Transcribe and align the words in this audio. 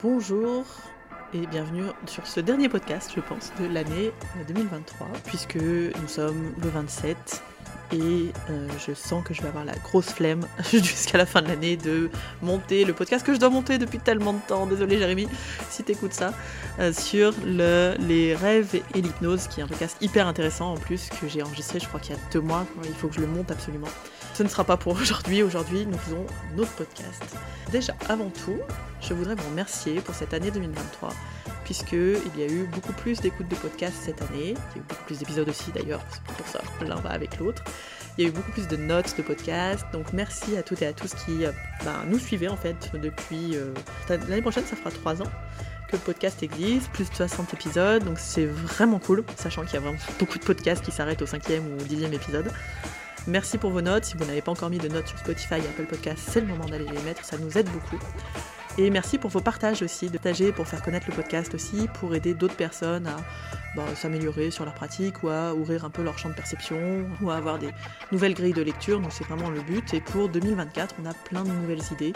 Bonjour 0.00 0.64
et 1.34 1.44
bienvenue 1.48 1.82
sur 2.06 2.24
ce 2.24 2.38
dernier 2.38 2.68
podcast, 2.68 3.10
je 3.16 3.20
pense, 3.20 3.50
de 3.60 3.66
l'année 3.66 4.12
2023, 4.46 5.08
puisque 5.24 5.56
nous 5.56 6.06
sommes 6.06 6.54
le 6.62 6.68
27 6.68 7.42
et 7.90 7.96
euh, 7.96 8.68
je 8.86 8.94
sens 8.94 9.24
que 9.24 9.34
je 9.34 9.42
vais 9.42 9.48
avoir 9.48 9.64
la 9.64 9.74
grosse 9.74 10.10
flemme 10.10 10.46
jusqu'à 10.70 11.18
la 11.18 11.26
fin 11.26 11.42
de 11.42 11.48
l'année 11.48 11.76
de 11.76 12.10
monter 12.42 12.84
le 12.84 12.92
podcast 12.92 13.26
que 13.26 13.34
je 13.34 13.40
dois 13.40 13.50
monter 13.50 13.78
depuis 13.78 13.98
tellement 13.98 14.34
de 14.34 14.40
temps. 14.46 14.66
Désolé 14.66 14.98
Jérémy 14.98 15.26
si 15.68 15.82
t'écoutes 15.82 16.12
ça 16.12 16.32
euh, 16.78 16.92
sur 16.92 17.32
le, 17.44 17.96
les 17.98 18.36
rêves 18.36 18.80
et 18.94 19.02
l'hypnose, 19.02 19.48
qui 19.48 19.58
est 19.58 19.64
un 19.64 19.68
podcast 19.68 19.96
hyper 20.00 20.28
intéressant 20.28 20.74
en 20.74 20.76
plus 20.76 21.08
que 21.20 21.26
j'ai 21.26 21.42
enregistré, 21.42 21.80
je 21.80 21.88
crois 21.88 21.98
qu'il 21.98 22.14
y 22.14 22.18
a 22.18 22.20
deux 22.32 22.40
mois. 22.40 22.64
Il 22.84 22.94
faut 22.94 23.08
que 23.08 23.16
je 23.16 23.20
le 23.20 23.26
monte 23.26 23.50
absolument. 23.50 23.88
Ce 24.38 24.44
ne 24.44 24.48
sera 24.48 24.62
pas 24.62 24.76
pour 24.76 24.92
aujourd'hui. 24.92 25.42
Aujourd'hui, 25.42 25.84
nous 25.84 25.98
faisons 25.98 26.24
un 26.54 26.58
autre 26.60 26.70
podcast. 26.76 27.24
Déjà, 27.72 27.92
avant 28.08 28.30
tout, 28.30 28.60
je 29.00 29.12
voudrais 29.12 29.34
vous 29.34 29.48
remercier 29.48 30.00
pour 30.00 30.14
cette 30.14 30.32
année 30.32 30.52
2023 30.52 31.08
puisqu'il 31.64 32.38
y 32.38 32.42
a 32.42 32.46
eu 32.46 32.62
beaucoup 32.72 32.92
plus 32.92 33.20
d'écoutes 33.20 33.48
de 33.48 33.56
podcasts 33.56 33.96
cette 34.00 34.22
année. 34.22 34.54
Il 34.54 34.76
y 34.76 34.76
a 34.76 34.78
eu 34.78 34.84
beaucoup 34.88 35.02
plus 35.06 35.18
d'épisodes 35.18 35.48
aussi 35.48 35.72
d'ailleurs, 35.72 36.00
c'est 36.12 36.22
pour 36.36 36.46
ça 36.46 36.60
l'un 36.86 37.00
va 37.00 37.10
avec 37.10 37.36
l'autre. 37.38 37.64
Il 38.16 38.22
y 38.22 38.26
a 38.26 38.30
eu 38.30 38.32
beaucoup 38.32 38.52
plus 38.52 38.68
de 38.68 38.76
notes 38.76 39.16
de 39.16 39.22
podcasts, 39.22 39.84
donc 39.92 40.12
merci 40.12 40.56
à 40.56 40.62
toutes 40.62 40.82
et 40.82 40.86
à 40.86 40.92
tous 40.92 41.14
qui 41.14 41.44
euh, 41.44 41.50
ben, 41.84 42.04
nous 42.06 42.20
suivaient 42.20 42.46
en 42.46 42.56
fait 42.56 42.92
depuis... 42.94 43.56
Euh, 43.56 43.74
l'année 44.08 44.40
prochaine, 44.40 44.64
ça 44.66 44.76
fera 44.76 44.92
trois 44.92 45.20
ans 45.20 45.30
que 45.88 45.96
le 45.96 46.02
podcast 46.02 46.44
existe, 46.44 46.88
plus 46.92 47.10
de 47.10 47.14
60 47.14 47.54
épisodes, 47.54 48.04
donc 48.04 48.20
c'est 48.20 48.46
vraiment 48.46 49.00
cool, 49.00 49.24
sachant 49.36 49.62
qu'il 49.62 49.74
y 49.74 49.78
a 49.78 49.80
vraiment 49.80 49.98
beaucoup 50.20 50.38
de 50.38 50.44
podcasts 50.44 50.84
qui 50.84 50.92
s'arrêtent 50.92 51.22
au 51.22 51.26
cinquième 51.26 51.66
ou 51.66 51.76
dixième 51.82 52.12
épisode. 52.12 52.52
Merci 53.28 53.58
pour 53.58 53.70
vos 53.70 53.82
notes. 53.82 54.06
Si 54.06 54.16
vous 54.16 54.24
n'avez 54.24 54.40
pas 54.40 54.52
encore 54.52 54.70
mis 54.70 54.78
de 54.78 54.88
notes 54.88 55.06
sur 55.06 55.18
Spotify 55.18 55.56
et 55.56 55.68
Apple 55.68 55.84
Podcasts, 55.84 56.30
c'est 56.30 56.40
le 56.40 56.46
moment 56.46 56.64
d'aller 56.64 56.86
les 56.86 57.02
mettre, 57.02 57.24
ça 57.24 57.36
nous 57.36 57.58
aide 57.58 57.68
beaucoup. 57.68 58.02
Et 58.80 58.90
merci 58.90 59.18
pour 59.18 59.30
vos 59.30 59.40
partages 59.40 59.82
aussi, 59.82 60.06
de 60.06 60.18
partager 60.18 60.52
pour 60.52 60.68
faire 60.68 60.80
connaître 60.82 61.06
le 61.08 61.14
podcast 61.16 61.52
aussi, 61.52 61.88
pour 61.94 62.14
aider 62.14 62.32
d'autres 62.32 62.54
personnes 62.54 63.08
à 63.08 63.16
bah, 63.74 63.82
s'améliorer 63.96 64.52
sur 64.52 64.64
leur 64.64 64.74
pratique 64.74 65.24
ou 65.24 65.30
à 65.30 65.52
ouvrir 65.52 65.84
un 65.84 65.90
peu 65.90 66.04
leur 66.04 66.16
champ 66.16 66.28
de 66.28 66.34
perception 66.34 67.04
ou 67.20 67.28
à 67.30 67.34
avoir 67.34 67.58
des 67.58 67.70
nouvelles 68.12 68.34
grilles 68.34 68.52
de 68.52 68.62
lecture. 68.62 69.00
Donc 69.00 69.10
c'est 69.10 69.24
vraiment 69.24 69.50
le 69.50 69.62
but. 69.62 69.92
Et 69.94 70.00
pour 70.00 70.28
2024, 70.28 70.94
on 71.02 71.06
a 71.06 71.12
plein 71.12 71.42
de 71.42 71.50
nouvelles 71.50 71.82
idées. 71.90 72.12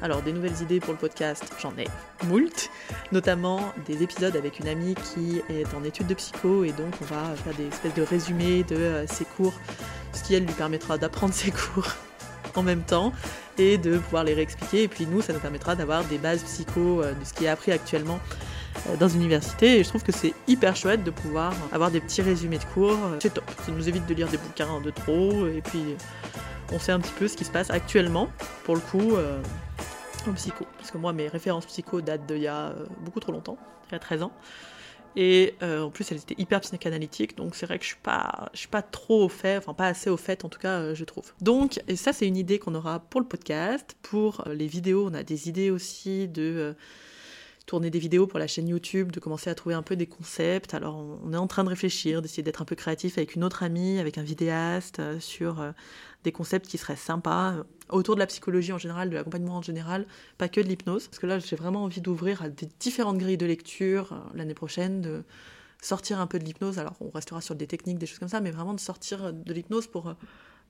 Alors 0.00 0.22
des 0.22 0.32
nouvelles 0.32 0.62
idées 0.62 0.80
pour 0.80 0.94
le 0.94 0.98
podcast, 0.98 1.44
j'en 1.60 1.76
ai 1.76 1.86
moult, 2.24 2.70
notamment 3.12 3.74
des 3.86 4.02
épisodes 4.02 4.34
avec 4.34 4.60
une 4.60 4.68
amie 4.68 4.94
qui 4.94 5.42
est 5.50 5.74
en 5.74 5.84
études 5.84 6.06
de 6.06 6.14
psycho 6.14 6.64
et 6.64 6.72
donc 6.72 6.94
on 7.02 7.04
va 7.04 7.34
faire 7.36 7.54
des 7.54 7.66
espèces 7.66 7.94
de 7.94 8.02
résumés 8.02 8.62
de 8.62 8.76
euh, 8.76 9.06
ses 9.06 9.26
cours, 9.26 9.52
ce 10.14 10.22
qui 10.22 10.34
elle 10.34 10.46
lui 10.46 10.54
permettra 10.54 10.96
d'apprendre 10.96 11.34
ses 11.34 11.50
cours 11.50 11.96
en 12.58 12.62
même 12.62 12.82
temps 12.82 13.12
et 13.56 13.78
de 13.78 13.98
pouvoir 13.98 14.24
les 14.24 14.34
réexpliquer. 14.34 14.84
Et 14.84 14.88
puis 14.88 15.06
nous, 15.06 15.22
ça 15.22 15.32
nous 15.32 15.40
permettra 15.40 15.74
d'avoir 15.74 16.04
des 16.04 16.18
bases 16.18 16.42
psycho 16.42 17.02
euh, 17.02 17.12
de 17.12 17.24
ce 17.24 17.32
qui 17.32 17.44
est 17.44 17.48
appris 17.48 17.72
actuellement 17.72 18.18
euh, 18.88 18.96
dans 18.96 19.08
une 19.08 19.20
université. 19.20 19.78
Et 19.78 19.84
je 19.84 19.88
trouve 19.88 20.02
que 20.02 20.12
c'est 20.12 20.34
hyper 20.46 20.76
chouette 20.76 21.04
de 21.04 21.10
pouvoir 21.10 21.52
avoir 21.72 21.90
des 21.90 22.00
petits 22.00 22.22
résumés 22.22 22.58
de 22.58 22.64
cours. 22.64 22.98
C'est 23.20 23.34
top. 23.34 23.44
Ça 23.64 23.72
nous 23.72 23.88
évite 23.88 24.06
de 24.06 24.14
lire 24.14 24.28
des 24.28 24.38
bouquins 24.38 24.80
de 24.80 24.90
trop. 24.90 25.46
Et 25.46 25.62
puis 25.62 25.96
on 26.72 26.78
sait 26.78 26.92
un 26.92 27.00
petit 27.00 27.14
peu 27.18 27.28
ce 27.28 27.36
qui 27.36 27.44
se 27.44 27.50
passe 27.50 27.70
actuellement, 27.70 28.28
pour 28.64 28.74
le 28.74 28.80
coup, 28.80 29.16
euh, 29.16 29.40
en 30.28 30.32
psycho. 30.32 30.66
Parce 30.76 30.90
que 30.90 30.98
moi, 30.98 31.12
mes 31.12 31.28
références 31.28 31.66
psycho 31.66 32.00
datent 32.00 32.26
d'il 32.26 32.42
y 32.42 32.48
a 32.48 32.74
beaucoup 33.00 33.20
trop 33.20 33.32
longtemps, 33.32 33.56
il 33.88 33.92
y 33.92 33.96
a 33.96 33.98
13 33.98 34.24
ans. 34.24 34.32
Et 35.20 35.56
euh, 35.64 35.82
en 35.82 35.90
plus, 35.90 36.12
elle 36.12 36.18
était 36.18 36.36
hyper 36.38 36.60
psychanalytique, 36.60 37.36
donc 37.36 37.56
c'est 37.56 37.66
vrai 37.66 37.76
que 37.78 37.82
je 37.82 37.88
suis 37.88 37.98
pas, 38.00 38.50
suis 38.54 38.68
pas 38.68 38.82
trop 38.82 39.24
au 39.24 39.28
fait, 39.28 39.56
enfin 39.56 39.74
pas 39.74 39.88
assez 39.88 40.08
au 40.10 40.16
fait 40.16 40.44
en 40.44 40.48
tout 40.48 40.60
cas, 40.60 40.78
euh, 40.78 40.94
je 40.94 41.04
trouve. 41.04 41.32
Donc, 41.40 41.82
ça 41.96 42.12
c'est 42.12 42.28
une 42.28 42.36
idée 42.36 42.60
qu'on 42.60 42.76
aura 42.76 43.00
pour 43.00 43.20
le 43.20 43.26
podcast, 43.26 43.96
pour 44.00 44.46
euh, 44.46 44.54
les 44.54 44.68
vidéos, 44.68 45.08
on 45.10 45.14
a 45.14 45.24
des 45.24 45.48
idées 45.48 45.70
aussi 45.70 46.28
de 46.28 46.76
tourner 47.68 47.90
des 47.90 48.00
vidéos 48.00 48.26
pour 48.26 48.40
la 48.40 48.48
chaîne 48.48 48.66
YouTube, 48.66 49.12
de 49.12 49.20
commencer 49.20 49.48
à 49.50 49.54
trouver 49.54 49.76
un 49.76 49.82
peu 49.82 49.94
des 49.94 50.06
concepts. 50.06 50.74
Alors, 50.74 50.96
on 51.24 51.32
est 51.32 51.36
en 51.36 51.46
train 51.46 51.62
de 51.62 51.68
réfléchir, 51.68 52.22
d'essayer 52.22 52.42
d'être 52.42 52.62
un 52.62 52.64
peu 52.64 52.74
créatif 52.74 53.18
avec 53.18 53.36
une 53.36 53.44
autre 53.44 53.62
amie, 53.62 54.00
avec 54.00 54.18
un 54.18 54.22
vidéaste, 54.22 55.00
sur 55.20 55.62
des 56.24 56.32
concepts 56.32 56.66
qui 56.66 56.78
seraient 56.78 56.96
sympas 56.96 57.54
autour 57.90 58.14
de 58.14 58.20
la 58.20 58.26
psychologie 58.26 58.72
en 58.72 58.78
général, 58.78 59.10
de 59.10 59.14
l'accompagnement 59.14 59.56
en 59.56 59.62
général, 59.62 60.06
pas 60.36 60.48
que 60.48 60.60
de 60.60 60.66
l'hypnose. 60.66 61.08
Parce 61.08 61.18
que 61.18 61.26
là, 61.26 61.38
j'ai 61.38 61.56
vraiment 61.56 61.84
envie 61.84 62.00
d'ouvrir 62.00 62.42
à 62.42 62.48
des 62.48 62.68
différentes 62.80 63.18
grilles 63.18 63.38
de 63.38 63.46
lecture 63.46 64.12
euh, 64.12 64.16
l'année 64.34 64.54
prochaine, 64.54 65.00
de 65.00 65.24
sortir 65.80 66.20
un 66.20 66.26
peu 66.26 66.38
de 66.38 66.44
l'hypnose. 66.44 66.78
Alors, 66.78 66.94
on 67.00 67.10
restera 67.10 67.40
sur 67.40 67.54
des 67.54 67.66
techniques, 67.66 67.98
des 67.98 68.06
choses 68.06 68.18
comme 68.18 68.28
ça, 68.28 68.40
mais 68.40 68.50
vraiment 68.50 68.74
de 68.74 68.80
sortir 68.80 69.32
de 69.32 69.52
l'hypnose 69.52 69.86
pour, 69.86 70.08
euh, 70.08 70.14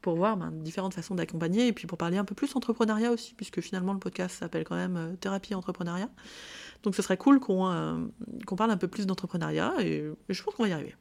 pour 0.01 0.17
voir 0.17 0.37
ben, 0.37 0.51
différentes 0.51 0.95
façons 0.95 1.15
d'accompagner 1.15 1.67
et 1.69 1.73
puis 1.73 1.87
pour 1.87 1.99
parler 1.99 2.19
un 2.19 2.25
peu 2.25 2.35
plus 2.35 2.55
entrepreneuriat 2.55 3.11
aussi, 3.11 3.35
puisque 3.35 3.61
finalement, 3.61 3.93
le 3.93 3.99
podcast 3.99 4.39
s'appelle 4.39 4.65
quand 4.65 4.77
même 4.77 4.97
euh, 4.97 5.17
Thérapie 5.17 5.55
Entrepreneuriat. 5.55 6.11
Donc, 6.83 6.95
ce 6.95 7.03
serait 7.03 7.17
cool 7.17 7.41
qu'on 7.41 8.11
qu'on 8.47 8.57
parle 8.57 8.71
un 8.71 8.77
peu 8.77 8.89
plus 8.89 9.07
d'entrepreneuriat 9.07 9.75
et, 9.81 10.05
je 10.29 10.43
pense 10.43 10.55
qu'on 10.55 10.63
va 10.63 10.69
y 10.69 10.73
arriver. 10.73 10.95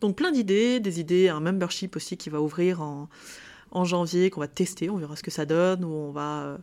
Donc 0.00 0.16
plein 0.16 0.32
d'idées, 0.32 0.80
des 0.80 1.00
idées, 1.00 1.28
un 1.28 1.40
membership 1.40 1.96
aussi 1.96 2.16
qui 2.16 2.30
va 2.30 2.40
ouvrir 2.40 2.82
en, 2.82 3.08
janvier 3.84 4.30
qu'on 4.30 4.40
va 4.40 4.48
tester, 4.48 4.88
on 4.90 4.98
verra 4.98 5.16
ce 5.16 5.22
que 5.22 5.30
ça 5.30 5.46
donne, 5.46 5.84
où 5.84 5.88
on 5.88 6.12
va 6.12 6.42
euh, 6.42 6.58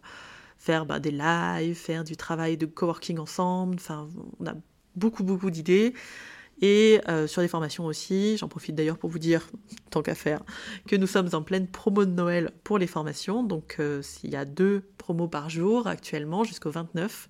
faire 0.58 0.86
bah, 0.86 1.00
des 1.00 1.12
lives, 1.12 1.76
faire 1.76 2.04
du 2.04 2.16
travail 2.16 2.56
de 2.56 2.66
coworking 2.66 3.20
ensemble, 3.20 3.76
enfin 3.76 4.08
on 4.40 4.46
a 4.46 4.54
beaucoup 4.96 5.24
beaucoup 5.24 5.52
d'idées. 5.52 5.94
Et 6.62 7.02
euh, 7.10 7.26
sur 7.26 7.42
des 7.42 7.48
formations 7.48 7.86
aussi, 7.86 8.38
j'en 8.38 8.48
profite 8.48 8.76
d'ailleurs 8.76 9.00
pour 9.00 9.10
vous 9.10 9.18
dire, 9.20 9.50
tant 9.90 10.04
qu'à 10.04 10.14
faire, 10.14 10.44
que 10.88 10.96
nous 10.96 11.08
sommes 11.08 11.30
en 11.34 11.42
pleine 11.42 11.68
promo 11.68 12.06
de 12.06 12.12
Noël 12.12 12.52
pour 12.64 12.78
les 12.78 12.88
formations. 12.88 13.44
Donc 13.44 13.78
euh, 13.80 14.02
il 14.24 14.30
y 14.30 14.36
a 14.36 14.46
deux 14.46 14.84
promos 14.98 15.28
par 15.28 15.50
jour 15.50 15.88
actuellement 15.88 16.44
jusqu'au 16.44 16.70
29. 16.70 17.28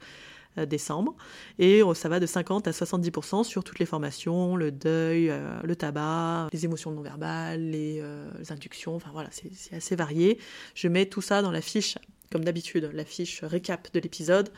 Euh, 0.58 0.66
décembre. 0.66 1.16
Et 1.60 1.82
euh, 1.82 1.94
ça 1.94 2.10
va 2.10 2.20
de 2.20 2.26
50 2.26 2.68
à 2.68 2.72
70% 2.72 3.46
sur 3.46 3.64
toutes 3.64 3.80
les 3.80 3.86
formations, 3.86 4.58
le 4.58 4.70
deuil, 4.70 5.30
euh, 5.30 5.58
le 5.64 5.78
tabac, 5.78 6.50
les 6.52 6.66
émotions 6.66 6.92
non 6.92 7.02
verbales, 7.02 7.70
les, 7.70 8.04
inductions, 8.50 8.96
enfin 8.96 9.12
voilà, 9.14 9.30
c'est 9.32 9.74
assez 9.74 9.96
varié. 9.96 10.40
Je 10.76 10.90
mets 10.90 11.06
tout 11.06 11.22
ça 11.22 11.42
dans 11.42 11.52
la 11.52 11.62
fiche 11.62 11.98
comme 12.34 12.44
d'habitude, 12.44 12.90
la 12.94 13.06
fiche 13.06 13.46
récap 13.46 13.94
de 13.94 14.00
l'épisode. 14.02 14.50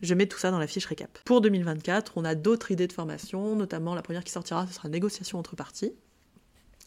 Je 0.00 0.14
mets 0.14 0.26
tout 0.26 0.38
ça 0.38 0.50
dans 0.50 0.58
la 0.58 0.66
fiche 0.66 0.86
récap. 0.86 1.18
Pour 1.26 1.42
2024, 1.42 2.12
on 2.16 2.24
a 2.24 2.34
d'autres 2.34 2.70
idées 2.70 2.86
de 2.86 2.92
formation, 2.92 3.54
notamment 3.54 3.94
la 3.94 4.00
première 4.00 4.24
qui 4.24 4.32
sortira, 4.32 4.66
ce 4.66 4.72
sera 4.72 4.88
négociation 4.88 5.38
entre 5.38 5.54
parties. 5.54 5.92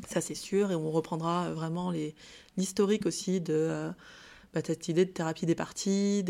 Ça 0.07 0.21
c'est 0.21 0.35
sûr, 0.35 0.71
et 0.71 0.75
on 0.75 0.89
reprendra 0.89 1.51
vraiment 1.51 1.93
l'historique 2.57 3.05
aussi 3.05 3.41
de 3.41 3.91
bah, 4.55 4.61
cette 4.65 4.87
idée 4.87 5.03
de 5.03 5.11
thérapie 5.11 5.45
des 5.45 5.53
parties, 5.53 6.23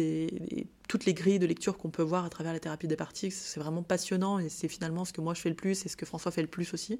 toutes 0.89 1.05
les 1.05 1.13
grilles 1.13 1.37
de 1.37 1.45
lecture 1.45 1.77
qu'on 1.77 1.91
peut 1.91 2.01
voir 2.01 2.25
à 2.25 2.29
travers 2.29 2.53
la 2.53 2.59
thérapie 2.59 2.87
des 2.87 2.95
parties, 2.95 3.29
c'est 3.29 3.59
vraiment 3.59 3.83
passionnant 3.83 4.39
et 4.39 4.49
c'est 4.49 4.67
finalement 4.67 5.05
ce 5.05 5.13
que 5.13 5.21
moi 5.21 5.35
je 5.35 5.41
fais 5.41 5.49
le 5.49 5.55
plus 5.55 5.85
et 5.85 5.89
ce 5.89 5.95
que 5.95 6.07
François 6.07 6.31
fait 6.31 6.41
le 6.41 6.47
plus 6.47 6.73
aussi 6.73 6.99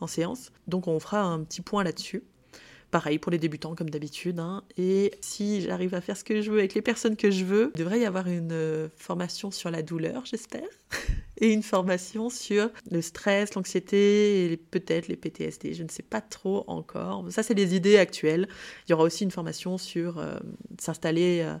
en 0.00 0.08
séance. 0.08 0.50
Donc 0.66 0.88
on 0.88 0.98
fera 0.98 1.22
un 1.22 1.44
petit 1.44 1.60
point 1.60 1.84
là-dessus. 1.84 2.24
Pareil 2.90 3.18
pour 3.18 3.30
les 3.30 3.38
débutants 3.38 3.74
comme 3.74 3.90
d'habitude. 3.90 4.40
Hein. 4.40 4.62
Et 4.76 5.12
si 5.20 5.60
j'arrive 5.60 5.94
à 5.94 6.00
faire 6.00 6.16
ce 6.16 6.24
que 6.24 6.40
je 6.40 6.50
veux 6.50 6.58
avec 6.58 6.74
les 6.74 6.82
personnes 6.82 7.16
que 7.16 7.30
je 7.30 7.44
veux, 7.44 7.70
il 7.74 7.78
devrait 7.78 8.00
y 8.00 8.06
avoir 8.06 8.28
une 8.28 8.52
euh, 8.52 8.88
formation 8.96 9.50
sur 9.50 9.70
la 9.70 9.82
douleur, 9.82 10.24
j'espère, 10.24 10.68
et 11.38 11.52
une 11.52 11.62
formation 11.62 12.30
sur 12.30 12.70
le 12.90 13.02
stress, 13.02 13.54
l'anxiété 13.54 14.52
et 14.52 14.56
peut-être 14.56 15.08
les 15.08 15.16
PTSD. 15.16 15.74
Je 15.74 15.82
ne 15.82 15.88
sais 15.88 16.02
pas 16.02 16.20
trop 16.22 16.64
encore. 16.66 17.24
Ça, 17.30 17.42
c'est 17.42 17.54
les 17.54 17.74
idées 17.74 17.98
actuelles. 17.98 18.48
Il 18.86 18.92
y 18.92 18.94
aura 18.94 19.04
aussi 19.04 19.24
une 19.24 19.30
formation 19.30 19.76
sur 19.76 20.18
euh, 20.18 20.38
s'installer. 20.78 21.42
Euh, 21.42 21.56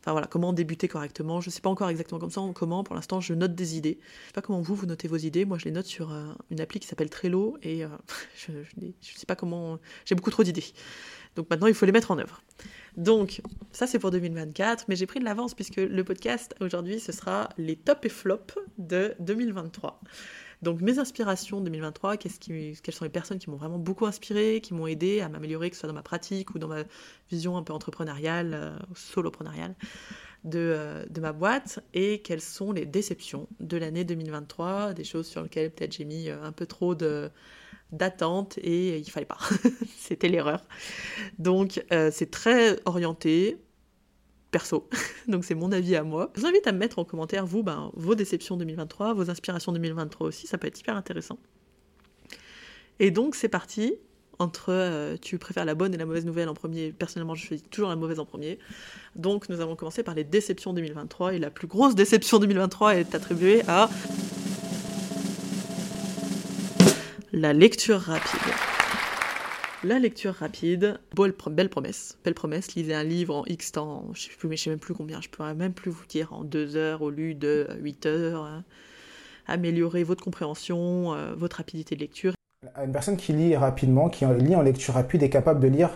Enfin 0.00 0.12
voilà, 0.12 0.26
comment 0.26 0.52
débuter 0.52 0.88
correctement. 0.88 1.40
Je 1.40 1.48
ne 1.48 1.52
sais 1.52 1.60
pas 1.60 1.70
encore 1.70 1.88
exactement 1.88 2.18
comme 2.18 2.30
ça, 2.30 2.40
comment. 2.54 2.84
Pour 2.84 2.94
l'instant, 2.94 3.20
je 3.20 3.34
note 3.34 3.54
des 3.54 3.76
idées. 3.76 3.98
Je 4.02 4.26
sais 4.28 4.32
pas 4.32 4.42
comment 4.42 4.60
vous, 4.60 4.74
vous 4.74 4.86
notez 4.86 5.08
vos 5.08 5.16
idées. 5.16 5.44
Moi, 5.44 5.58
je 5.58 5.64
les 5.64 5.70
note 5.70 5.86
sur 5.86 6.12
euh, 6.12 6.32
une 6.50 6.60
appli 6.60 6.80
qui 6.80 6.86
s'appelle 6.86 7.10
Trello 7.10 7.56
et 7.62 7.84
euh, 7.84 7.88
je 8.36 8.52
ne 8.52 8.92
sais 9.00 9.26
pas 9.26 9.36
comment. 9.36 9.78
J'ai 10.04 10.14
beaucoup 10.14 10.30
trop 10.30 10.42
d'idées. 10.42 10.64
Donc 11.36 11.48
maintenant, 11.50 11.66
il 11.66 11.74
faut 11.74 11.86
les 11.86 11.92
mettre 11.92 12.10
en 12.10 12.18
œuvre. 12.18 12.42
Donc, 12.96 13.42
ça, 13.70 13.86
c'est 13.86 13.98
pour 13.98 14.10
2024, 14.10 14.86
mais 14.88 14.96
j'ai 14.96 15.06
pris 15.06 15.20
de 15.20 15.24
l'avance 15.24 15.54
puisque 15.54 15.76
le 15.76 16.02
podcast 16.02 16.54
aujourd'hui, 16.60 16.98
ce 16.98 17.12
sera 17.12 17.48
les 17.58 17.76
top 17.76 18.04
et 18.04 18.08
flops 18.08 18.58
de 18.78 19.14
2023. 19.20 20.00
Donc 20.62 20.80
mes 20.80 20.98
inspirations 20.98 21.60
2023, 21.60 22.16
qu'est-ce 22.16 22.40
qui, 22.40 22.76
quelles 22.82 22.94
sont 22.94 23.04
les 23.04 23.10
personnes 23.10 23.38
qui 23.38 23.48
m'ont 23.48 23.56
vraiment 23.56 23.78
beaucoup 23.78 24.06
inspiré, 24.06 24.60
qui 24.60 24.74
m'ont 24.74 24.86
aidé 24.86 25.20
à 25.20 25.28
m'améliorer, 25.28 25.70
que 25.70 25.76
ce 25.76 25.80
soit 25.80 25.88
dans 25.88 25.94
ma 25.94 26.02
pratique 26.02 26.54
ou 26.54 26.58
dans 26.58 26.68
ma 26.68 26.82
vision 27.30 27.56
un 27.56 27.62
peu 27.62 27.72
entrepreneuriale, 27.72 28.54
euh, 28.54 28.76
euh, 30.54 31.04
de 31.08 31.20
ma 31.20 31.32
boîte, 31.32 31.80
et 31.94 32.22
quelles 32.22 32.40
sont 32.40 32.72
les 32.72 32.86
déceptions 32.86 33.48
de 33.60 33.76
l'année 33.76 34.04
2023, 34.04 34.94
des 34.94 35.04
choses 35.04 35.26
sur 35.28 35.42
lesquelles 35.42 35.70
peut-être 35.70 35.92
j'ai 35.96 36.04
mis 36.04 36.28
euh, 36.28 36.42
un 36.42 36.52
peu 36.52 36.66
trop 36.66 36.94
de 36.94 37.30
d'attente 37.90 38.58
et 38.58 38.98
il 38.98 39.10
fallait 39.10 39.24
pas. 39.24 39.38
C'était 39.96 40.28
l'erreur. 40.28 40.62
Donc 41.38 41.82
c'est 42.10 42.30
très 42.30 42.78
orienté 42.84 43.56
perso. 44.50 44.88
Donc 45.28 45.44
c'est 45.44 45.54
mon 45.54 45.72
avis 45.72 45.96
à 45.96 46.02
moi. 46.02 46.30
Je 46.34 46.40
vous 46.40 46.46
invite 46.46 46.66
à 46.66 46.72
me 46.72 46.78
mettre 46.78 46.98
en 46.98 47.04
commentaire, 47.04 47.46
vous, 47.46 47.62
ben, 47.62 47.90
vos 47.94 48.14
déceptions 48.14 48.56
2023, 48.56 49.14
vos 49.14 49.30
inspirations 49.30 49.72
2023 49.72 50.28
aussi, 50.28 50.46
ça 50.46 50.58
peut 50.58 50.66
être 50.66 50.78
hyper 50.78 50.96
intéressant. 50.96 51.38
Et 53.00 53.10
donc 53.10 53.34
c'est 53.34 53.48
parti, 53.48 53.94
entre 54.38 54.66
euh, 54.70 55.16
tu 55.20 55.38
préfères 55.38 55.64
la 55.64 55.74
bonne 55.74 55.94
et 55.94 55.96
la 55.96 56.06
mauvaise 56.06 56.24
nouvelle 56.24 56.48
en 56.48 56.54
premier. 56.54 56.92
Personnellement, 56.92 57.34
je 57.34 57.46
choisis 57.46 57.68
toujours 57.70 57.88
la 57.88 57.96
mauvaise 57.96 58.20
en 58.20 58.24
premier. 58.24 58.58
Donc, 59.16 59.48
nous 59.48 59.60
allons 59.60 59.76
commencer 59.76 60.02
par 60.02 60.14
les 60.14 60.24
déceptions 60.24 60.72
2023. 60.72 61.34
Et 61.34 61.38
la 61.38 61.50
plus 61.50 61.66
grosse 61.66 61.94
déception 61.94 62.38
2023 62.38 62.96
est 62.96 63.14
attribuée 63.14 63.62
à 63.66 63.88
la 67.32 67.52
lecture 67.52 68.00
rapide. 68.00 68.77
La 69.84 70.00
lecture 70.00 70.34
rapide, 70.34 70.98
belle, 71.14 71.68
promesse, 71.68 72.18
belle 72.24 72.34
promesse, 72.34 72.74
lisez 72.74 72.94
un 72.94 73.04
livre 73.04 73.36
en 73.36 73.44
X 73.46 73.70
temps, 73.70 74.06
je 74.12 74.22
sais 74.22 74.30
mais 74.42 74.56
je 74.56 74.64
sais 74.64 74.70
même 74.70 74.80
plus 74.80 74.92
combien, 74.92 75.20
je 75.20 75.28
pourrais 75.28 75.54
même 75.54 75.72
plus 75.72 75.92
vous 75.92 76.04
dire, 76.08 76.32
en 76.32 76.42
deux 76.42 76.74
heures 76.74 77.00
au 77.00 77.10
lieu 77.10 77.34
de 77.34 77.68
8 77.80 78.06
heures, 78.06 78.42
hein. 78.42 78.64
améliorer 79.46 80.02
votre 80.02 80.24
compréhension, 80.24 81.14
euh, 81.14 81.32
votre 81.36 81.58
rapidité 81.58 81.94
de 81.94 82.00
lecture. 82.00 82.32
Une 82.84 82.90
personne 82.90 83.16
qui 83.16 83.32
lit 83.32 83.54
rapidement, 83.54 84.08
qui 84.08 84.24
lit 84.26 84.56
en 84.56 84.62
lecture 84.62 84.94
rapide, 84.94 85.22
est 85.22 85.30
capable 85.30 85.60
de 85.60 85.68
lire 85.68 85.90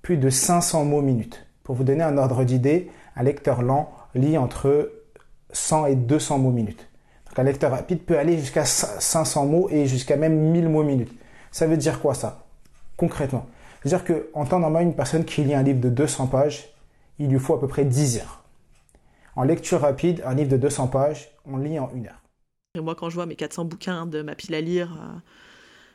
plus 0.00 0.16
de 0.16 0.30
500 0.30 0.84
mots 0.84 1.02
minute. 1.02 1.44
Pour 1.64 1.74
vous 1.74 1.82
donner 1.82 2.04
un 2.04 2.16
ordre 2.18 2.44
d'idée, 2.44 2.88
un 3.16 3.24
lecteur 3.24 3.62
lent 3.62 3.92
lit 4.14 4.38
entre 4.38 4.92
100 5.50 5.86
et 5.86 5.96
200 5.96 6.38
mots 6.38 6.52
minute. 6.52 6.88
Un 7.36 7.42
lecteur 7.42 7.72
rapide 7.72 8.04
peut 8.04 8.16
aller 8.16 8.38
jusqu'à 8.38 8.64
500 8.64 9.46
mots 9.46 9.68
et 9.70 9.86
jusqu'à 9.86 10.16
même 10.16 10.52
1000 10.52 10.68
mots 10.68 10.84
minute. 10.84 11.12
Ça 11.50 11.66
veut 11.66 11.76
dire 11.76 12.00
quoi 12.00 12.14
ça? 12.14 12.43
Concrètement. 12.96 13.46
C'est-à-dire 13.82 14.04
qu'en 14.04 14.46
temps 14.46 14.58
normal, 14.58 14.84
une 14.84 14.96
personne 14.96 15.24
qui 15.24 15.44
lit 15.44 15.54
un 15.54 15.62
livre 15.62 15.80
de 15.80 15.90
200 15.90 16.28
pages, 16.28 16.68
il 17.18 17.28
lui 17.28 17.38
faut 17.38 17.54
à 17.54 17.60
peu 17.60 17.68
près 17.68 17.84
10 17.84 18.18
heures. 18.18 18.42
En 19.36 19.42
lecture 19.42 19.80
rapide, 19.80 20.22
un 20.24 20.34
livre 20.34 20.50
de 20.50 20.56
200 20.56 20.88
pages, 20.88 21.30
on 21.44 21.56
lit 21.56 21.78
en 21.78 21.90
une 21.94 22.06
heure. 22.06 22.22
Et 22.76 22.80
moi, 22.80 22.94
quand 22.94 23.10
je 23.10 23.14
vois 23.14 23.26
mes 23.26 23.36
400 23.36 23.66
bouquins 23.66 24.06
de 24.06 24.22
ma 24.22 24.34
pile 24.34 24.54
à 24.54 24.60
lire 24.60 24.92
euh, 24.92 25.18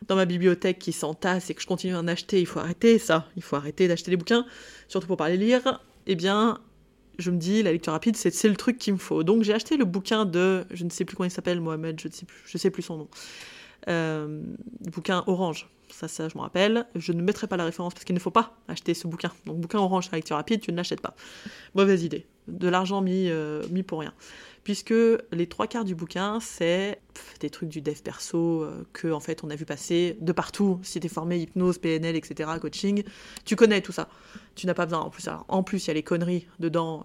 dans 0.07 0.15
ma 0.15 0.25
bibliothèque 0.25 0.79
qui 0.79 0.91
s'entassent 0.91 1.49
et 1.49 1.53
que 1.53 1.61
je 1.61 1.67
continue 1.67 1.95
à 1.95 1.99
en 1.99 2.07
acheter, 2.07 2.39
il 2.39 2.45
faut 2.45 2.59
arrêter 2.59 2.99
ça. 2.99 3.27
Il 3.35 3.43
faut 3.43 3.55
arrêter 3.55 3.87
d'acheter 3.87 4.11
des 4.11 4.17
bouquins, 4.17 4.45
surtout 4.87 5.07
pour 5.07 5.17
parler 5.17 5.37
lire. 5.37 5.81
Eh 6.05 6.15
bien, 6.15 6.59
je 7.17 7.31
me 7.31 7.37
dis, 7.37 7.63
la 7.63 7.71
lecture 7.71 7.93
rapide, 7.93 8.15
c'est 8.15 8.47
le 8.47 8.55
truc 8.55 8.77
qu'il 8.77 8.93
me 8.93 8.99
faut. 8.99 9.23
Donc, 9.23 9.43
j'ai 9.43 9.53
acheté 9.53 9.77
le 9.77 9.85
bouquin 9.85 10.25
de, 10.25 10.65
je 10.71 10.83
ne 10.83 10.89
sais 10.89 11.05
plus 11.05 11.15
comment 11.15 11.27
il 11.27 11.31
s'appelle, 11.31 11.59
Mohamed, 11.59 11.99
je 11.99 12.07
ne 12.07 12.13
sais 12.13 12.25
plus, 12.25 12.43
je 12.45 12.57
sais 12.57 12.69
plus 12.69 12.81
son 12.81 12.97
nom. 12.97 13.07
Euh, 13.87 14.43
bouquin 14.81 15.23
orange 15.27 15.69
ça, 15.93 16.07
ça, 16.07 16.29
je 16.29 16.37
me 16.37 16.41
rappelle. 16.41 16.85
Je 16.95 17.11
ne 17.11 17.21
mettrai 17.21 17.47
pas 17.47 17.57
la 17.57 17.65
référence 17.65 17.93
parce 17.93 18.05
qu'il 18.05 18.15
ne 18.15 18.19
faut 18.19 18.31
pas 18.31 18.55
acheter 18.67 18.93
ce 18.93 19.07
bouquin. 19.07 19.31
Donc, 19.45 19.59
bouquin 19.59 19.79
orange 19.79 20.09
à 20.11 20.15
lecture 20.15 20.35
rapide, 20.35 20.61
tu 20.61 20.71
ne 20.71 20.77
l'achètes 20.77 21.01
pas. 21.01 21.15
Mauvaise 21.75 22.03
idée. 22.03 22.25
De 22.47 22.67
l'argent 22.67 23.01
mis, 23.01 23.29
euh, 23.29 23.63
mis 23.69 23.83
pour 23.83 23.99
rien. 23.99 24.13
Puisque 24.63 24.93
les 25.31 25.47
trois 25.47 25.67
quarts 25.67 25.85
du 25.85 25.95
bouquin, 25.95 26.39
c'est 26.39 26.99
des 27.39 27.49
trucs 27.49 27.69
du 27.69 27.81
dev 27.81 27.99
perso 28.01 28.63
euh, 28.63 28.83
que, 28.93 29.11
en 29.11 29.19
fait, 29.19 29.43
on 29.43 29.49
a 29.49 29.55
vu 29.55 29.65
passer 29.65 30.17
de 30.19 30.31
partout. 30.31 30.79
Si 30.83 30.99
tu 30.99 31.05
es 31.05 31.09
formé 31.09 31.39
hypnose, 31.39 31.77
PNL, 31.77 32.15
etc., 32.15 32.49
coaching, 32.61 33.03
tu 33.45 33.55
connais 33.55 33.81
tout 33.81 33.91
ça. 33.91 34.09
Tu 34.55 34.67
n'as 34.67 34.73
pas 34.73 34.85
besoin. 34.85 35.01
En 35.01 35.09
plus, 35.09 35.27
en 35.47 35.63
plus, 35.63 35.85
il 35.85 35.87
y 35.87 35.91
a 35.91 35.93
les 35.93 36.03
conneries 36.03 36.47
dedans, 36.59 37.03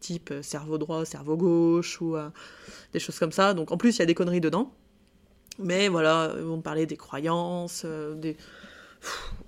type 0.00 0.32
cerveau 0.42 0.78
droit, 0.78 1.04
cerveau 1.04 1.36
gauche, 1.36 2.00
ou 2.00 2.16
des 2.92 2.98
choses 2.98 3.18
comme 3.18 3.32
ça. 3.32 3.54
Donc, 3.54 3.70
en 3.70 3.76
plus, 3.76 3.96
il 3.96 3.98
y 4.00 4.02
a 4.02 4.06
des 4.06 4.14
conneries 4.14 4.40
dedans. 4.40 4.72
Mais 5.58 5.88
voilà, 5.88 6.32
ils 6.36 6.42
vont 6.42 6.58
te 6.58 6.62
parler 6.62 6.86
des 6.86 6.96
croyances, 6.96 7.82
euh, 7.84 8.14
des... 8.14 8.36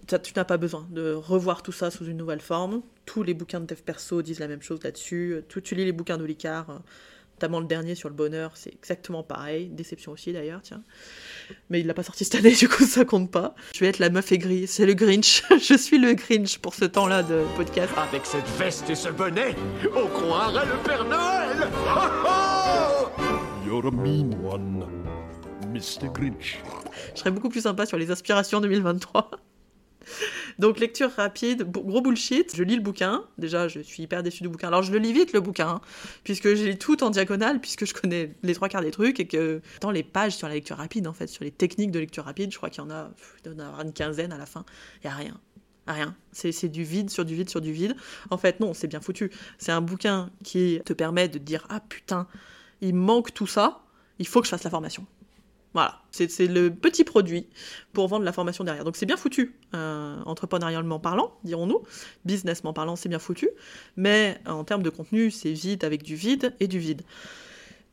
tu 0.06 0.32
n'as 0.36 0.44
pas 0.44 0.56
besoin 0.56 0.86
de 0.90 1.12
revoir 1.12 1.62
tout 1.62 1.72
ça 1.72 1.90
sous 1.90 2.06
une 2.06 2.16
nouvelle 2.16 2.40
forme. 2.40 2.82
Tous 3.04 3.22
les 3.22 3.34
bouquins 3.34 3.60
de 3.60 3.66
dev 3.66 3.80
perso 3.82 4.22
disent 4.22 4.40
la 4.40 4.48
même 4.48 4.62
chose 4.62 4.82
là-dessus. 4.82 5.42
Tu, 5.48 5.62
tu 5.62 5.74
lis 5.74 5.84
les 5.84 5.92
bouquins 5.92 6.16
d'Olicard, 6.16 6.70
euh, 6.70 6.78
notamment 7.38 7.60
le 7.60 7.66
dernier 7.66 7.94
sur 7.94 8.08
le 8.08 8.14
bonheur, 8.14 8.52
c'est 8.54 8.72
exactement 8.72 9.22
pareil. 9.22 9.68
Déception 9.68 10.12
aussi 10.12 10.32
d'ailleurs, 10.32 10.60
tiens. 10.62 10.82
Mais 11.70 11.80
il 11.80 11.86
l'a 11.86 11.94
pas 11.94 12.02
sorti 12.02 12.24
cette 12.24 12.36
année, 12.36 12.54
du 12.58 12.68
coup 12.68 12.84
ça 12.84 13.04
compte 13.04 13.30
pas. 13.30 13.54
Je 13.74 13.80
vais 13.80 13.86
être 13.86 13.98
la 13.98 14.10
meuf 14.10 14.32
aigrie, 14.32 14.66
c'est 14.66 14.86
le 14.86 14.94
Grinch. 14.94 15.44
Je 15.50 15.76
suis 15.76 15.98
le 15.98 16.14
Grinch 16.14 16.58
pour 16.58 16.74
ce 16.74 16.86
temps-là 16.86 17.22
de 17.22 17.44
podcast. 17.56 17.92
Avec 17.96 18.24
cette 18.24 18.48
veste 18.58 18.88
et 18.88 18.94
ce 18.94 19.10
bonnet, 19.10 19.54
on 19.94 20.06
croirait 20.06 20.66
le 20.66 20.82
Père 20.84 21.04
Noël 21.04 21.68
You're 23.66 23.86
a 23.86 23.90
mean 23.90 24.34
one. 24.42 25.17
Mr. 25.68 26.08
Grinch. 26.12 26.58
Je 27.14 27.20
serais 27.20 27.30
beaucoup 27.30 27.48
plus 27.48 27.62
sympa 27.62 27.86
sur 27.86 27.98
les 27.98 28.10
aspirations 28.10 28.60
2023. 28.60 29.30
Donc 30.58 30.80
lecture 30.80 31.10
rapide, 31.10 31.70
gros 31.70 32.00
bullshit, 32.00 32.56
je 32.56 32.62
lis 32.62 32.76
le 32.76 32.82
bouquin, 32.82 33.24
déjà 33.36 33.68
je 33.68 33.80
suis 33.80 34.02
hyper 34.02 34.22
déçu 34.22 34.42
du 34.42 34.48
bouquin, 34.48 34.68
alors 34.68 34.82
je 34.82 34.90
le 34.90 34.98
lis 34.98 35.12
vite 35.12 35.32
le 35.32 35.40
bouquin, 35.40 35.68
hein, 35.68 35.80
puisque 36.24 36.54
j'ai 36.54 36.76
tout 36.76 37.04
en 37.04 37.10
diagonale, 37.10 37.60
puisque 37.60 37.84
je 37.84 37.94
connais 37.94 38.34
les 38.42 38.54
trois 38.54 38.68
quarts 38.68 38.80
des 38.80 38.90
trucs, 38.90 39.20
et 39.20 39.26
que 39.26 39.60
dans 39.80 39.90
les 39.90 40.02
pages 40.02 40.34
sur 40.34 40.48
la 40.48 40.54
lecture 40.54 40.78
rapide 40.78 41.06
en 41.06 41.12
fait, 41.12 41.26
sur 41.26 41.44
les 41.44 41.50
techniques 41.50 41.90
de 41.90 41.98
lecture 41.98 42.24
rapide, 42.24 42.50
je 42.50 42.56
crois 42.56 42.70
qu'il 42.70 42.82
y 42.82 42.86
en 42.86 42.90
a, 42.90 43.10
il 43.44 43.52
y 43.52 43.54
en 43.54 43.58
a 43.58 43.82
une 43.84 43.92
quinzaine 43.92 44.32
à 44.32 44.38
la 44.38 44.46
fin, 44.46 44.64
il 45.04 45.08
n'y 45.08 45.12
a 45.12 45.16
rien. 45.16 45.40
Rien. 45.86 46.14
C'est 46.32 46.68
du 46.68 46.84
vide 46.84 47.08
sur 47.08 47.24
du 47.24 47.34
vide 47.34 47.48
sur 47.48 47.62
du 47.62 47.72
vide. 47.72 47.96
En 48.28 48.36
fait, 48.36 48.60
non, 48.60 48.74
c'est 48.74 48.88
bien 48.88 49.00
foutu. 49.00 49.30
C'est 49.56 49.72
un 49.72 49.80
bouquin 49.80 50.28
qui 50.44 50.82
te 50.84 50.92
permet 50.92 51.28
de 51.28 51.38
dire 51.38 51.66
Ah 51.70 51.80
putain, 51.80 52.26
il 52.82 52.94
manque 52.94 53.32
tout 53.32 53.46
ça, 53.46 53.80
il 54.18 54.26
faut 54.26 54.40
que 54.40 54.46
je 54.46 54.50
fasse 54.50 54.64
la 54.64 54.70
formation. 54.70 55.06
Voilà, 55.74 56.00
c'est 56.10 56.46
le 56.46 56.70
petit 56.70 57.04
produit 57.04 57.46
pour 57.92 58.08
vendre 58.08 58.24
la 58.24 58.32
formation 58.32 58.64
derrière. 58.64 58.84
Donc 58.84 58.96
c'est 58.96 59.06
bien 59.06 59.16
foutu, 59.16 59.54
euh, 59.74 60.16
entrepreneurialement 60.24 60.98
parlant, 60.98 61.32
dirons-nous. 61.44 61.82
Businessment 62.24 62.72
parlant, 62.72 62.96
c'est 62.96 63.08
bien 63.08 63.18
foutu. 63.18 63.50
Mais 63.96 64.40
en 64.46 64.64
termes 64.64 64.82
de 64.82 64.90
contenu, 64.90 65.30
c'est 65.30 65.52
vide 65.52 65.84
avec 65.84 66.02
du 66.02 66.16
vide 66.16 66.54
et 66.60 66.68
du 66.68 66.78
vide. 66.78 67.02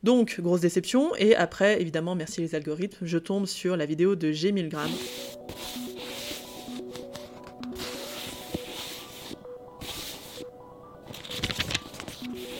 Donc, 0.02 0.40
grosse 0.40 0.60
déception. 0.60 1.14
Et 1.16 1.34
après, 1.34 1.80
évidemment, 1.80 2.14
merci 2.14 2.40
les 2.40 2.54
algorithmes, 2.54 3.04
je 3.04 3.18
tombe 3.18 3.46
sur 3.46 3.76
la 3.76 3.86
vidéo 3.86 4.14
de 4.14 4.30
G1000 4.30 4.68
grammes. 4.68 4.90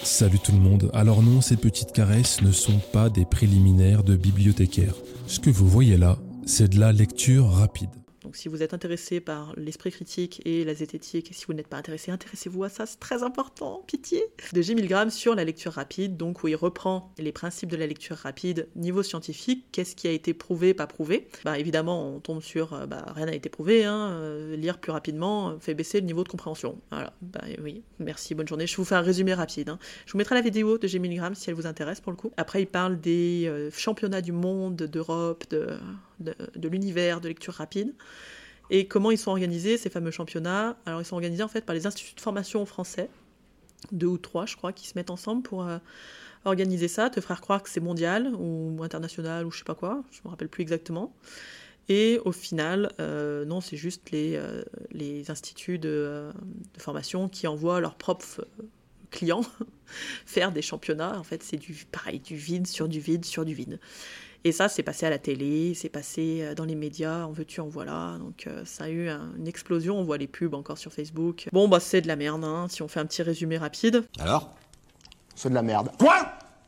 Salut 0.03 0.39
tout 0.39 0.53
le 0.53 0.59
monde. 0.59 0.91
Alors 0.95 1.23
non, 1.23 1.41
ces 1.41 1.57
petites 1.57 1.93
caresses 1.93 2.41
ne 2.41 2.51
sont 2.51 2.81
pas 2.93 3.11
des 3.11 3.25
préliminaires 3.25 4.03
de 4.03 4.17
bibliothécaire. 4.17 4.95
Ce 5.37 5.41
que 5.43 5.51
vous 5.51 5.69
voyez 5.69 5.99
là, 5.99 6.17
c'est 6.47 6.71
de 6.71 6.81
la 6.81 6.93
lecture 6.93 7.47
rapide. 7.47 7.91
Si 8.37 8.49
vous 8.51 8.63
êtes 8.63 8.75
intéressé 8.75 9.21
par 9.21 9.55
l'esprit 9.57 9.91
critique 9.91 10.43
et 10.45 10.63
la 10.63 10.75
zététique, 10.75 11.31
si 11.33 11.47
vous 11.47 11.55
n'êtes 11.55 11.69
pas 11.69 11.79
intéressé, 11.79 12.11
intéressez-vous 12.11 12.65
à 12.65 12.69
ça, 12.69 12.85
c'est 12.85 13.01
très 13.01 13.23
important, 13.23 13.83
pitié. 13.87 14.23
De 14.53 14.61
G. 14.61 14.75
Milgram 14.75 15.09
sur 15.09 15.35
la 15.35 15.43
lecture 15.43 15.73
rapide, 15.73 16.19
donc 16.19 16.45
où 16.45 16.49
il 16.49 16.55
reprend 16.55 17.15
les 17.17 17.33
principes 17.33 17.71
de 17.71 17.79
la 17.79 17.87
lecture 17.87 18.15
rapide 18.15 18.69
niveau 18.77 19.03
scientifique, 19.03 19.65
qu'est-ce 19.73 19.97
qui 19.97 20.07
a 20.07 20.11
été 20.11 20.35
prouvé, 20.35 20.75
pas 20.75 20.87
prouvé? 20.87 21.29
Bah 21.47 21.59
évidemment, 21.59 22.15
on 22.15 22.21
tombe 22.21 22.43
sur 22.43 22.75
euh, 22.75 22.85
bah, 22.85 23.07
rien 23.15 23.25
n'a 23.25 23.35
été 23.35 23.49
prouvé, 23.49 23.87
hein, 23.87 24.11
euh, 24.11 24.55
lire 24.55 24.79
plus 24.81 24.93
rapidement 24.93 25.59
fait 25.59 25.73
baisser 25.73 26.01
le 26.01 26.07
niveau 26.07 26.23
de 26.23 26.29
compréhension. 26.29 26.79
Voilà, 26.91 27.15
bah 27.23 27.41
oui, 27.63 27.85
merci, 28.01 28.35
bonne 28.35 28.47
journée. 28.47 28.67
Je 28.67 28.77
vous 28.77 28.85
fais 28.85 28.97
un 28.97 29.01
résumé 29.01 29.33
rapide. 29.33 29.71
Hein. 29.71 29.79
Je 30.05 30.13
vous 30.13 30.19
mettrai 30.19 30.35
la 30.35 30.43
vidéo 30.43 30.77
de 30.77 30.87
G. 30.87 30.99
Milgram 30.99 31.35
si 31.35 31.49
elle 31.49 31.57
vous 31.57 31.67
intéresse 31.67 32.03
pour 32.03 32.13
le 32.13 32.17
coup. 32.17 32.33
Après, 32.37 32.61
il 32.61 32.67
parle 32.67 33.01
des 33.01 33.45
euh, 33.47 33.71
championnats 33.71 34.21
du 34.21 34.33
monde, 34.33 34.77
d'Europe, 34.77 35.45
de 35.49 35.79
de, 36.21 36.69
l'univers 36.69 37.21
de 37.21 37.29
lecture 37.29 37.55
rapide. 37.55 37.95
Et 38.71 38.87
comment 38.87 39.11
ils 39.11 39.19
sont 39.19 39.31
organisés, 39.31 39.79
ces 39.79 39.91
fameux 39.91 40.11
championnats? 40.11 40.77
Alors, 40.87 41.01
ils 41.01 41.05
sont 41.05 41.15
organisés 41.15 41.43
en 41.43 41.49
fait 41.49 41.65
par 41.65 41.75
les 41.75 41.87
instituts 41.87 42.15
de 42.15 42.21
formation 42.21 42.65
français, 42.67 43.09
deux 43.93 44.07
ou 44.07 44.19
trois, 44.19 44.47
je 44.47 44.57
crois, 44.57 44.73
qui 44.73 44.89
se 44.89 44.93
mettent 44.97 45.11
ensemble 45.11 45.43
pour 45.43 45.67
euh, 45.67 45.79
organiser 46.45 46.89
ça, 46.89 47.11
te 47.11 47.21
faire 47.21 47.41
croire 47.41 47.63
que 47.63 47.69
c'est 47.69 47.81
mondial 47.81 48.33
ou 48.39 48.83
international 48.83 49.47
ou 49.47 49.51
je 49.51 49.59
sais 49.59 49.65
pas 49.65 49.75
quoi, 49.75 50.03
je 50.11 50.21
me 50.25 50.31
rappelle 50.31 50.49
plus 50.49 50.63
exactement. 50.63 51.15
Et 51.89 52.19
au 52.25 52.33
final, 52.33 52.91
euh, 52.99 53.45
non, 53.45 53.61
c'est 53.61 53.77
juste 53.77 54.11
les, 54.11 54.35
euh, 54.35 54.63
les 54.91 55.31
instituts 55.31 55.79
de, 55.79 56.33
de, 56.75 56.81
formation 56.81 57.29
qui 57.29 57.47
envoient 57.47 57.81
leurs 57.81 57.95
propres 57.95 58.45
clients 59.13 59.45
faire 60.27 60.51
des 60.51 60.63
championnats. 60.63 61.17
En 61.17 61.23
fait, 61.23 61.45
c'est 61.45 61.57
du 61.57 61.87
pareil, 61.93 62.19
du 62.19 62.35
vide 62.35 62.67
sur 62.67 62.89
du 62.89 62.99
vide 62.99 63.25
sur 63.25 63.45
du 63.45 63.55
vide. 63.55 63.79
Et 64.47 64.53
ça, 64.53 64.69
c'est 64.69 64.85
passé 64.85 65.05
à 65.05 65.11
la 65.11 65.19
télé, 65.19 65.75
c'est 65.75 65.89
passé 65.89 66.39
euh, 66.43 66.55
dans 66.55 66.65
les 66.65 66.77
médias, 66.77 67.25
en 67.25 67.33
veux-tu, 67.33 67.61
en 67.61 67.67
voilà. 67.67 68.17
Donc 68.21 68.47
euh, 68.47 68.63
ça 68.65 68.85
a 68.85 68.89
eu 68.89 69.09
une 69.09 69.49
explosion, 69.49 69.99
on 69.99 70.05
voit 70.05 70.19
les 70.19 70.29
pubs 70.29 70.55
encore 70.55 70.79
sur 70.79 70.93
Facebook. 70.93 71.49
Bon, 71.53 71.67
bah 71.67 71.81
c'est 71.81 72.01
de 72.01 72.07
la 72.07 72.15
merde, 72.15 72.45
hein, 72.45 72.69
si 72.71 72.81
on 72.81 72.87
fait 72.87 73.01
un 73.01 73.07
petit 73.07 73.25
résumé 73.25 73.59
rapide. 73.59 74.05
Alors? 74.21 74.55
C'est 75.35 75.49
de 75.49 75.55
la 75.55 75.63
merde. 75.63 75.91
Quoi? 75.99 76.15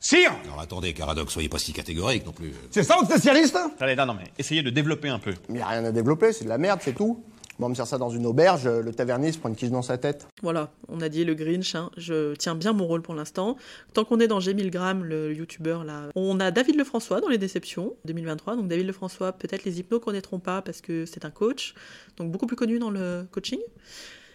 Sire? 0.00 0.32
Alors 0.46 0.58
attendez, 0.58 0.92
Caradoc, 0.92 1.30
soyez 1.30 1.48
pas 1.48 1.60
si 1.60 1.72
catégorique 1.72 2.26
non 2.26 2.32
plus. 2.32 2.52
C'est 2.72 2.82
ça 2.82 2.96
votre 2.96 3.10
spécialiste? 3.10 3.56
Allez, 3.78 3.94
non, 3.94 4.06
non, 4.06 4.14
mais 4.14 4.24
essayez 4.38 4.64
de 4.64 4.70
développer 4.70 5.08
un 5.08 5.20
peu. 5.20 5.34
Il 5.48 5.54
n'y 5.54 5.60
a 5.60 5.68
rien 5.68 5.84
à 5.84 5.92
développer, 5.92 6.32
c'est 6.32 6.46
de 6.46 6.48
la 6.48 6.58
merde, 6.58 6.80
c'est 6.82 6.94
tout. 6.94 7.22
Moi, 7.58 7.68
me 7.68 7.74
sert 7.74 7.88
ça 7.88 7.98
dans 7.98 8.10
une 8.10 8.24
auberge, 8.24 8.68
le 8.68 8.92
taverniste 8.92 9.40
prend 9.40 9.48
une 9.48 9.56
quiche 9.56 9.70
dans 9.70 9.82
sa 9.82 9.98
tête. 9.98 10.28
Voilà, 10.42 10.70
on 10.86 11.00
a 11.00 11.08
dit 11.08 11.24
le 11.24 11.34
Grinch, 11.34 11.74
hein. 11.74 11.90
je 11.96 12.34
tiens 12.36 12.54
bien 12.54 12.72
mon 12.72 12.86
rôle 12.86 13.02
pour 13.02 13.14
l'instant. 13.14 13.56
Tant 13.94 14.04
qu'on 14.04 14.20
est 14.20 14.28
dans 14.28 14.38
G1000 14.38 14.70
grammes, 14.70 15.04
le 15.04 15.34
youtubeur 15.34 15.82
là, 15.82 16.08
on 16.14 16.38
a 16.38 16.52
David 16.52 16.76
Lefrançois 16.76 17.20
dans 17.20 17.28
les 17.28 17.38
déceptions 17.38 17.96
2023. 18.04 18.54
Donc 18.54 18.68
David 18.68 18.86
Lefrançois, 18.86 19.32
peut-être 19.32 19.64
les 19.64 19.80
hypnos 19.80 19.98
connaîtront 19.98 20.38
pas 20.38 20.62
parce 20.62 20.80
que 20.80 21.04
c'est 21.04 21.24
un 21.24 21.30
coach, 21.30 21.74
donc 22.16 22.30
beaucoup 22.30 22.46
plus 22.46 22.56
connu 22.56 22.78
dans 22.78 22.90
le 22.90 23.26
coaching. 23.32 23.58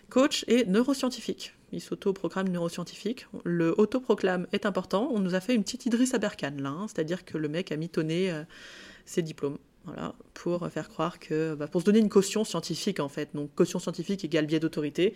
Coach 0.09 0.43
et 0.49 0.65
neuroscientifique. 0.65 1.53
Il 1.71 1.81
s'auto-proclame 1.81 2.49
neuroscientifique. 2.49 3.25
Le 3.45 3.73
autoproclame 3.79 4.47
est 4.51 4.65
important. 4.65 5.09
On 5.11 5.19
nous 5.19 5.33
a 5.33 5.39
fait 5.39 5.55
une 5.55 5.63
petite 5.63 5.85
Idriss 5.85 6.13
Aberkan 6.13 6.51
là, 6.59 6.69
hein. 6.69 6.85
c'est-à-dire 6.87 7.23
que 7.23 7.37
le 7.37 7.47
mec 7.47 7.71
a 7.71 7.77
mitonné 7.77 8.31
euh, 8.31 8.43
ses 9.05 9.21
diplômes. 9.21 9.57
Voilà, 9.85 10.13
pour 10.33 10.69
faire 10.69 10.87
croire 10.87 11.19
que, 11.19 11.55
bah, 11.55 11.67
pour 11.67 11.81
se 11.81 11.85
donner 11.85 11.99
une 11.99 12.07
caution 12.07 12.45
scientifique 12.45 13.01
en 13.01 13.09
fait. 13.09 13.29
Donc 13.33 13.53
caution 13.53 13.79
scientifique 13.79 14.23
égale 14.23 14.45
biais 14.45 14.61
d'autorité, 14.61 15.13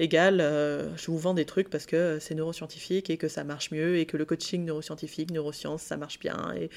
égale 0.00 0.40
euh, 0.40 0.96
je 0.96 1.06
vous 1.12 1.18
vends 1.18 1.34
des 1.34 1.44
trucs 1.44 1.70
parce 1.70 1.86
que 1.86 2.18
c'est 2.20 2.34
neuroscientifique 2.34 3.10
et 3.10 3.16
que 3.16 3.28
ça 3.28 3.44
marche 3.44 3.70
mieux 3.70 3.96
et 3.96 4.06
que 4.06 4.16
le 4.16 4.24
coaching 4.24 4.64
neuroscientifique, 4.64 5.30
neurosciences, 5.30 5.82
ça 5.82 5.96
marche 5.96 6.18
bien 6.18 6.52
et 6.56 6.68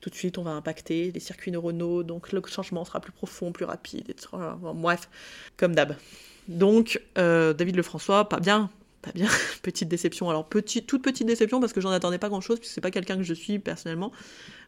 tout 0.00 0.10
de 0.10 0.16
suite 0.16 0.38
on 0.38 0.42
va 0.42 0.50
impacter 0.50 1.12
les 1.12 1.20
circuits 1.20 1.52
neuronaux, 1.52 2.02
donc 2.02 2.32
le 2.32 2.42
changement 2.48 2.84
sera 2.84 3.00
plus 3.00 3.12
profond, 3.12 3.52
plus 3.52 3.64
rapide, 3.64 4.10
etc. 4.10 4.28
Bref, 4.74 5.08
comme 5.56 5.76
d'hab. 5.76 5.94
Donc 6.48 7.00
euh, 7.16 7.52
David 7.52 7.76
Lefrançois, 7.76 8.28
pas 8.28 8.40
bien, 8.40 8.70
pas 9.02 9.12
bien, 9.12 9.28
petite 9.62 9.88
déception. 9.88 10.28
Alors 10.30 10.48
petite, 10.48 10.86
toute 10.86 11.02
petite 11.02 11.26
déception 11.26 11.60
parce 11.60 11.72
que 11.72 11.80
j'en 11.80 11.90
attendais 11.90 12.18
pas 12.18 12.28
grand 12.28 12.40
chose 12.40 12.58
puisque 12.58 12.74
c'est 12.74 12.80
pas 12.80 12.90
quelqu'un 12.90 13.16
que 13.16 13.22
je 13.22 13.34
suis 13.34 13.58
personnellement. 13.58 14.12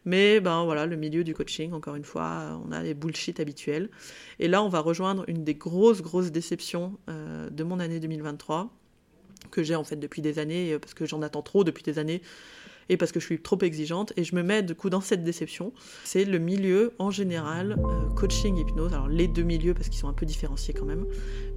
Mais 0.04 0.40
ben 0.40 0.64
voilà, 0.64 0.86
le 0.86 0.96
milieu 0.96 1.24
du 1.24 1.34
coaching, 1.34 1.72
encore 1.72 1.94
une 1.94 2.04
fois, 2.04 2.60
on 2.66 2.72
a 2.72 2.82
les 2.82 2.94
bullshit 2.94 3.38
habituels. 3.38 3.90
Et 4.38 4.48
là, 4.48 4.62
on 4.62 4.68
va 4.68 4.80
rejoindre 4.80 5.24
une 5.28 5.44
des 5.44 5.54
grosses, 5.54 6.00
grosses 6.00 6.32
déceptions 6.32 6.98
euh, 7.08 7.50
de 7.50 7.64
mon 7.64 7.80
année 7.80 8.00
2023, 8.00 8.72
que 9.50 9.62
j'ai 9.62 9.74
en 9.74 9.84
fait 9.84 9.96
depuis 9.96 10.22
des 10.22 10.38
années, 10.38 10.72
euh, 10.72 10.78
parce 10.78 10.94
que 10.94 11.04
j'en 11.04 11.20
attends 11.20 11.42
trop 11.42 11.64
depuis 11.64 11.82
des 11.82 11.98
années, 11.98 12.22
et 12.88 12.96
parce 12.96 13.12
que 13.12 13.20
je 13.20 13.26
suis 13.26 13.40
trop 13.40 13.58
exigeante, 13.60 14.14
et 14.16 14.24
je 14.24 14.34
me 14.34 14.42
mets 14.42 14.62
du 14.62 14.74
coup 14.74 14.88
dans 14.88 15.02
cette 15.02 15.22
déception. 15.22 15.74
C'est 16.04 16.24
le 16.24 16.38
milieu 16.38 16.94
en 16.98 17.10
général, 17.10 17.76
euh, 17.78 18.08
coaching, 18.14 18.56
hypnose, 18.56 18.94
alors 18.94 19.08
les 19.08 19.28
deux 19.28 19.42
milieux, 19.42 19.74
parce 19.74 19.90
qu'ils 19.90 20.00
sont 20.00 20.08
un 20.08 20.14
peu 20.14 20.24
différenciés 20.24 20.72
quand 20.72 20.86
même, 20.86 21.04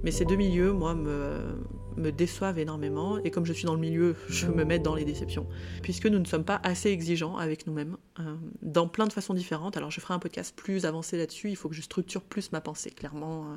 mais 0.04 0.10
ces 0.10 0.26
deux 0.26 0.36
milieux, 0.36 0.72
moi, 0.72 0.94
me, 0.94 2.12
déçoivent 2.12 2.58
énormément. 2.58 3.18
Et 3.24 3.30
comme 3.30 3.46
je 3.46 3.54
suis 3.54 3.64
dans 3.64 3.74
le 3.74 3.80
milieu, 3.80 4.14
je 4.28 4.46
me 4.46 4.62
mets 4.64 4.78
dans 4.78 4.94
les 4.94 5.06
déceptions. 5.06 5.46
Puisque 5.82 6.04
nous 6.04 6.18
ne 6.18 6.26
sommes 6.26 6.44
pas 6.44 6.60
assez 6.62 6.90
exigeants 6.90 7.38
avec 7.38 7.66
nous-mêmes, 7.66 7.96
euh, 8.20 8.36
dans 8.60 8.86
plein 8.86 9.06
de 9.06 9.14
façons 9.14 9.32
différentes. 9.32 9.78
Alors 9.78 9.90
je 9.90 10.00
ferai 10.00 10.12
un 10.12 10.18
podcast 10.18 10.54
plus 10.54 10.84
avancé 10.84 11.16
là-dessus, 11.16 11.48
il 11.48 11.56
faut 11.56 11.70
que 11.70 11.74
je 11.74 11.80
structure 11.80 12.20
plus 12.22 12.52
ma 12.52 12.60
pensée, 12.60 12.90
clairement. 12.90 13.52
euh, 13.52 13.56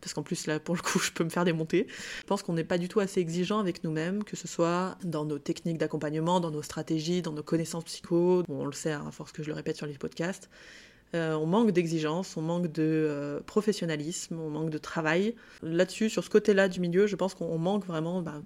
parce 0.00 0.14
qu'en 0.14 0.22
plus, 0.22 0.46
là, 0.46 0.58
pour 0.58 0.74
le 0.74 0.80
coup, 0.80 0.98
je 0.98 1.12
peux 1.12 1.24
me 1.24 1.28
faire 1.28 1.44
démonter. 1.44 1.86
Je 2.20 2.24
pense 2.24 2.42
qu'on 2.42 2.54
n'est 2.54 2.64
pas 2.64 2.78
du 2.78 2.88
tout 2.88 3.00
assez 3.00 3.20
exigeant 3.20 3.58
avec 3.58 3.84
nous-mêmes, 3.84 4.24
que 4.24 4.36
ce 4.36 4.48
soit 4.48 4.96
dans 5.04 5.26
nos 5.26 5.38
techniques 5.38 5.78
d'accompagnement, 5.78 6.40
dans 6.40 6.50
nos 6.50 6.62
stratégies, 6.62 7.20
dans 7.20 7.32
nos 7.32 7.42
connaissances 7.42 7.84
psycho. 7.84 8.42
On 8.48 8.64
le 8.64 8.72
sait, 8.72 8.92
hein, 8.92 9.04
à 9.06 9.10
force 9.10 9.32
que 9.32 9.42
je 9.42 9.48
le 9.48 9.54
répète 9.54 9.76
sur 9.76 9.86
les 9.86 9.98
podcasts. 9.98 10.48
Euh, 11.14 11.34
on 11.34 11.46
manque 11.46 11.70
d'exigence, 11.70 12.36
on 12.36 12.42
manque 12.42 12.72
de 12.72 12.82
euh, 12.82 13.40
professionnalisme, 13.46 14.38
on 14.38 14.50
manque 14.50 14.70
de 14.70 14.78
travail. 14.78 15.34
Là-dessus, 15.62 16.10
sur 16.10 16.24
ce 16.24 16.30
côté-là 16.30 16.68
du 16.68 16.80
milieu, 16.80 17.06
je 17.06 17.14
pense 17.16 17.34
qu'on 17.34 17.56
manque 17.58 17.86
vraiment. 17.86 18.20
bah, 18.20 18.42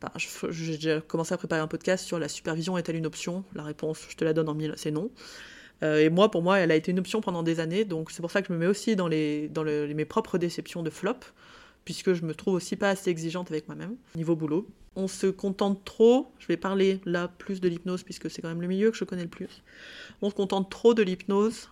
bah, 0.00 0.12
J'ai 0.16 0.74
déjà 0.74 1.00
commencé 1.00 1.34
à 1.34 1.36
préparer 1.36 1.60
un 1.60 1.68
podcast 1.68 2.04
sur 2.04 2.18
la 2.18 2.28
supervision 2.28 2.76
est-elle 2.76 2.96
une 2.96 3.06
option? 3.06 3.44
La 3.54 3.62
réponse, 3.62 4.06
je 4.08 4.16
te 4.16 4.24
la 4.24 4.32
donne 4.32 4.48
en 4.48 4.54
mille, 4.54 4.74
c'est 4.76 4.90
non. 4.90 5.10
Euh, 5.82 5.98
et 5.98 6.08
moi, 6.08 6.30
pour 6.30 6.42
moi, 6.42 6.58
elle 6.58 6.70
a 6.70 6.76
été 6.76 6.90
une 6.90 6.98
option 6.98 7.20
pendant 7.20 7.42
des 7.42 7.60
années, 7.60 7.84
donc 7.84 8.10
c'est 8.10 8.22
pour 8.22 8.30
ça 8.30 8.42
que 8.42 8.48
je 8.48 8.52
me 8.52 8.58
mets 8.58 8.66
aussi 8.66 8.96
dans, 8.96 9.08
mes 9.08 10.04
propres 10.04 10.38
déceptions 10.38 10.82
de 10.82 10.90
flop, 10.90 11.20
puisque 11.84 12.14
je 12.14 12.24
me 12.24 12.34
trouve 12.34 12.54
aussi 12.54 12.76
pas 12.76 12.90
assez 12.90 13.10
exigeante 13.10 13.50
avec 13.50 13.68
moi-même, 13.68 13.96
niveau 14.16 14.36
boulot. 14.36 14.66
On 14.96 15.08
se 15.08 15.26
contente 15.26 15.84
trop, 15.84 16.32
je 16.38 16.46
vais 16.46 16.56
parler 16.56 17.00
là 17.04 17.28
plus 17.28 17.60
de 17.60 17.68
l'hypnose, 17.68 18.04
puisque 18.04 18.30
c'est 18.30 18.40
quand 18.40 18.48
même 18.48 18.62
le 18.62 18.68
milieu 18.68 18.90
que 18.90 18.96
je 18.96 19.04
connais 19.04 19.24
le 19.24 19.28
plus. 19.28 19.62
On 20.22 20.30
se 20.30 20.34
contente 20.34 20.70
trop 20.70 20.94
de 20.94 21.02
l'hypnose, 21.02 21.68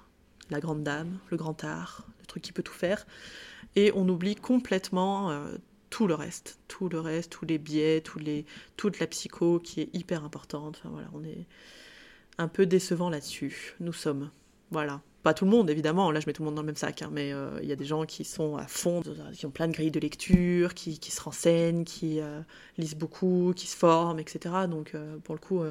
la 0.52 0.60
grande 0.60 0.84
dame, 0.84 1.18
le 1.30 1.36
grand 1.36 1.64
art, 1.64 2.06
le 2.20 2.26
truc 2.26 2.42
qui 2.42 2.52
peut 2.52 2.62
tout 2.62 2.72
faire, 2.72 3.06
et 3.74 3.90
on 3.94 4.08
oublie 4.08 4.36
complètement 4.36 5.30
euh, 5.30 5.56
tout 5.90 6.06
le 6.06 6.14
reste, 6.14 6.58
tout 6.68 6.88
le 6.88 7.00
reste, 7.00 7.32
tous 7.32 7.44
les 7.44 7.58
biais, 7.58 8.00
tous 8.00 8.18
les, 8.18 8.46
toute 8.76 9.00
la 9.00 9.06
psycho 9.06 9.58
qui 9.58 9.80
est 9.80 9.94
hyper 9.94 10.24
importante. 10.24 10.78
Enfin 10.78 10.90
voilà, 10.90 11.08
on 11.14 11.24
est 11.24 11.46
un 12.38 12.48
peu 12.48 12.66
décevant 12.66 13.10
là-dessus. 13.10 13.74
Nous 13.80 13.92
sommes, 13.92 14.30
voilà. 14.70 15.00
Pas 15.22 15.34
tout 15.34 15.44
le 15.44 15.52
monde, 15.52 15.70
évidemment, 15.70 16.10
là 16.10 16.18
je 16.18 16.26
mets 16.26 16.32
tout 16.32 16.42
le 16.42 16.46
monde 16.46 16.56
dans 16.56 16.62
le 16.62 16.66
même 16.66 16.74
sac, 16.76 17.02
hein, 17.02 17.10
mais 17.12 17.32
euh, 17.32 17.60
il 17.62 17.68
y 17.68 17.72
a 17.72 17.76
des 17.76 17.84
gens 17.84 18.04
qui 18.06 18.24
sont 18.24 18.56
à 18.56 18.66
fond, 18.66 19.02
qui 19.32 19.46
ont 19.46 19.52
plein 19.52 19.68
de 19.68 19.72
grilles 19.72 19.92
de 19.92 20.00
lecture, 20.00 20.74
qui, 20.74 20.96
se 20.96 21.20
renseignent, 21.20 21.84
qui 21.84 22.20
euh, 22.20 22.40
lisent 22.76 22.96
beaucoup, 22.96 23.52
qui 23.54 23.68
se 23.68 23.76
forment, 23.76 24.18
etc. 24.18 24.66
Donc 24.68 24.96
pour 25.22 25.36
le 25.36 25.40
coup, 25.40 25.62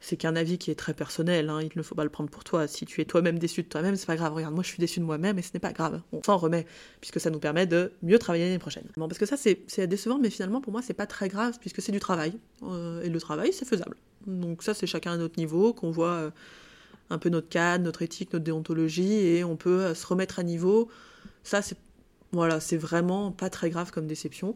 c'est 0.00 0.16
qu'un 0.16 0.34
avis 0.34 0.56
qui 0.56 0.70
est 0.70 0.74
très 0.74 0.94
personnel, 0.94 1.50
hein, 1.50 1.60
il 1.60 1.70
ne 1.76 1.82
faut 1.82 1.94
pas 1.94 2.04
le 2.04 2.10
prendre 2.10 2.30
pour 2.30 2.42
toi. 2.42 2.66
Si 2.66 2.86
tu 2.86 3.00
es 3.02 3.04
toi-même 3.04 3.38
déçu 3.38 3.62
de 3.62 3.68
toi-même, 3.68 3.96
c'est 3.96 4.06
pas 4.06 4.16
grave. 4.16 4.32
Regarde, 4.32 4.54
moi 4.54 4.62
je 4.62 4.68
suis 4.68 4.78
déçu 4.78 4.98
de 4.98 5.04
moi-même 5.04 5.38
et 5.38 5.42
ce 5.42 5.50
n'est 5.52 5.60
pas 5.60 5.72
grave. 5.72 6.00
On 6.12 6.22
s'en 6.22 6.38
remet, 6.38 6.66
puisque 7.00 7.20
ça 7.20 7.28
nous 7.28 7.38
permet 7.38 7.66
de 7.66 7.92
mieux 8.02 8.18
travailler 8.18 8.46
l'année 8.46 8.58
prochaine. 8.58 8.84
Bon, 8.96 9.08
parce 9.08 9.18
que 9.18 9.26
ça 9.26 9.36
c'est 9.36 9.86
décevant, 9.86 10.18
mais 10.18 10.30
finalement 10.30 10.62
pour 10.62 10.72
moi 10.72 10.80
c'est 10.82 10.94
pas 10.94 11.06
très 11.06 11.28
grave, 11.28 11.58
puisque 11.60 11.82
c'est 11.82 11.92
du 11.92 12.00
travail. 12.00 12.32
Euh, 12.62 13.02
et 13.02 13.10
le 13.10 13.20
travail 13.20 13.52
c'est 13.52 13.66
faisable. 13.66 13.96
Donc 14.26 14.62
ça 14.62 14.72
c'est 14.72 14.86
chacun 14.86 15.12
à 15.12 15.16
notre 15.18 15.38
niveau, 15.38 15.74
qu'on 15.74 15.90
voit 15.90 16.12
euh, 16.12 16.30
un 17.10 17.18
peu 17.18 17.28
notre 17.28 17.48
cadre, 17.48 17.84
notre 17.84 18.00
éthique, 18.00 18.32
notre 18.32 18.44
déontologie, 18.44 19.12
et 19.12 19.44
on 19.44 19.56
peut 19.56 19.82
euh, 19.82 19.94
se 19.94 20.06
remettre 20.06 20.38
à 20.38 20.42
niveau. 20.42 20.88
Ça 21.44 21.60
c'est 21.60 21.76
voilà, 22.32 22.60
c'est 22.60 22.76
vraiment 22.76 23.32
pas 23.32 23.50
très 23.50 23.70
grave 23.70 23.90
comme 23.90 24.06
déception. 24.06 24.54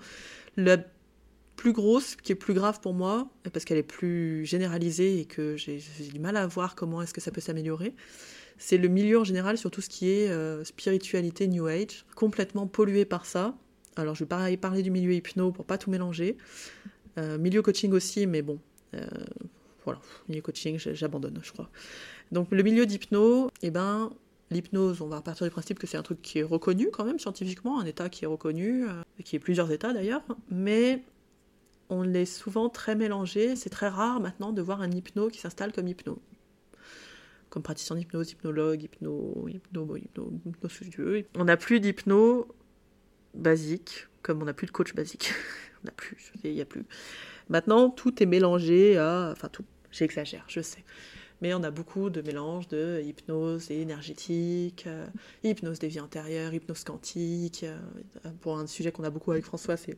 Plus 1.57 1.73
grosse, 1.73 2.17
qui 2.17 2.33
est 2.33 2.37
plus 2.37 2.55
grave 2.55 2.81
pour 2.81 2.95
moi, 2.95 3.29
parce 3.53 3.65
qu'elle 3.65 3.79
est 3.79 3.83
plus 3.83 4.45
généralisée 4.45 5.21
et 5.21 5.25
que 5.25 5.57
j'ai 5.57 5.81
du 6.13 6.19
mal 6.19 6.37
à 6.37 6.47
voir 6.47 6.75
comment 6.75 7.03
est-ce 7.03 7.15
que 7.15 7.21
ça 7.21 7.31
peut 7.31 7.41
s'améliorer, 7.41 7.95
c'est 8.59 8.79
le 8.79 8.89
milieu 8.89 9.19
en 9.19 9.25
général 9.25 9.59
sur 9.59 9.71
tout 9.71 9.81
ce 9.81 9.89
qui 9.89 10.11
est 10.11 10.29
euh, 10.29 10.65
spiritualité 10.65 11.49
New 11.49 11.67
Age, 11.67 12.05
complètement 12.15 12.67
pollué 12.67 13.05
par 13.05 13.27
ça. 13.27 13.55
Alors 13.97 14.15
je 14.15 14.25
vais 14.25 14.57
parler 14.57 14.83
du 14.83 14.91
milieu 14.91 15.13
hypno 15.13 15.53
pour 15.53 15.65
pas 15.65 15.79
tout 15.79 15.91
mélanger. 15.91 16.37
Euh, 17.19 17.39
milieu 17.39 17.63
coaching 17.63 17.93
aussi, 17.93 18.27
mais 18.27 18.43
bon, 18.43 18.59
euh, 18.95 19.07
voilà, 19.85 20.01
milieu 20.29 20.43
coaching, 20.43 20.79
j'abandonne, 20.79 21.39
je 21.43 21.53
crois. 21.53 21.71
Donc 22.33 22.49
le 22.51 22.63
milieu 22.63 22.87
d'hypno, 22.87 23.51
eh 23.63 23.71
ben, 23.71 24.11
l'hypnose, 24.51 25.01
on 25.01 25.09
va 25.09 25.21
partir 25.21 25.47
du 25.47 25.51
principe 25.51 25.79
que 25.79 25.87
c'est 25.87 25.97
un 25.97 26.03
truc 26.03 26.23
qui 26.23 26.41
est 26.41 26.43
reconnu 26.43 26.89
quand 26.91 27.05
même 27.05 27.19
scientifiquement, 27.19 27.81
un 27.81 27.85
état 27.85 28.09
qui 28.09 28.25
est 28.25 28.29
reconnu, 28.29 28.87
qui 29.25 29.37
est 29.37 29.41
plusieurs 29.41 29.71
états 29.71 29.93
d'ailleurs, 29.93 30.23
mais 30.51 31.03
on 31.95 32.03
l'est 32.03 32.27
souvent 32.27 32.69
très 32.69 32.95
mélangé. 32.95 33.57
C'est 33.57 33.71
très 33.71 33.89
rare 33.89 34.21
maintenant 34.21 34.53
de 34.53 34.61
voir 34.63 34.81
un 34.81 34.91
hypno 34.91 35.29
qui 35.29 35.39
s'installe 35.39 35.73
comme 35.73 35.89
hypno. 35.89 36.21
Comme 37.51 37.63
praticien 37.63 37.97
d'hypnose, 37.97 38.33
hypnologue, 38.33 38.83
hypno, 38.83 39.47
hypno, 39.49 39.97
hypno, 39.97 40.33
hypnostudieux. 40.47 41.27
On 41.37 41.45
n'a 41.45 41.57
plus 41.57 41.81
d'hypno 41.81 42.49
basique, 43.35 44.09
comme 44.23 44.43
on 44.43 44.45
n'a 44.45 44.55
plus 44.55 44.67
de 44.67 44.73
coach 44.73 44.95
basique. 44.95 45.33
on 45.83 45.87
n'a 45.87 45.93
plus, 45.93 46.33
il 46.43 46.55
n'y 46.55 46.61
a 46.61 46.65
plus. 46.65 46.85
Maintenant, 47.49 47.91
tout 47.91 48.23
est 48.23 48.27
mélangé 48.27 48.99
à. 48.99 49.31
Enfin, 49.33 49.49
tout. 49.49 49.65
J'exagère, 49.93 50.45
je 50.49 50.61
sais. 50.61 50.85
Mais 51.41 51.55
on 51.55 51.63
a 51.63 51.71
beaucoup 51.71 52.11
de 52.11 52.23
mélanges 52.23 52.67
de 52.69 53.03
hypnose 53.05 53.71
énergétique, 53.71 54.85
euh, 54.87 55.07
hypnose 55.43 55.79
des 55.79 55.89
vies 55.89 56.01
antérieures, 56.01 56.55
hypnose 56.55 56.83
quantique. 56.85 57.65
euh, 57.65 58.31
pour 58.41 58.59
un 58.59 58.67
sujet 58.67 58.91
qu'on 58.91 59.05
a 59.05 59.11
beaucoup 59.11 59.31
avec 59.31 59.45
François, 59.45 59.77
c'est 59.77 59.97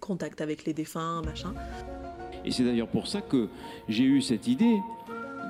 contact 0.00 0.40
avec 0.40 0.64
les 0.64 0.72
défunts, 0.72 1.22
machin. 1.22 1.54
Et 2.44 2.50
c'est 2.50 2.64
d'ailleurs 2.64 2.88
pour 2.88 3.06
ça 3.06 3.20
que 3.20 3.48
j'ai 3.88 4.04
eu 4.04 4.22
cette 4.22 4.48
idée 4.48 4.78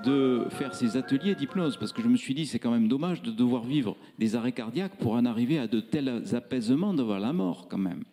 de 0.04 0.46
faire 0.50 0.74
ces 0.74 0.96
ateliers 0.96 1.34
d'hypnose, 1.34 1.76
parce 1.76 1.92
que 1.92 2.02
je 2.02 2.08
me 2.08 2.16
suis 2.16 2.34
dit, 2.34 2.46
c'est 2.46 2.58
quand 2.58 2.70
même 2.70 2.88
dommage 2.88 3.22
de 3.22 3.30
devoir 3.30 3.64
vivre 3.64 3.96
des 4.18 4.34
arrêts 4.34 4.52
cardiaques 4.52 4.96
pour 4.96 5.12
en 5.12 5.24
arriver 5.24 5.58
à 5.58 5.66
de 5.66 5.80
tels 5.80 6.34
apaisements 6.34 6.94
devant 6.94 7.18
la 7.18 7.32
mort, 7.32 7.68
quand 7.68 7.78
même. 7.78 8.04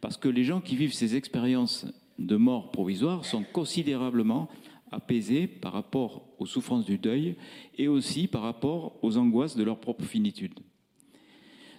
Parce 0.00 0.16
que 0.16 0.28
les 0.28 0.44
gens 0.44 0.60
qui 0.60 0.76
vivent 0.76 0.92
ces 0.92 1.16
expériences 1.16 1.86
de 2.18 2.36
mort 2.36 2.70
provisoire 2.70 3.24
sont 3.24 3.42
considérablement 3.42 4.48
apaisés 4.92 5.46
par 5.46 5.72
rapport 5.72 6.26
aux 6.38 6.46
souffrances 6.46 6.84
du 6.84 6.98
deuil 6.98 7.36
et 7.78 7.88
aussi 7.88 8.26
par 8.26 8.42
rapport 8.42 8.98
aux 9.02 9.16
angoisses 9.16 9.56
de 9.56 9.62
leur 9.62 9.78
propre 9.78 10.04
finitude. 10.04 10.52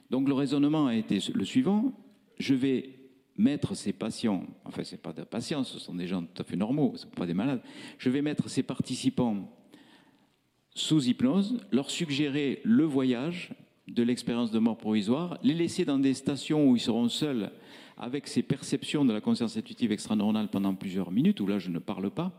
Donc 0.09 0.27
le 0.27 0.33
raisonnement 0.33 0.87
a 0.87 0.95
été 0.95 1.19
le 1.33 1.45
suivant, 1.45 1.93
je 2.37 2.53
vais 2.53 3.00
mettre 3.41 3.75
ces 3.75 3.93
patients, 3.93 4.45
enfin 4.65 4.83
ce 4.83 4.95
pas 4.95 5.13
des 5.13 5.25
patients, 5.25 5.63
ce 5.63 5.79
sont 5.79 5.95
des 5.95 6.07
gens 6.07 6.21
tout 6.21 6.41
à 6.41 6.45
fait 6.45 6.55
normaux, 6.55 6.93
ce 6.95 7.05
ne 7.05 7.11
sont 7.11 7.15
pas 7.15 7.25
des 7.25 7.33
malades, 7.33 7.61
je 7.97 8.09
vais 8.09 8.21
mettre 8.21 8.49
ces 8.49 8.63
participants 8.63 9.49
sous 10.73 11.03
hypnose, 11.07 11.59
leur 11.71 11.89
suggérer 11.89 12.61
le 12.63 12.85
voyage 12.85 13.53
de 13.87 14.03
l'expérience 14.03 14.51
de 14.51 14.59
mort 14.59 14.77
provisoire, 14.77 15.37
les 15.43 15.53
laisser 15.53 15.83
dans 15.85 15.99
des 15.99 16.13
stations 16.13 16.69
où 16.69 16.75
ils 16.75 16.81
seront 16.81 17.09
seuls 17.09 17.51
avec 17.97 18.27
ces 18.27 18.41
perceptions 18.41 19.05
de 19.05 19.13
la 19.13 19.21
conscience 19.21 19.57
intuitive 19.57 19.91
extraneuronale 19.91 20.47
pendant 20.47 20.73
plusieurs 20.73 21.11
minutes, 21.11 21.39
où 21.39 21.47
là 21.47 21.59
je 21.59 21.69
ne 21.69 21.79
parle 21.79 22.09
pas. 22.09 22.31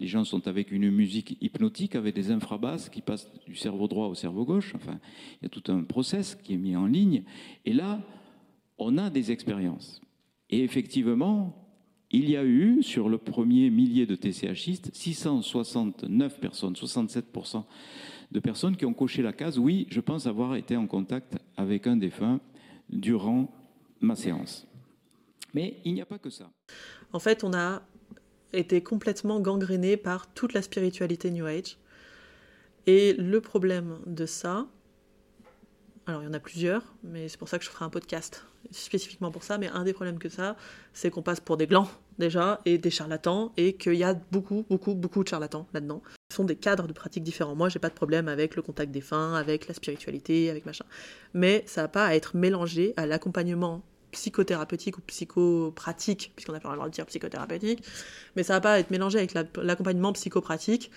Les 0.00 0.06
gens 0.06 0.24
sont 0.24 0.48
avec 0.48 0.72
une 0.72 0.90
musique 0.90 1.36
hypnotique, 1.42 1.94
avec 1.94 2.14
des 2.14 2.30
infrabasses 2.30 2.88
qui 2.88 3.02
passent 3.02 3.30
du 3.46 3.54
cerveau 3.54 3.86
droit 3.86 4.06
au 4.06 4.14
cerveau 4.14 4.44
gauche. 4.46 4.74
Enfin, 4.74 4.98
il 5.40 5.44
y 5.44 5.46
a 5.46 5.48
tout 5.50 5.70
un 5.70 5.84
process 5.84 6.34
qui 6.34 6.54
est 6.54 6.58
mis 6.58 6.74
en 6.74 6.86
ligne. 6.86 7.22
Et 7.66 7.74
là, 7.74 8.00
on 8.78 8.96
a 8.96 9.10
des 9.10 9.30
expériences. 9.30 10.00
Et 10.50 10.62
effectivement, 10.64 11.56
il 12.10 12.28
y 12.28 12.36
a 12.36 12.44
eu, 12.44 12.82
sur 12.82 13.08
le 13.08 13.18
premier 13.18 13.70
millier 13.70 14.04
de 14.04 14.16
TCHistes, 14.16 14.90
669 14.92 16.40
personnes, 16.40 16.74
67% 16.74 17.64
de 18.32 18.40
personnes 18.40 18.76
qui 18.76 18.84
ont 18.84 18.94
coché 18.94 19.22
la 19.22 19.32
case 19.32 19.58
oui, 19.58 19.86
je 19.90 20.00
pense 20.00 20.26
avoir 20.26 20.56
été 20.56 20.76
en 20.76 20.86
contact 20.86 21.38
avec 21.56 21.86
un 21.86 21.96
défunt 21.96 22.40
durant 22.88 23.52
ma 24.00 24.16
séance. 24.16 24.66
Mais 25.54 25.76
il 25.84 25.94
n'y 25.94 26.00
a 26.00 26.06
pas 26.06 26.18
que 26.18 26.30
ça. 26.30 26.50
En 27.12 27.20
fait, 27.20 27.44
on 27.44 27.52
a 27.54 27.82
été 28.52 28.82
complètement 28.82 29.40
gangréné 29.40 29.96
par 29.96 30.32
toute 30.32 30.52
la 30.52 30.62
spiritualité 30.62 31.30
New 31.30 31.46
Age. 31.46 31.76
Et 32.86 33.12
le 33.14 33.40
problème 33.40 33.98
de 34.06 34.26
ça, 34.26 34.66
alors 36.06 36.22
il 36.22 36.26
y 36.26 36.28
en 36.28 36.32
a 36.32 36.40
plusieurs, 36.40 36.94
mais 37.04 37.28
c'est 37.28 37.38
pour 37.38 37.48
ça 37.48 37.58
que 37.58 37.64
je 37.64 37.70
ferai 37.70 37.84
un 37.84 37.90
podcast 37.90 38.46
spécifiquement 38.70 39.30
pour 39.30 39.42
ça, 39.42 39.58
mais 39.58 39.68
un 39.68 39.84
des 39.84 39.92
problèmes 39.92 40.18
que 40.18 40.28
ça, 40.28 40.56
c'est 40.92 41.10
qu'on 41.10 41.22
passe 41.22 41.40
pour 41.40 41.56
des 41.56 41.66
glands 41.66 41.88
déjà, 42.18 42.60
et 42.66 42.78
des 42.78 42.90
charlatans, 42.90 43.52
et 43.56 43.72
qu'il 43.72 43.94
y 43.94 44.04
a 44.04 44.14
beaucoup, 44.30 44.64
beaucoup, 44.68 44.94
beaucoup 44.94 45.24
de 45.24 45.28
charlatans 45.28 45.66
là-dedans. 45.72 46.02
Ce 46.30 46.36
sont 46.36 46.44
des 46.44 46.54
cadres 46.54 46.86
de 46.86 46.92
pratiques 46.92 47.24
différents. 47.24 47.56
Moi, 47.56 47.68
j'ai 47.70 47.78
pas 47.78 47.88
de 47.88 47.94
problème 47.94 48.28
avec 48.28 48.54
le 48.54 48.62
contact 48.62 48.92
des 48.92 49.00
fins, 49.00 49.34
avec 49.34 49.66
la 49.66 49.74
spiritualité, 49.74 50.50
avec 50.50 50.66
machin. 50.66 50.84
Mais 51.34 51.64
ça 51.66 51.82
va 51.82 51.88
pas 51.88 52.14
être 52.14 52.36
mélangé 52.36 52.94
à 52.96 53.06
l'accompagnement 53.06 53.82
psychothérapeutique 54.12 54.98
ou 54.98 55.00
psychopratique, 55.02 56.32
puisqu'on 56.36 56.54
a 56.54 56.60
pas 56.60 56.70
le 56.70 56.76
droit 56.76 56.88
de 56.88 56.92
dire 56.92 57.06
psychothérapeutique, 57.06 57.84
mais 58.36 58.42
ça 58.42 58.54
va 58.54 58.60
pas 58.60 58.78
être 58.78 58.90
mélangé 58.90 59.18
avec 59.18 59.34
l'accompagnement 59.56 60.12
psychopratique 60.12 60.90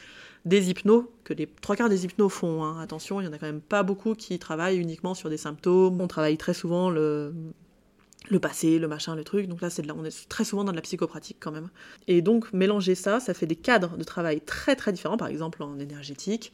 des 0.45 0.69
hypnos, 0.69 1.05
que 1.23 1.33
les 1.33 1.47
trois 1.47 1.75
quarts 1.75 1.89
des 1.89 2.05
hypnos 2.05 2.29
font. 2.29 2.63
Hein. 2.63 2.79
Attention, 2.81 3.21
il 3.21 3.25
y 3.25 3.27
en 3.27 3.33
a 3.33 3.37
quand 3.37 3.45
même 3.45 3.61
pas 3.61 3.83
beaucoup 3.83 4.13
qui 4.13 4.37
travaillent 4.39 4.77
uniquement 4.77 5.13
sur 5.13 5.29
des 5.29 5.37
symptômes. 5.37 6.01
On 6.01 6.07
travaille 6.07 6.37
très 6.37 6.53
souvent 6.53 6.89
le, 6.89 7.33
passé, 8.41 8.79
le 8.79 8.87
machin, 8.87 9.15
le 9.15 9.23
truc. 9.23 9.47
Donc 9.47 9.61
là, 9.61 9.69
on 9.95 10.03
est 10.03 10.29
très 10.29 10.43
souvent 10.43 10.63
dans 10.63 10.71
de 10.71 10.75
la 10.75 10.81
psychopratique 10.81 11.37
quand 11.39 11.51
même. 11.51 11.69
Et 12.07 12.21
donc, 12.21 12.51
mélanger 12.51 12.95
ça, 12.95 13.19
ça 13.19 13.33
fait 13.33 13.47
des 13.47 13.55
cadres 13.55 13.95
de 13.97 14.03
travail 14.03 14.41
très 14.41 14.75
très 14.75 14.91
différents. 14.91 15.17
Par 15.17 15.29
exemple, 15.29 15.63
en 15.63 15.79
énergétique, 15.79 16.51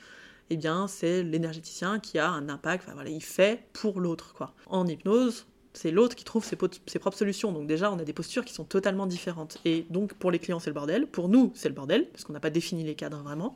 eh 0.51 0.57
bien, 0.57 0.87
c'est 0.87 1.23
l'énergéticien 1.23 1.99
qui 1.99 2.19
a 2.19 2.29
un 2.29 2.49
impact, 2.49 2.83
enfin 2.85 2.93
voilà, 2.93 3.09
il 3.09 3.23
fait 3.23 3.63
pour 3.73 3.99
l'autre, 3.99 4.33
quoi. 4.33 4.53
En 4.65 4.87
hypnose, 4.87 5.45
c'est 5.73 5.91
l'autre 5.91 6.15
qui 6.15 6.23
trouve 6.23 6.43
ses, 6.43 6.55
propres 6.55 7.17
solutions. 7.17 7.51
Donc 7.51 7.67
déjà, 7.67 7.91
on 7.91 7.99
a 7.99 8.03
des 8.03 8.13
postures 8.13 8.43
qui 8.43 8.53
sont 8.53 8.63
totalement 8.63 9.05
différentes. 9.05 9.57
Et 9.65 9.85
donc 9.89 10.13
pour 10.13 10.31
les 10.31 10.39
clients, 10.39 10.59
c'est 10.59 10.69
le 10.69 10.73
bordel. 10.73 11.07
Pour 11.07 11.29
nous, 11.29 11.51
c'est 11.55 11.69
le 11.69 11.75
bordel, 11.75 12.07
parce 12.09 12.23
qu'on 12.23 12.33
n'a 12.33 12.39
pas 12.39 12.49
défini 12.49 12.83
les 12.83 12.95
cadres 12.95 13.21
vraiment. 13.21 13.55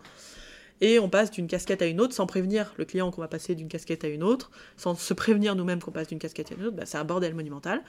Et 0.82 1.00
on 1.00 1.10
passe 1.10 1.32
d'une 1.32 1.48
casquette 1.48 1.82
à 1.82 1.86
une 1.86 2.02
autre 2.02 2.14
sans 2.14 2.26
prévenir 2.26 2.74
le 2.78 2.86
client 2.86 3.10
qu'on 3.12 3.22
va 3.22 3.28
passer 3.28 3.56
d'une 3.56 3.68
casquette 3.68 4.04
à 4.04 4.08
une 4.08 4.24
autre, 4.24 4.52
sans 4.76 4.96
se 4.96 5.14
prévenir 5.14 5.56
nous-mêmes 5.56 5.82
qu'on 5.82 5.92
passe 5.92 6.08
d'une 6.08 6.20
casquette 6.20 6.52
à 6.52 6.56
une 6.56 6.66
autre. 6.66 6.76
Bah, 6.76 6.86
c'est 6.86 6.98
un 6.98 7.06
bordel 7.06 7.34
monumental. 7.34 7.84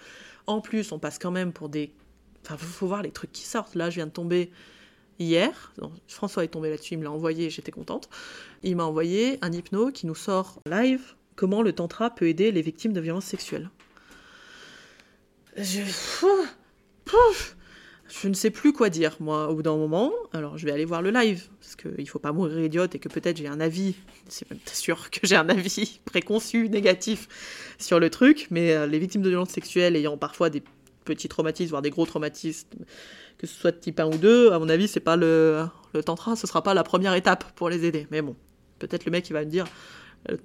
En 0.47 0.61
plus, 0.61 0.93
on 0.93 0.99
passe 0.99 1.19
quand 1.19 1.31
même 1.31 1.53
pour 1.53 1.69
des... 1.69 1.93
Enfin, 2.45 2.57
il 2.61 2.67
faut 2.67 2.87
voir 2.87 3.03
les 3.03 3.11
trucs 3.11 3.33
qui 3.33 3.45
sortent. 3.45 3.75
Là, 3.75 3.91
je 3.91 3.97
viens 3.97 4.07
de 4.07 4.13
tomber 4.13 4.51
hier. 5.19 5.73
François 6.09 6.45
est 6.45 6.49
tombé 6.49 6.71
là-dessus, 6.71 6.95
il 6.95 6.99
me 6.99 7.05
l'a 7.05 7.11
envoyé, 7.11 7.51
j'étais 7.51 7.73
contente. 7.73 8.09
Il 8.63 8.77
m'a 8.77 8.85
envoyé 8.85 9.39
un 9.43 9.53
hypno 9.53 9.91
qui 9.91 10.07
nous 10.07 10.15
sort 10.15 10.61
live 10.67 11.15
comment 11.37 11.63
le 11.63 11.73
tantra 11.73 12.11
peut 12.11 12.29
aider 12.29 12.53
les 12.53 12.63
victimes 12.63 12.93
de 12.93 13.01
violences 13.01 13.25
sexuelles. 13.25 13.71
Je... 15.57 15.81
je 18.23 18.29
ne 18.29 18.35
sais 18.35 18.51
plus 18.51 18.73
quoi 18.73 18.91
dire, 18.91 19.17
moi, 19.21 19.49
au 19.49 19.57
bout 19.57 19.63
d'un 19.63 19.77
moment. 19.77 20.13
Alors, 20.33 20.59
je 20.59 20.67
vais 20.67 20.73
aller 20.73 20.85
voir 20.85 21.03
le 21.03 21.11
live, 21.11 21.49
parce 21.61 21.77
qu'il 21.77 21.95
ne 21.99 22.05
faut 22.05 22.19
pas 22.19 22.33
mourir 22.33 22.59
idiote 22.59 22.95
et 22.95 22.99
que 22.99 23.09
peut-être 23.09 23.37
j'ai 23.37 23.47
un 23.47 23.61
avis, 23.61 23.95
c'est 24.29 24.51
même 24.51 24.61
sûr 24.73 25.11
que 25.11 25.21
j'ai 25.27 25.37
un 25.37 25.49
avis 25.49 26.01
préconçu, 26.05 26.69
négatif 26.69 27.29
sur 27.79 28.01
le 28.01 28.11
truc, 28.11 28.49
mais 28.51 28.73
euh, 28.73 28.87
les 28.87 28.99
victimes 28.99 29.23
de 29.23 29.29
violences 29.29 29.51
sexuelles 29.51 29.97
ayant 29.97 30.17
parfois 30.17 30.51
des 30.51 30.63
petits 31.05 31.29
traumatismes, 31.29 31.71
voire 31.71 31.83
des 31.83 31.91
gros 31.91 32.07
traumatismes, 32.07 32.69
que 33.39 33.47
ce 33.47 33.55
soit 33.55 33.73
de 33.73 33.79
type 33.79 34.01
1 34.01 34.07
ou 34.07 34.19
2, 34.19 34.53
à 34.53 34.59
mon 34.59 34.69
avis, 34.69 34.89
c'est 34.89 35.01
pas 35.01 35.17
le, 35.17 35.67
le 35.93 36.03
tantra, 36.03 36.35
ce 36.35 36.47
sera 36.47 36.63
pas 36.63 36.75
la 36.75 36.83
première 36.83 37.15
étape 37.15 37.53
pour 37.55 37.69
les 37.69 37.85
aider. 37.85 38.07
Mais 38.11 38.23
bon, 38.23 38.35
peut-être 38.79 39.05
le 39.05 39.13
mec, 39.13 39.29
il 39.29 39.35
va 39.35 39.45
me 39.45 39.51
dire, 39.51 39.67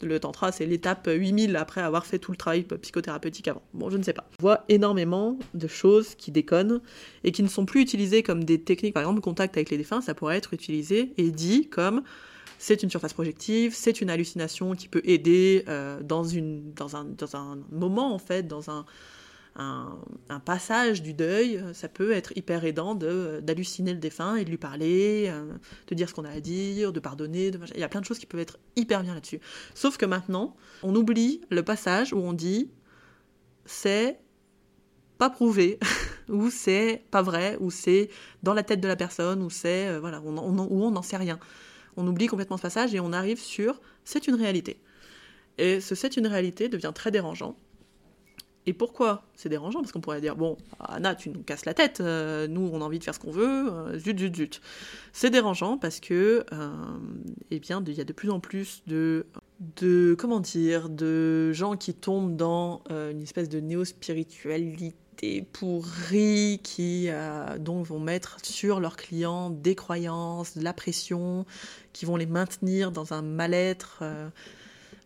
le 0.01 0.19
tantra, 0.19 0.51
c'est 0.51 0.65
l'étape 0.65 1.07
8000 1.11 1.55
après 1.55 1.81
avoir 1.81 2.05
fait 2.05 2.19
tout 2.19 2.31
le 2.31 2.37
travail 2.37 2.63
psychothérapeutique 2.63 3.47
avant. 3.47 3.61
Bon, 3.73 3.89
je 3.89 3.97
ne 3.97 4.03
sais 4.03 4.13
pas. 4.13 4.25
On 4.39 4.43
voit 4.43 4.65
énormément 4.69 5.37
de 5.53 5.67
choses 5.67 6.15
qui 6.15 6.31
déconnent 6.31 6.81
et 7.23 7.31
qui 7.31 7.43
ne 7.43 7.47
sont 7.47 7.65
plus 7.65 7.81
utilisées 7.81 8.23
comme 8.23 8.43
des 8.43 8.61
techniques. 8.61 8.93
Par 8.93 9.03
exemple, 9.03 9.17
le 9.17 9.21
contact 9.21 9.57
avec 9.57 9.69
les 9.69 9.77
défunts, 9.77 10.01
ça 10.01 10.13
pourrait 10.13 10.37
être 10.37 10.53
utilisé 10.53 11.13
et 11.17 11.31
dit 11.31 11.67
comme 11.67 12.03
c'est 12.57 12.83
une 12.83 12.89
surface 12.89 13.13
projective, 13.13 13.73
c'est 13.73 14.01
une 14.01 14.09
hallucination 14.09 14.75
qui 14.75 14.89
peut 14.89 15.01
aider 15.05 15.63
euh, 15.69 16.01
dans 16.03 16.35
un 16.35 17.57
moment, 17.71 18.13
en 18.13 18.19
fait, 18.19 18.47
dans 18.47 18.69
un, 18.69 18.85
un, 19.59 20.39
passage 20.39 21.01
du 21.01 21.13
deuil, 21.13 21.61
ça 21.73 21.89
peut 21.89 22.11
être 22.11 22.31
hyper 22.35 22.63
aidant 22.63 22.95
d'halluciner 22.95 23.93
le 23.93 23.99
défunt 23.99 24.35
et 24.35 24.45
de 24.45 24.49
lui 24.49 24.57
parler, 24.57 25.25
euh, 25.27 25.53
de 25.87 25.95
dire 25.95 26.07
ce 26.07 26.13
qu'on 26.13 26.23
a 26.23 26.29
à 26.29 26.39
dire, 26.39 26.93
de 26.93 26.99
pardonner. 26.99 27.51
Il 27.75 27.79
y 27.79 27.83
a 27.83 27.89
plein 27.89 27.99
de 27.99 28.05
choses 28.05 28.19
qui 28.19 28.25
peuvent 28.25 28.39
être 28.39 28.57
hyper 28.75 29.03
bien 29.03 29.13
là-dessus. 29.13 29.39
Sauf 29.75 29.97
que 29.97 30.05
maintenant, 30.05 30.55
on 30.81 30.95
oublie 30.95 31.41
le 31.49 31.63
passage 31.63 32.13
où 32.13 32.17
on 32.17 32.33
dit 32.33 32.71
c'est 33.65 34.19
pas 35.17 35.29
prouvé, 35.29 35.77
ou 36.29 36.49
c'est 36.49 37.03
pas 37.11 37.21
vrai, 37.21 37.57
ou 37.59 37.69
c'est 37.69 38.09
dans 38.41 38.53
la 38.53 38.63
tête 38.63 38.79
de 38.79 38.87
la 38.87 38.95
personne, 38.95 39.43
ou 39.43 39.49
c'est 39.49 39.87
euh, 39.87 39.99
voilà, 39.99 40.21
on, 40.25 40.37
on 40.37 40.91
n'en 40.91 41.01
sait 41.01 41.17
rien. 41.17 41.37
On 41.97 42.07
oublie 42.07 42.27
complètement 42.27 42.57
ce 42.57 42.61
passage 42.61 42.95
et 42.95 42.99
on 42.99 43.11
arrive 43.11 43.39
sur 43.39 43.81
c'est 44.05 44.27
une 44.27 44.35
réalité. 44.35 44.81
Et 45.57 45.81
ce 45.81 45.95
c'est 45.95 46.15
une 46.15 46.27
réalité 46.27 46.69
devient 46.69 46.93
très 46.95 47.11
dérangeant 47.11 47.57
et 48.65 48.73
pourquoi 48.73 49.23
c'est 49.35 49.49
dérangeant 49.49 49.79
Parce 49.79 49.91
qu'on 49.91 50.01
pourrait 50.01 50.21
dire, 50.21 50.35
bon, 50.35 50.57
Anna, 50.79 51.15
tu 51.15 51.29
nous 51.29 51.41
casses 51.41 51.65
la 51.65 51.73
tête, 51.73 52.01
euh, 52.01 52.47
nous, 52.47 52.69
on 52.71 52.81
a 52.81 52.85
envie 52.85 52.99
de 52.99 53.03
faire 53.03 53.15
ce 53.15 53.19
qu'on 53.19 53.31
veut, 53.31 53.71
euh, 53.71 53.97
zut, 53.97 54.19
zut, 54.19 54.35
zut. 54.35 54.61
C'est 55.13 55.29
dérangeant 55.29 55.77
parce 55.77 55.99
que, 55.99 56.45
euh, 56.51 56.69
eh 57.51 57.59
bien, 57.59 57.83
il 57.87 57.93
y 57.93 58.01
a 58.01 58.03
de 58.03 58.13
plus 58.13 58.29
en 58.29 58.39
plus 58.39 58.83
de, 58.85 59.25
de, 59.77 60.15
comment 60.19 60.39
dire, 60.39 60.89
de 60.89 61.51
gens 61.53 61.77
qui 61.77 61.93
tombent 61.93 62.35
dans 62.35 62.83
une 62.89 63.21
espèce 63.21 63.49
de 63.49 63.59
néo-spiritualité 63.59 64.93
pourrie, 65.51 66.59
qui 66.63 67.09
donc 67.59 67.85
vont 67.87 67.99
mettre 67.99 68.37
sur 68.43 68.79
leurs 68.79 68.97
clients 68.97 69.49
des 69.49 69.75
croyances, 69.75 70.57
de 70.57 70.63
la 70.63 70.73
pression, 70.73 71.45
qui 71.91 72.05
vont 72.05 72.17
les 72.17 72.25
maintenir 72.25 72.91
dans 72.91 73.13
un 73.13 73.21
mal-être. 73.21 74.03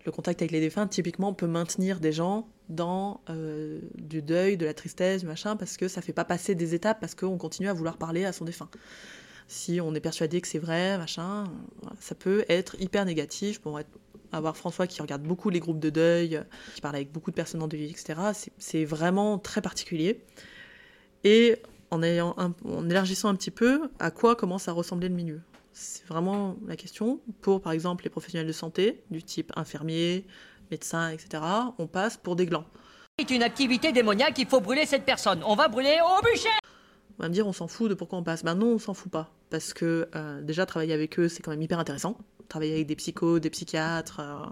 Le 0.06 0.12
contact 0.12 0.42
avec 0.42 0.52
les 0.52 0.60
défunts, 0.60 0.88
typiquement, 0.88 1.34
peut 1.34 1.48
maintenir 1.48 2.00
des 2.00 2.12
gens 2.12 2.48
dans 2.70 3.22
euh, 3.30 3.80
du 3.96 4.22
deuil, 4.22 4.58
de 4.58 4.66
la 4.66 4.74
tristesse, 4.74 5.24
machin, 5.24 5.56
parce 5.56 5.78
que 5.78 5.88
ça 5.88 6.02
fait 6.02 6.14
pas 6.14 6.26
passer 6.26 6.56
des 6.56 6.76
étapes, 6.76 7.00
parce 7.00 7.16
qu'on 7.16 7.38
continue 7.38 7.70
à 7.70 7.74
vouloir 7.74 7.98
parler 7.98 8.26
à 8.26 8.34
son 8.34 8.46
défunt. 8.46 8.70
Si 9.48 9.82
on 9.82 9.94
est 9.94 10.00
persuadé 10.00 10.42
que 10.42 10.48
c'est 10.48 10.60
vrai, 10.60 10.98
machin, 10.98 11.46
ça 12.00 12.16
peut 12.16 12.46
être 12.50 12.80
hyper 12.80 13.06
négatif. 13.06 13.60
Pour 13.60 13.80
avoir 14.32 14.58
François 14.58 14.88
qui 14.88 15.02
regarde 15.02 15.24
beaucoup 15.24 15.50
les 15.50 15.60
groupes 15.60 15.80
de 15.80 15.90
deuil, 15.90 16.42
qui 16.76 16.82
parle 16.82 16.96
avec 16.96 17.12
beaucoup 17.12 17.32
de 17.32 17.36
personnes 17.36 17.62
en 17.62 17.68
deuil, 17.68 17.90
etc., 17.90 18.20
c'est 18.58 18.86
vraiment 18.86 19.38
très 19.38 19.62
particulier. 19.62 20.24
Et 21.24 21.58
en, 21.92 22.02
en 22.02 22.90
élargissant 22.90 23.30
un 23.30 23.36
petit 23.36 23.52
peu, 23.52 23.90
à 24.00 24.12
quoi 24.12 24.36
commence 24.36 24.68
à 24.68 24.72
ressembler 24.72 25.10
le 25.10 25.16
milieu 25.16 25.42
C'est 25.74 26.06
vraiment 26.06 26.56
la 26.68 26.76
question. 26.76 27.20
Pour, 27.42 27.62
par 27.62 27.74
exemple, 27.74 28.04
les 28.04 28.10
professionnels 28.10 28.48
de 28.48 28.54
santé, 28.54 29.04
du 29.10 29.24
type 29.24 29.52
infirmier, 29.56 30.26
médecins, 30.70 31.10
etc., 31.10 31.44
on 31.80 31.88
passe 31.88 32.16
pour 32.16 32.36
des 32.36 32.46
glands. 32.46 32.66
C'est 33.20 33.32
une 33.32 33.44
activité 33.44 33.92
démoniaque, 33.92 34.38
il 34.38 34.48
faut 34.48 34.62
brûler 34.62 34.86
cette 34.86 35.04
personne. 35.04 35.42
On 35.46 35.56
va 35.56 35.68
brûler 35.68 35.98
au 36.04 36.24
bûcher 36.24 36.50
On 37.20 37.24
va 37.24 37.30
me 37.30 37.34
dire, 37.34 37.48
on 37.48 37.54
s'en 37.54 37.68
fout 37.68 37.90
de 37.90 37.96
pourquoi 37.96 38.20
on 38.20 38.24
passe. 38.24 38.44
Ben 38.44 38.56
non, 38.56 38.76
on 38.76 38.80
s'en 38.80 38.94
fout 38.94 39.12
pas. 39.12 39.32
Parce 39.50 39.74
que 39.74 40.08
euh, 40.16 40.42
déjà, 40.42 40.66
travailler 40.66 40.94
avec 40.94 41.20
eux, 41.20 41.28
c'est 41.28 41.42
quand 41.42 41.52
même 41.52 41.62
hyper 41.62 41.80
intéressant. 41.80 42.18
Travailler 42.50 42.74
avec 42.74 42.88
des 42.88 42.96
psychos, 42.96 43.40
des 43.40 43.50
psychiatres, 43.50 44.20
euh, 44.20 44.46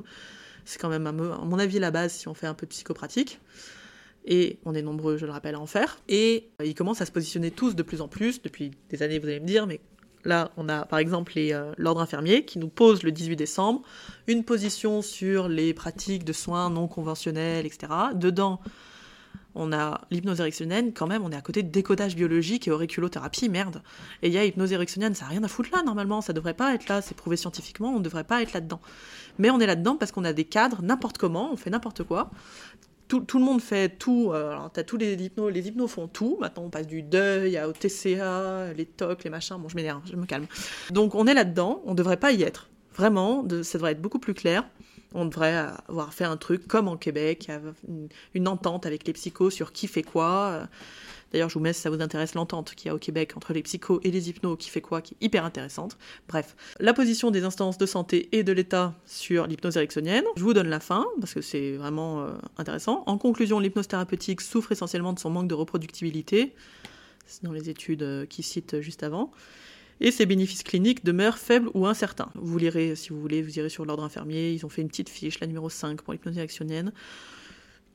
c'est 0.65 0.79
quand 0.79 0.89
même, 0.89 1.07
à 1.07 1.11
mon 1.11 1.59
avis, 1.59 1.79
la 1.79 1.91
base 1.91 2.13
si 2.13 2.27
on 2.27 2.33
fait 2.33 2.47
un 2.47 2.53
peu 2.53 2.65
de 2.65 2.71
psychopratique. 2.71 3.39
Et 4.25 4.59
on 4.65 4.75
est 4.75 4.83
nombreux, 4.83 5.17
je 5.17 5.25
le 5.25 5.31
rappelle, 5.31 5.55
à 5.55 5.59
en 5.59 5.65
faire. 5.65 5.99
Et 6.07 6.51
euh, 6.61 6.65
ils 6.65 6.75
commencent 6.75 7.01
à 7.01 7.05
se 7.05 7.11
positionner 7.11 7.51
tous 7.51 7.75
de 7.75 7.83
plus 7.83 8.01
en 8.01 8.07
plus, 8.07 8.41
depuis 8.41 8.71
des 8.89 9.03
années, 9.03 9.19
vous 9.19 9.27
allez 9.27 9.39
me 9.39 9.47
dire, 9.47 9.65
mais 9.65 9.81
Là, 10.23 10.51
on 10.57 10.69
a 10.69 10.85
par 10.85 10.99
exemple 10.99 11.33
euh, 11.37 11.73
l'ordre 11.77 12.01
infirmier 12.01 12.45
qui 12.45 12.59
nous 12.59 12.67
pose 12.67 13.03
le 13.03 13.11
18 13.11 13.35
décembre 13.35 13.81
une 14.27 14.43
position 14.43 15.01
sur 15.01 15.47
les 15.47 15.73
pratiques 15.73 16.23
de 16.23 16.33
soins 16.33 16.69
non 16.69 16.87
conventionnels, 16.87 17.65
etc. 17.65 17.91
Dedans, 18.13 18.59
on 19.55 19.73
a 19.73 20.01
l'hypnose 20.11 20.39
érectionnelle, 20.39 20.93
quand 20.93 21.07
même, 21.07 21.23
on 21.23 21.31
est 21.31 21.35
à 21.35 21.41
côté 21.41 21.61
de 21.63 21.69
décodage 21.69 22.15
biologique 22.15 22.67
et 22.67 22.71
auriculothérapie, 22.71 23.49
merde. 23.49 23.81
Et 24.21 24.27
il 24.27 24.33
y 24.33 24.37
a 24.37 24.45
hypnose 24.45 24.71
érectionnelle, 24.71 25.15
ça 25.15 25.25
n'a 25.25 25.31
rien 25.31 25.43
à 25.43 25.47
foutre 25.47 25.69
là, 25.73 25.83
normalement, 25.83 26.21
ça 26.21 26.33
devrait 26.33 26.53
pas 26.53 26.73
être 26.73 26.87
là, 26.87 27.01
c'est 27.01 27.15
prouvé 27.15 27.35
scientifiquement, 27.35 27.89
on 27.89 27.99
ne 27.99 28.03
devrait 28.03 28.23
pas 28.23 28.41
être 28.41 28.53
là-dedans. 28.53 28.79
Mais 29.39 29.49
on 29.49 29.59
est 29.59 29.65
là-dedans 29.65 29.97
parce 29.97 30.11
qu'on 30.11 30.23
a 30.23 30.33
des 30.33 30.45
cadres, 30.45 30.81
n'importe 30.81 31.17
comment, 31.17 31.51
on 31.51 31.57
fait 31.57 31.69
n'importe 31.69 32.03
quoi, 32.03 32.31
tout, 33.19 33.39
le 33.39 33.43
monde 33.43 33.61
fait 33.61 33.89
tout. 33.97 34.31
Euh, 34.31 34.51
alors, 34.51 34.71
t'as 34.71 34.83
tous 34.83 34.97
les 34.97 35.13
hypnos, 35.13 35.49
les 35.49 35.67
hypnos 35.67 35.87
font 35.87 36.07
tout. 36.07 36.37
Maintenant, 36.39 36.63
on 36.63 36.69
passe 36.69 36.87
du 36.87 37.03
deuil 37.03 37.59
au 37.61 37.73
TCA, 37.73 38.73
les 38.73 38.85
TOC, 38.85 39.23
les 39.23 39.29
machins. 39.29 39.57
Bon, 39.57 39.69
je 39.69 39.75
m'énerve, 39.75 40.01
je 40.09 40.15
me 40.15 40.25
calme. 40.25 40.47
Donc, 40.89 41.15
on 41.15 41.27
est 41.27 41.33
là-dedans. 41.33 41.81
On 41.85 41.93
devrait 41.93 42.17
pas 42.17 42.31
y 42.31 42.43
être. 42.43 42.69
Vraiment, 42.95 43.45
ça 43.63 43.77
devrait 43.77 43.93
être 43.93 44.01
beaucoup 44.01 44.19
plus 44.19 44.33
clair. 44.33 44.67
On 45.13 45.25
devrait 45.25 45.67
avoir 45.89 46.13
fait 46.13 46.23
un 46.23 46.37
truc 46.37 46.67
comme 46.67 46.87
en 46.87 46.95
Québec, 46.95 47.51
une, 47.87 48.07
une 48.33 48.47
entente 48.47 48.85
avec 48.85 49.05
les 49.05 49.13
psychos 49.13 49.49
sur 49.49 49.73
qui 49.73 49.87
fait 49.87 50.03
quoi. 50.03 50.67
D'ailleurs, 51.31 51.49
je 51.49 51.55
vous 51.55 51.59
mets 51.59 51.73
si 51.73 51.81
ça 51.81 51.89
vous 51.89 52.01
intéresse 52.01 52.33
l'entente 52.33 52.75
qu'il 52.75 52.87
y 52.87 52.89
a 52.89 52.95
au 52.95 52.99
Québec 52.99 53.33
entre 53.35 53.53
les 53.53 53.63
psychos 53.63 53.99
et 54.03 54.11
les 54.11 54.29
hypnos 54.29 54.57
qui 54.57 54.69
fait 54.69 54.81
quoi, 54.81 55.01
qui 55.01 55.15
est 55.15 55.25
hyper 55.25 55.45
intéressante. 55.45 55.97
Bref, 56.27 56.55
la 56.79 56.93
position 56.93 57.31
des 57.31 57.43
instances 57.43 57.77
de 57.77 57.85
santé 57.85 58.29
et 58.31 58.43
de 58.43 58.51
l'État 58.51 58.93
sur 59.05 59.47
l'hypnose 59.47 59.77
ericksonienne. 59.77 60.25
Je 60.35 60.43
vous 60.43 60.53
donne 60.53 60.69
la 60.69 60.79
fin 60.79 61.05
parce 61.19 61.33
que 61.33 61.41
c'est 61.41 61.73
vraiment 61.77 62.23
euh, 62.23 62.31
intéressant. 62.57 63.03
En 63.05 63.17
conclusion, 63.17 63.59
l'hypnose 63.59 63.87
thérapeutique 63.87 64.41
souffre 64.41 64.71
essentiellement 64.71 65.13
de 65.13 65.19
son 65.19 65.29
manque 65.29 65.47
de 65.47 65.55
reproductibilité. 65.55 66.53
C'est 67.25 67.43
dans 67.43 67.53
les 67.53 67.69
études 67.69 68.03
euh, 68.03 68.25
qui 68.25 68.43
citent 68.43 68.81
juste 68.81 69.03
avant 69.03 69.31
Et 70.01 70.11
ces 70.11 70.25
bénéfices 70.25 70.63
cliniques 70.63 71.05
demeurent 71.05 71.37
faibles 71.37 71.69
ou 71.73 71.87
incertains. 71.87 72.29
Vous 72.35 72.57
lirez, 72.57 72.95
si 72.95 73.09
vous 73.09 73.21
voulez, 73.21 73.41
vous 73.41 73.57
irez 73.57 73.69
sur 73.69 73.85
l'ordre 73.85 74.03
infirmier, 74.03 74.51
ils 74.51 74.65
ont 74.65 74.69
fait 74.69 74.81
une 74.81 74.89
petite 74.89 75.09
fiche, 75.09 75.39
la 75.39 75.47
numéro 75.47 75.69
5 75.69 76.01
pour 76.01 76.13
l'hypnose 76.13 76.37
actionnienne, 76.39 76.91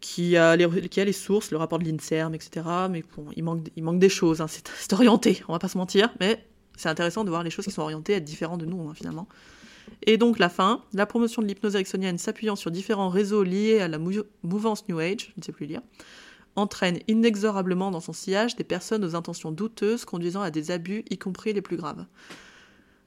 qui 0.00 0.37
a, 0.37 0.56
les, 0.56 0.88
qui 0.88 1.00
a 1.00 1.04
les 1.04 1.12
sources, 1.12 1.50
le 1.50 1.56
rapport 1.56 1.78
de 1.78 1.85
l'INSERM, 1.85 2.35
etc. 2.35 2.66
Mais 2.90 3.02
bon, 3.16 3.26
il 3.37 3.44
manque, 3.44 3.68
il 3.76 3.82
manque 3.82 3.98
des 3.98 4.09
choses, 4.09 4.40
hein. 4.40 4.46
c'est, 4.48 4.92
orienté, 4.92 5.42
on 5.48 5.52
va 5.52 5.59
pas 5.59 5.68
se 5.68 5.78
mentir, 5.78 6.12
mais 6.20 6.44
c'est 6.76 6.88
intéressant 6.88 7.24
de 7.24 7.30
voir 7.30 7.42
les 7.42 7.50
choses 7.50 7.64
qui 7.64 7.70
sont 7.70 7.82
orientées 7.82 8.14
à 8.14 8.16
être 8.18 8.24
différentes 8.24 8.61
de 8.61 8.66
nous, 8.66 8.88
hein, 8.88 8.94
finalement. 8.94 9.28
Et 10.02 10.16
donc 10.16 10.38
la 10.38 10.48
fin, 10.48 10.82
la 10.92 11.06
promotion 11.06 11.42
de 11.42 11.46
l'hypnose 11.46 11.74
ericksonienne 11.74 12.18
s'appuyant 12.18 12.56
sur 12.56 12.70
différents 12.70 13.09
réseaux 13.09 13.42
liés 13.42 13.80
à 13.80 13.88
la 13.88 13.98
mou- 13.98 14.24
mouvance 14.42 14.88
New 14.88 14.98
Age, 14.98 15.28
je 15.28 15.40
ne 15.40 15.42
sais 15.42 15.52
plus 15.52 15.66
lire, 15.66 15.80
entraîne 16.56 16.98
inexorablement 17.06 17.90
dans 17.90 18.00
son 18.00 18.12
sillage 18.12 18.56
des 18.56 18.64
personnes 18.64 19.04
aux 19.04 19.14
intentions 19.14 19.52
douteuses 19.52 20.04
conduisant 20.04 20.42
à 20.42 20.50
des 20.50 20.70
abus, 20.70 21.04
y 21.11 21.18
compris 21.18 21.52
les 21.52 21.62
plus 21.62 21.76
graves. 21.76 22.04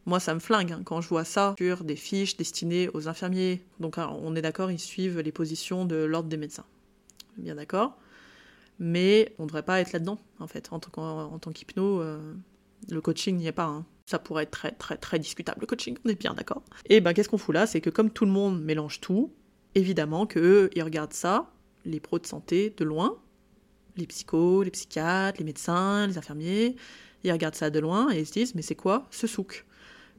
Moi, 0.05 0.19
ça 0.19 0.33
me 0.33 0.39
flingue 0.39 0.71
hein, 0.71 0.81
quand 0.85 1.01
je 1.01 1.09
vois 1.09 1.25
ça 1.25 1.53
sur 1.57 1.83
des 1.83 1.95
fiches 1.95 2.37
destinées 2.37 2.89
aux 2.93 3.07
infirmiers. 3.07 3.61
Donc, 3.79 3.97
alors, 3.97 4.19
on 4.23 4.35
est 4.35 4.41
d'accord, 4.41 4.71
ils 4.71 4.79
suivent 4.79 5.19
les 5.19 5.31
positions 5.31 5.85
de 5.85 5.97
l'ordre 5.97 6.29
des 6.29 6.37
médecins. 6.37 6.65
Bien 7.39 7.55
d'accord. 7.55 7.97
Mais 8.79 9.35
on 9.39 9.43
ne 9.43 9.47
devrait 9.47 9.63
pas 9.63 9.81
être 9.81 9.91
là-dedans, 9.93 10.19
en 10.39 10.47
fait. 10.47 10.69
En 10.71 10.79
tant 10.79 11.51
qu'hypno, 11.51 12.01
euh, 12.01 12.33
le 12.89 13.01
coaching 13.01 13.37
n'y 13.37 13.47
est 13.47 13.51
pas. 13.51 13.65
hein. 13.65 13.85
Ça 14.05 14.19
pourrait 14.19 14.43
être 14.43 14.51
très, 14.51 14.71
très, 14.71 14.97
très 14.97 15.19
discutable, 15.19 15.61
le 15.61 15.67
coaching, 15.67 15.95
on 16.03 16.09
est 16.09 16.19
bien 16.19 16.33
d'accord. 16.33 16.63
Et 16.89 16.99
ben, 16.99 17.13
qu'est-ce 17.13 17.29
qu'on 17.29 17.37
fout 17.37 17.53
là? 17.53 17.67
C'est 17.67 17.79
que 17.81 17.91
comme 17.91 18.09
tout 18.09 18.25
le 18.25 18.31
monde 18.31 18.59
mélange 18.63 19.01
tout, 19.01 19.31
évidemment 19.75 20.25
qu'eux, 20.25 20.69
ils 20.75 20.81
regardent 20.81 21.13
ça, 21.13 21.51
les 21.85 21.99
pros 21.99 22.17
de 22.17 22.25
santé, 22.25 22.73
de 22.75 22.83
loin, 22.83 23.17
les 23.97 24.07
psychos, 24.07 24.63
les 24.63 24.71
psychiatres, 24.71 25.37
les 25.39 25.45
médecins, 25.45 26.07
les 26.07 26.17
infirmiers, 26.17 26.75
ils 27.23 27.31
regardent 27.31 27.55
ça 27.55 27.69
de 27.69 27.79
loin 27.79 28.09
et 28.11 28.21
ils 28.21 28.25
se 28.25 28.33
disent 28.33 28.55
mais 28.55 28.61
c'est 28.63 28.75
quoi 28.75 29.07
ce 29.11 29.27
souk? 29.27 29.65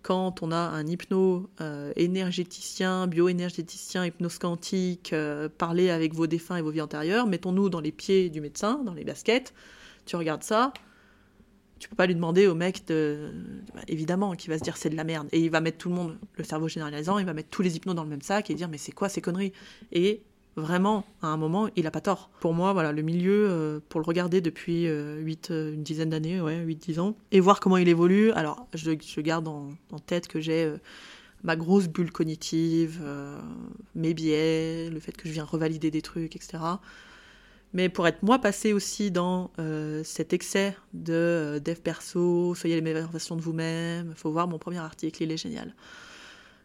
Quand 0.02 0.42
on 0.42 0.50
a 0.50 0.56
un 0.56 0.86
hypno 0.86 1.50
euh, 1.60 1.92
énergéticien, 1.96 3.06
bioénergéticien, 3.06 4.06
hypnose 4.06 4.38
quantique, 4.38 5.12
euh, 5.12 5.48
parler 5.48 5.90
avec 5.90 6.14
vos 6.14 6.26
défunts 6.26 6.56
et 6.56 6.62
vos 6.62 6.70
vies 6.70 6.80
antérieures, 6.80 7.26
mettons-nous 7.26 7.68
dans 7.68 7.80
les 7.80 7.92
pieds 7.92 8.30
du 8.30 8.40
médecin, 8.40 8.80
dans 8.84 8.94
les 8.94 9.04
baskets, 9.04 9.52
tu 10.06 10.16
regardes 10.16 10.42
ça, 10.42 10.72
tu 11.78 11.88
peux 11.88 11.96
pas 11.96 12.06
lui 12.06 12.14
demander 12.14 12.46
au 12.46 12.54
mec 12.54 12.86
de 12.86 13.30
bah, 13.74 13.80
évidemment 13.88 14.34
qui 14.34 14.48
va 14.48 14.58
se 14.58 14.62
dire 14.62 14.76
c'est 14.76 14.90
de 14.90 14.96
la 14.96 15.04
merde. 15.04 15.28
Et 15.32 15.40
il 15.40 15.50
va 15.50 15.60
mettre 15.60 15.78
tout 15.78 15.88
le 15.88 15.94
monde 15.94 16.18
le 16.34 16.44
cerveau 16.44 16.68
généralisant 16.68 17.18
il 17.18 17.26
va 17.26 17.32
mettre 17.32 17.48
tous 17.48 17.62
les 17.62 17.76
hypnos 17.76 17.94
dans 17.94 18.04
le 18.04 18.10
même 18.10 18.22
sac 18.22 18.50
et 18.50 18.54
dire 18.54 18.68
mais 18.68 18.78
c'est 18.78 18.92
quoi 18.92 19.08
ces 19.08 19.20
conneries? 19.20 19.52
Et 19.92 20.22
vraiment 20.56 21.04
à 21.22 21.28
un 21.28 21.36
moment 21.36 21.68
il 21.76 21.86
a 21.86 21.90
pas 21.90 22.00
tort. 22.00 22.30
Pour 22.40 22.54
moi 22.54 22.72
voilà 22.72 22.92
le 22.92 23.02
milieu 23.02 23.48
euh, 23.48 23.80
pour 23.88 24.00
le 24.00 24.06
regarder 24.06 24.40
depuis 24.40 24.86
euh, 24.86 25.24
euh, 25.50 25.74
une 25.74 25.82
dizaine 25.82 26.10
d'années 26.10 26.40
ouais 26.40 26.56
8 26.58 26.76
10 26.76 26.98
ans 26.98 27.16
et 27.32 27.40
voir 27.40 27.60
comment 27.60 27.76
il 27.76 27.88
évolue. 27.88 28.32
Alors 28.32 28.66
je, 28.74 28.92
je 29.00 29.20
garde 29.20 29.48
en, 29.48 29.70
tête 30.06 30.28
que 30.28 30.40
j'ai 30.40 30.64
euh, 30.64 30.78
ma 31.42 31.56
grosse 31.56 31.88
bulle 31.88 32.12
cognitive 32.12 33.00
mes 33.94 34.12
biais 34.12 34.90
le 34.90 35.00
fait 35.00 35.12
que 35.12 35.26
je 35.26 35.32
viens 35.32 35.44
revalider 35.44 35.90
des 35.90 36.02
trucs 36.02 36.36
etc 36.36 36.58
mais 37.72 37.88
pour 37.88 38.06
être 38.06 38.22
moi 38.22 38.38
passé 38.38 38.74
aussi 38.74 39.10
dans 39.10 39.50
cet 40.04 40.32
excès 40.34 40.76
de 40.92 41.62
dev 41.64 41.76
perso, 41.76 42.54
soyez 42.54 42.74
les 42.74 42.82
meilleures 42.82 43.10
versions 43.10 43.36
de 43.36 43.40
vous-même, 43.40 44.12
faut 44.16 44.30
voir 44.30 44.48
mon 44.48 44.58
premier 44.58 44.78
article, 44.78 45.22
il 45.22 45.30
est 45.30 45.36
génial. 45.36 45.74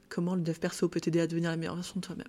Comment 0.09 0.35
le 0.35 0.41
dev 0.41 0.57
perso 0.57 0.87
peut 0.87 0.99
t'aider 0.99 1.19
à 1.19 1.27
devenir 1.27 1.49
la 1.49 1.57
meilleure 1.57 1.75
version 1.75 1.99
de 1.99 2.05
toi-même 2.05 2.27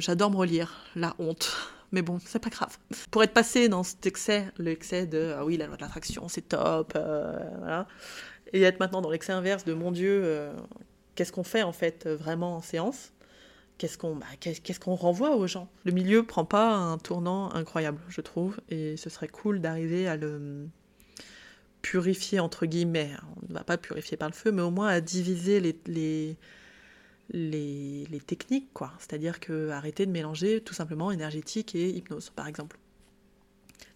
J'adore 0.00 0.30
me 0.30 0.36
relire, 0.36 0.72
la 0.94 1.14
honte. 1.18 1.56
Mais 1.92 2.02
bon, 2.02 2.18
c'est 2.24 2.40
pas 2.40 2.50
grave. 2.50 2.78
Pour 3.10 3.22
être 3.22 3.32
passé 3.32 3.68
dans 3.68 3.82
cet 3.82 4.06
excès, 4.06 4.46
l'excès 4.58 5.06
de 5.06 5.34
ah 5.36 5.44
oui, 5.44 5.56
la 5.56 5.66
loi 5.66 5.76
de 5.76 5.82
l'attraction, 5.82 6.28
c'est 6.28 6.48
top, 6.48 6.92
euh, 6.96 7.38
voilà. 7.58 7.86
Et 8.52 8.62
être 8.62 8.80
maintenant 8.80 9.00
dans 9.00 9.10
l'excès 9.10 9.32
inverse 9.32 9.64
de 9.64 9.72
mon 9.72 9.92
Dieu, 9.92 10.20
euh, 10.24 10.52
qu'est-ce 11.14 11.32
qu'on 11.32 11.44
fait 11.44 11.62
en 11.62 11.72
fait 11.72 12.06
euh, 12.06 12.16
vraiment 12.16 12.56
en 12.56 12.60
séance? 12.60 13.12
Qu'est-ce 13.78 13.98
qu'on 13.98 14.16
bah, 14.16 14.26
renvoie 14.96 15.36
aux 15.36 15.46
gens? 15.46 15.68
Le 15.84 15.92
milieu 15.92 16.24
prend 16.24 16.44
pas 16.44 16.74
un 16.74 16.98
tournant 16.98 17.52
incroyable, 17.52 18.00
je 18.08 18.20
trouve, 18.20 18.58
et 18.70 18.96
ce 18.96 19.10
serait 19.10 19.28
cool 19.28 19.60
d'arriver 19.60 20.08
à 20.08 20.16
le 20.16 20.66
purifier 21.82 22.40
entre 22.40 22.64
guillemets. 22.66 23.10
On 23.36 23.52
ne 23.52 23.54
va 23.54 23.64
pas 23.64 23.76
purifier 23.76 24.16
par 24.16 24.28
le 24.28 24.34
feu, 24.34 24.50
mais 24.50 24.62
au 24.62 24.70
moins 24.70 24.88
à 24.88 25.00
diviser 25.00 25.60
les, 25.60 25.78
les, 25.86 26.36
les, 27.30 28.06
techniques, 28.26 28.72
quoi. 28.72 28.92
C'est-à-dire 28.98 29.40
que 29.40 29.70
arrêter 29.70 30.06
de 30.06 30.10
mélanger 30.10 30.60
tout 30.60 30.74
simplement 30.74 31.10
énergétique 31.10 31.74
et 31.74 31.88
hypnose, 31.90 32.30
par 32.30 32.46
exemple. 32.46 32.78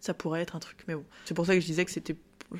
Ça 0.00 0.14
pourrait 0.14 0.42
être 0.42 0.56
un 0.56 0.60
truc, 0.60 0.84
mais 0.88 0.94
bon. 0.94 1.04
C'est 1.24 1.34
pour 1.34 1.46
ça 1.46 1.54
que 1.54 1.60
je 1.60 1.66
disais 1.66 1.84
que 1.84 1.90
c'était 1.90 2.16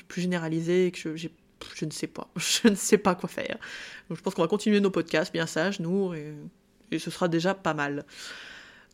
plus 0.08 0.22
généralisé 0.22 0.86
et 0.86 0.90
que 0.90 1.16
je, 1.16 1.28
je 1.74 1.84
ne 1.84 1.90
sais 1.90 2.06
pas. 2.06 2.30
Je 2.36 2.68
ne 2.68 2.74
sais 2.74 2.98
pas 2.98 3.14
quoi 3.14 3.28
faire. 3.28 3.58
Donc 4.08 4.18
je 4.18 4.22
pense 4.22 4.34
qu'on 4.34 4.42
va 4.42 4.48
continuer 4.48 4.80
nos 4.80 4.90
podcasts 4.90 5.32
bien 5.32 5.46
sages, 5.46 5.80
nous, 5.80 6.14
et 6.14 6.34
et 6.90 6.98
ce 6.98 7.10
sera 7.10 7.28
déjà 7.28 7.54
pas 7.54 7.74
mal. 7.74 8.04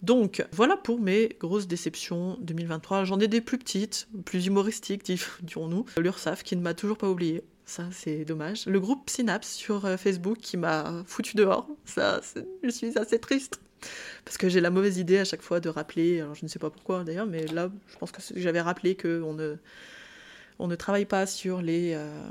Donc 0.02 0.44
voilà 0.52 0.76
pour 0.76 1.00
mes 1.00 1.36
grosses 1.40 1.66
déceptions 1.66 2.36
2023. 2.40 3.04
J'en 3.04 3.18
ai 3.18 3.28
des 3.28 3.40
plus 3.40 3.58
petites, 3.58 4.08
plus 4.24 4.46
humoristiques, 4.46 5.04
dirons-nous. 5.42 5.86
L'URSAF 5.96 6.42
qui 6.42 6.56
ne 6.56 6.62
m'a 6.62 6.74
toujours 6.74 6.98
pas 6.98 7.08
oublié. 7.08 7.42
Ça, 7.66 7.88
c'est 7.90 8.24
dommage. 8.24 8.66
Le 8.66 8.78
groupe 8.78 9.10
Synapse 9.10 9.52
sur 9.52 9.84
euh, 9.84 9.96
Facebook 9.96 10.38
qui 10.38 10.56
m'a 10.56 11.02
foutu 11.04 11.36
dehors. 11.36 11.68
Ça, 11.84 12.20
je 12.62 12.70
suis 12.70 12.96
assez 12.96 13.18
triste. 13.18 13.60
Parce 14.24 14.38
que 14.38 14.48
j'ai 14.48 14.60
la 14.60 14.70
mauvaise 14.70 14.98
idée 14.98 15.18
à 15.18 15.24
chaque 15.24 15.42
fois 15.42 15.60
de 15.60 15.68
rappeler, 15.68 16.20
alors 16.20 16.34
je 16.34 16.44
ne 16.44 16.48
sais 16.48 16.58
pas 16.58 16.70
pourquoi 16.70 17.04
d'ailleurs, 17.04 17.26
mais 17.26 17.46
là, 17.46 17.70
je 17.88 17.98
pense 17.98 18.10
que 18.10 18.20
j'avais 18.36 18.60
rappelé 18.60 18.96
qu'on 18.96 19.34
ne, 19.34 19.56
on 20.58 20.68
ne 20.68 20.76
travaille 20.76 21.04
pas 21.04 21.26
sur 21.26 21.60
les, 21.60 21.92
euh, 21.94 22.30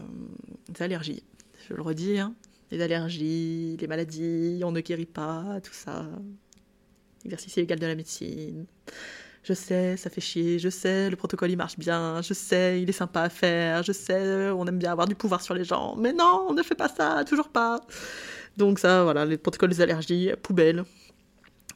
allergies. 0.80 1.24
Je 1.70 1.74
le 1.74 1.82
redis, 1.82 2.18
hein. 2.18 2.34
les 2.72 2.82
allergies, 2.82 3.78
les 3.80 3.88
maladies, 3.88 4.62
on 4.64 4.72
ne 4.72 4.82
guérit 4.82 5.06
pas, 5.06 5.60
tout 5.62 5.74
ça. 5.74 6.10
Exercice 7.26 7.56
illégal 7.58 7.80
de 7.80 7.88
la 7.88 7.96
médecine. 7.96 8.66
Je 9.48 9.54
sais, 9.54 9.96
ça 9.96 10.10
fait 10.10 10.22
chier, 10.22 10.58
je 10.58 10.70
sais, 10.70 11.08
le 11.08 11.16
protocole 11.16 11.52
il 11.52 11.56
marche 11.56 11.78
bien, 11.78 12.20
je 12.24 12.34
sais, 12.34 12.82
il 12.82 12.90
est 12.90 12.94
sympa 12.94 13.22
à 13.22 13.30
faire, 13.30 13.84
je 13.84 13.92
sais, 13.92 14.50
on 14.50 14.66
aime 14.66 14.80
bien 14.80 14.92
avoir 14.92 15.08
du 15.08 15.14
pouvoir 15.14 15.40
sur 15.42 15.54
les 15.54 15.64
gens, 15.64 15.96
mais 15.98 16.14
non, 16.14 16.48
on 16.50 16.54
ne 16.54 16.64
fait 16.64 16.74
pas 16.74 16.90
ça, 16.90 17.24
toujours 17.26 17.50
pas. 17.50 17.80
Donc 18.58 18.80
ça, 18.80 19.04
voilà, 19.04 19.24
les 19.24 19.38
protocoles 19.38 19.70
des 19.70 19.82
allergies, 19.82 20.32
poubelle. 20.42 20.84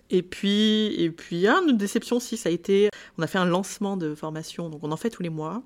Et 0.10 0.24
puis, 0.24 0.96
et 0.98 1.12
puis, 1.12 1.46
une 1.46 1.78
déception 1.78 2.18
aussi, 2.18 2.38
ça 2.38 2.50
a 2.50 2.52
été, 2.52 2.90
on 3.20 3.22
a 3.22 3.28
fait 3.28 3.38
un 3.38 3.46
lancement 3.46 3.98
de 3.98 4.16
formation, 4.16 4.72
donc 4.72 4.84
on 4.84 4.92
en 4.92 4.98
fait 4.98 5.12
tous 5.12 5.22
les 5.22 5.30
mois, 5.30 5.62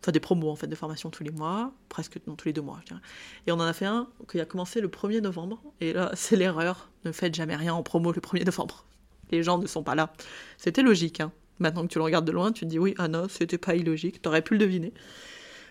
enfin 0.00 0.10
des 0.10 0.18
promos 0.18 0.50
en 0.50 0.56
fait 0.56 0.66
de 0.66 0.74
formation 0.74 1.10
tous 1.10 1.22
les 1.22 1.30
mois, 1.30 1.72
presque 1.88 2.18
non 2.26 2.34
tous 2.34 2.48
les 2.48 2.52
deux 2.52 2.62
mois, 2.62 2.80
je 2.80 2.86
dirais. 2.86 3.00
Et 3.46 3.52
on 3.52 3.60
en 3.60 3.60
a 3.60 3.72
fait 3.72 3.86
un 3.86 4.08
qui 4.28 4.40
a 4.40 4.44
commencé 4.44 4.80
le 4.80 4.88
1er 4.88 5.20
novembre, 5.20 5.62
et 5.80 5.92
là 5.92 6.10
c'est 6.14 6.34
l'erreur, 6.34 6.90
ne 7.04 7.12
faites 7.12 7.36
jamais 7.36 7.54
rien 7.54 7.74
en 7.74 7.84
promo 7.84 8.10
le 8.10 8.20
1er 8.20 8.44
novembre. 8.44 8.86
Les 9.32 9.42
gens 9.42 9.58
ne 9.58 9.66
sont 9.66 9.82
pas 9.82 9.94
là. 9.94 10.12
C'était 10.58 10.82
logique, 10.82 11.20
hein. 11.20 11.32
Maintenant 11.58 11.82
que 11.82 11.92
tu 11.92 11.98
le 11.98 12.04
regardes 12.04 12.24
de 12.24 12.32
loin, 12.32 12.52
tu 12.52 12.64
te 12.64 12.70
dis 12.70 12.78
oui, 12.78 12.94
ah 12.98 13.08
non, 13.08 13.28
c'était 13.28 13.58
pas 13.58 13.74
illogique, 13.74 14.20
t'aurais 14.20 14.42
pu 14.42 14.54
le 14.54 14.58
deviner. 14.58 14.92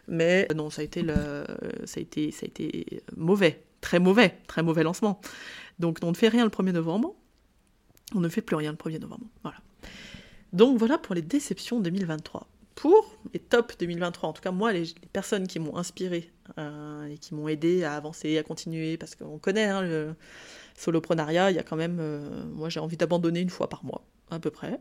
Mais 0.08 0.47
non, 0.56 0.69
ça 0.69 0.82
a 0.82 0.86
été 0.86 1.02
le, 1.02 1.45
ça 1.86 2.00
mauvais, 3.17 3.63
très 3.82 4.00
mauvais, 4.00 4.38
très 4.47 4.63
mauvais 4.63 4.84
lancement. 4.84 5.19
Donc 5.80 6.00
on 6.04 6.10
ne 6.10 6.15
fait 6.15 6.30
rien 6.30 6.43
le 6.43 6.50
1er 6.50 6.71
novembre, 6.71 7.13
on 8.15 8.19
ne 8.19 8.30
fait 8.30 8.41
plus 8.41 8.56
rien 8.56 8.71
le 8.71 8.78
1er 8.78 9.00
novembre. 9.00 9.26
Voilà. 9.43 9.58
Donc 10.54 10.78
voilà 10.78 10.97
pour 10.97 11.15
les 11.15 11.21
déceptions 11.21 11.80
2023. 11.80 12.47
Pour 12.76 13.17
les 13.34 13.39
tops 13.39 13.78
2023, 13.78 14.30
en 14.30 14.34
tout 14.34 14.41
cas 14.41 14.52
moi, 14.52 14.71
les, 14.71 14.86
les 14.86 15.10
personnes 15.12 15.45
qui 15.45 15.60
m'ont 15.60 15.78
inspiré 15.78 16.32
euh, 16.58 17.06
et 17.08 17.17
qui 17.17 17.36
m'ont 17.36 17.47
aidé 17.47 17.84
à 17.84 17.95
avancer, 17.95 18.38
à 18.38 18.43
continuer, 18.43 18.97
parce 18.97 19.15
qu'on 19.15 19.39
connaît 19.39 19.65
hein, 19.65 19.82
le 19.82 20.15
soloprenariat, 20.82 21.52
il 21.52 21.56
y 21.56 21.60
a 21.60 21.63
quand 21.63 21.76
même, 21.76 21.98
euh, 22.00 22.44
moi 22.54 22.70
j'ai 22.70 22.80
envie 22.80 22.98
d'abandonner 22.98 23.39
une 23.39 23.50
fois 23.50 23.70
par 23.70 23.86
mois, 23.86 24.04
à 24.30 24.39
peu 24.39 24.50
près. 24.50 24.80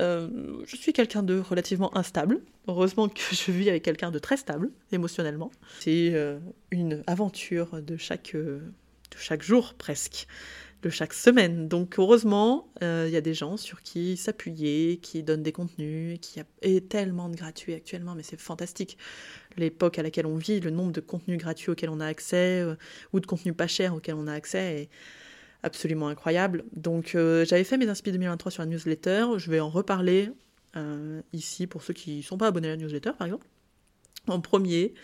Euh, 0.00 0.62
je 0.66 0.76
suis 0.76 0.92
quelqu'un 0.92 1.22
de 1.22 1.38
relativement 1.38 1.96
instable. 1.96 2.40
Heureusement 2.68 3.08
que 3.08 3.20
je 3.32 3.50
vis 3.50 3.68
avec 3.68 3.82
quelqu'un 3.82 4.10
de 4.10 4.18
très 4.18 4.36
stable 4.36 4.70
émotionnellement. 4.90 5.50
C'est 5.80 6.10
euh, 6.14 6.38
une 6.70 7.02
aventure 7.06 7.82
de 7.82 7.96
chaque, 7.96 8.34
de 8.34 8.60
chaque 9.16 9.42
jour 9.42 9.74
presque 9.74 10.26
de 10.82 10.90
chaque 10.90 11.12
semaine. 11.12 11.68
Donc 11.68 12.00
heureusement, 12.00 12.66
il 12.80 13.10
y 13.10 13.16
a 13.16 13.20
des 13.20 13.34
gens 13.34 13.56
sur 13.56 13.82
qui 13.82 14.16
s'appuyer, 14.16 14.96
qui 14.96 15.22
donnent 15.22 15.44
des 15.44 15.52
contenus, 15.52 16.18
qui 16.20 16.40
a 16.40 16.44
tellement 16.88 17.28
de 17.28 17.36
gratuits 17.36 17.72
actuellement, 17.72 18.16
mais 18.16 18.24
c'est 18.24 18.40
fantastique. 18.40 18.98
L'époque 19.56 20.00
à 20.00 20.02
laquelle 20.02 20.26
on 20.26 20.34
vit, 20.34 20.58
le 20.58 20.70
nombre 20.70 20.90
de 20.90 21.00
contenus 21.00 21.38
gratuits 21.38 21.70
auxquels 21.70 21.88
on 21.88 22.00
a 22.00 22.06
accès, 22.06 22.66
ou 23.12 23.20
de 23.20 23.26
contenus 23.26 23.54
pas 23.56 23.68
chers 23.68 23.94
auxquels 23.94 24.16
on 24.16 24.26
a 24.26 24.32
accès, 24.32 24.88
absolument 25.62 26.08
incroyable. 26.08 26.64
Donc 26.72 27.14
euh, 27.14 27.44
j'avais 27.44 27.64
fait 27.64 27.76
mes 27.76 27.88
inspi 27.88 28.12
2023 28.12 28.50
sur 28.50 28.62
la 28.62 28.66
newsletter, 28.66 29.26
je 29.36 29.50
vais 29.50 29.60
en 29.60 29.70
reparler 29.70 30.30
euh, 30.76 31.22
ici 31.32 31.66
pour 31.66 31.82
ceux 31.82 31.94
qui 31.94 32.18
ne 32.18 32.22
sont 32.22 32.38
pas 32.38 32.48
abonnés 32.48 32.68
à 32.68 32.72
la 32.72 32.76
newsletter 32.76 33.12
par 33.16 33.26
exemple. 33.26 33.46
En 34.28 34.40
premier, 34.40 34.94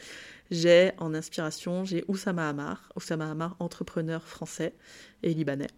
j'ai 0.51 0.93
en 0.99 1.15
inspiration, 1.15 1.85
j'ai 1.85 2.05
Oussama 2.09 2.49
Hamar, 2.49 2.93
Oussama 2.97 3.31
Hamar, 3.31 3.57
entrepreneur 3.59 4.23
français 4.23 4.75
et 5.23 5.35
libanais. 5.35 5.69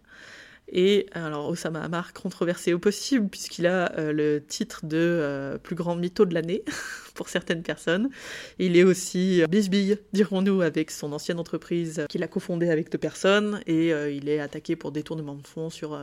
Et 0.71 1.07
alors 1.11 1.49
Osama 1.49 1.81
Hamar 1.81 2.13
controversé 2.13 2.73
au 2.73 2.79
possible 2.79 3.27
puisqu'il 3.27 3.67
a 3.67 3.91
euh, 3.97 4.13
le 4.13 4.43
titre 4.43 4.85
de 4.85 4.97
euh, 4.97 5.57
plus 5.57 5.75
grand 5.75 5.95
mytho 5.95 6.25
de 6.25 6.33
l'année 6.33 6.63
pour 7.13 7.27
certaines 7.27 7.61
personnes. 7.61 8.09
Il 8.57 8.77
est 8.77 8.83
aussi 8.83 9.43
euh, 9.43 9.47
bisbille, 9.47 9.97
dirons-nous, 10.13 10.61
avec 10.61 10.89
son 10.89 11.11
ancienne 11.11 11.39
entreprise 11.39 12.05
qu'il 12.09 12.23
a 12.23 12.27
cofondée 12.27 12.69
avec 12.69 12.89
deux 12.89 12.97
personnes 12.97 13.61
et 13.67 13.89
il 13.89 14.29
est 14.29 14.39
attaqué 14.39 14.75
pour 14.75 14.91
détournement 14.91 15.35
de 15.35 15.45
fonds 15.45 15.69
sur 15.69 15.99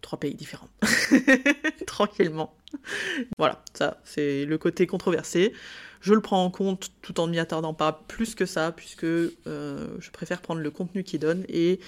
trois 0.00 0.18
pays 0.18 0.34
différents. 0.34 0.68
Tranquillement. 1.86 2.54
Voilà, 3.38 3.62
ça 3.74 4.00
c'est 4.04 4.44
le 4.44 4.58
côté 4.58 4.86
controversé. 4.86 5.52
Je 6.00 6.14
le 6.14 6.20
prends 6.20 6.44
en 6.44 6.50
compte 6.50 6.90
tout 7.02 7.20
en 7.20 7.26
ne 7.26 7.32
m'y 7.32 7.38
attardant 7.38 7.74
pas 7.74 8.04
plus 8.08 8.34
que 8.34 8.46
ça, 8.46 8.72
puisque 8.72 9.04
je 9.04 10.10
préfère 10.12 10.40
prendre 10.40 10.60
le 10.60 10.70
contenu 10.70 11.04
qu'il 11.04 11.20
donne 11.20 11.44
et 11.48 11.80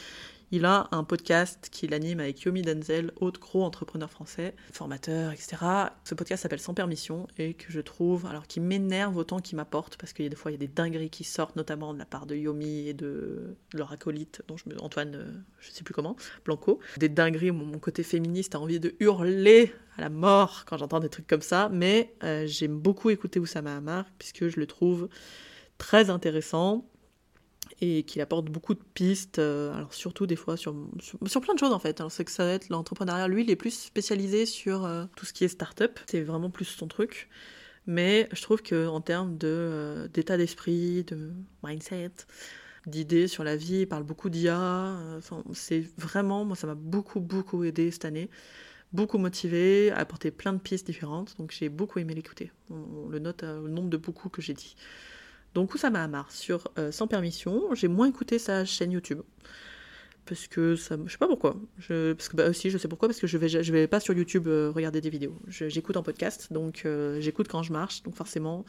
il 0.52 0.64
a 0.64 0.88
un 0.90 1.04
podcast 1.04 1.68
qu'il 1.70 1.94
anime 1.94 2.18
avec 2.18 2.40
Yomi 2.40 2.62
Denzel, 2.62 3.12
autre 3.20 3.38
gros 3.38 3.62
entrepreneur 3.62 4.10
français, 4.10 4.52
formateur, 4.72 5.30
etc. 5.30 5.58
Ce 6.02 6.16
podcast 6.16 6.42
s'appelle 6.42 6.58
Sans 6.58 6.74
permission 6.74 7.28
et 7.38 7.54
que 7.54 7.70
je 7.70 7.80
trouve, 7.80 8.26
alors 8.26 8.48
qui 8.48 8.58
m'énerve 8.58 9.16
autant 9.16 9.38
qu'il 9.38 9.54
m'apporte, 9.54 9.96
parce 9.96 10.12
qu'il 10.12 10.24
y 10.24 10.26
a 10.26 10.28
des 10.28 10.34
fois 10.34 10.50
il 10.50 10.54
y 10.54 10.56
a 10.56 10.58
des 10.58 10.66
dingueries 10.66 11.08
qui 11.08 11.22
sortent, 11.22 11.54
notamment 11.54 11.94
de 11.94 12.00
la 12.00 12.04
part 12.04 12.26
de 12.26 12.34
Yomi 12.34 12.88
et 12.88 12.94
de 12.94 13.54
leur 13.74 13.92
acolyte, 13.92 14.42
dont 14.48 14.56
je 14.56 14.64
Antoine, 14.80 15.14
euh, 15.14 15.32
je 15.60 15.70
sais 15.70 15.84
plus 15.84 15.94
comment, 15.94 16.16
Blanco. 16.44 16.80
Des 16.96 17.08
dingueries 17.08 17.50
où 17.50 17.54
mon 17.54 17.78
côté 17.78 18.02
féministe 18.02 18.56
a 18.56 18.60
envie 18.60 18.80
de 18.80 18.94
hurler 18.98 19.72
à 20.00 20.04
la 20.04 20.10
mort 20.10 20.64
quand 20.66 20.78
j'entends 20.78 21.00
des 21.00 21.08
trucs 21.08 21.26
comme 21.26 21.42
ça, 21.42 21.68
mais 21.70 22.14
euh, 22.24 22.46
j'aime 22.46 22.78
beaucoup 22.78 23.10
écouter 23.10 23.38
Oussama 23.38 23.76
Hamar 23.76 24.06
puisque 24.18 24.48
je 24.48 24.58
le 24.58 24.66
trouve 24.66 25.08
très 25.78 26.10
intéressant 26.10 26.86
et 27.80 28.02
qu'il 28.02 28.20
apporte 28.20 28.46
beaucoup 28.46 28.74
de 28.74 28.82
pistes, 28.94 29.38
euh, 29.38 29.72
alors 29.74 29.94
surtout 29.94 30.26
des 30.26 30.36
fois 30.36 30.56
sur, 30.56 30.74
sur, 31.00 31.40
plein 31.40 31.54
de 31.54 31.58
choses 31.58 31.72
en 31.72 31.78
fait. 31.78 32.02
c'est 32.08 32.24
que 32.24 32.30
ça 32.30 32.44
va 32.44 32.52
être 32.52 32.68
l'entrepreneuriat, 32.68 33.28
lui, 33.28 33.44
il 33.44 33.50
est 33.50 33.56
plus 33.56 33.74
spécialisé 33.78 34.46
sur 34.46 34.84
euh, 34.84 35.04
tout 35.16 35.24
ce 35.24 35.32
qui 35.32 35.44
est 35.44 35.48
start-up, 35.48 35.98
c'est 36.06 36.22
vraiment 36.22 36.50
plus 36.50 36.64
son 36.64 36.88
truc. 36.88 37.28
Mais 37.86 38.28
je 38.32 38.42
trouve 38.42 38.62
qu'en 38.62 39.00
termes 39.00 39.38
de, 39.38 40.08
d'état 40.12 40.36
d'esprit, 40.36 41.02
de 41.04 41.32
mindset, 41.64 42.12
d'idées 42.86 43.26
sur 43.26 43.42
la 43.42 43.56
vie, 43.56 43.80
il 43.80 43.88
parle 43.88 44.04
beaucoup 44.04 44.28
d'IA. 44.30 44.96
c'est 45.54 45.84
vraiment, 45.96 46.44
moi, 46.44 46.56
ça 46.56 46.66
m'a 46.66 46.74
beaucoup, 46.74 47.20
beaucoup 47.20 47.64
aidé 47.64 47.90
cette 47.90 48.04
année. 48.04 48.28
Beaucoup 48.92 49.18
motivé, 49.18 49.92
a 49.92 49.98
apporté 49.98 50.30
plein 50.30 50.52
de 50.52 50.58
pistes 50.58 50.86
différentes. 50.86 51.36
Donc 51.38 51.52
j'ai 51.52 51.68
beaucoup 51.68 51.98
aimé 51.98 52.14
l'écouter. 52.14 52.50
On, 52.70 53.08
le 53.08 53.18
note 53.18 53.44
au 53.44 53.68
nombre 53.68 53.88
de 53.88 53.96
beaucoup 53.96 54.28
que 54.28 54.42
j'ai 54.42 54.54
dit. 54.54 54.74
Donc 55.54 55.74
Oussama 55.74 56.02
Hamar 56.02 56.30
sur 56.30 56.68
euh, 56.78 56.92
Sans 56.92 57.08
Permission, 57.08 57.74
j'ai 57.74 57.88
moins 57.88 58.06
écouté 58.08 58.38
sa 58.38 58.64
chaîne 58.64 58.92
YouTube. 58.92 59.20
Parce 60.26 60.46
que 60.46 60.76
ça, 60.76 60.96
je 61.06 61.10
sais 61.10 61.18
pas 61.18 61.26
pourquoi. 61.26 61.56
Je, 61.78 62.12
parce 62.12 62.28
que 62.28 62.36
bah 62.36 62.48
aussi, 62.48 62.70
je 62.70 62.78
sais 62.78 62.86
pourquoi, 62.86 63.08
parce 63.08 63.18
que 63.18 63.26
je 63.26 63.36
vais, 63.36 63.48
je 63.48 63.72
vais 63.72 63.88
pas 63.88 63.98
sur 63.98 64.14
YouTube 64.14 64.46
euh, 64.46 64.70
regarder 64.70 65.00
des 65.00 65.10
vidéos. 65.10 65.36
J'écoute 65.48 65.96
en 65.96 66.02
podcast, 66.02 66.52
donc 66.52 66.82
euh, 66.84 67.20
j'écoute 67.20 67.48
quand 67.48 67.62
je 67.62 67.72
marche, 67.72 68.02
donc 68.04 68.14
forcément 68.14 68.64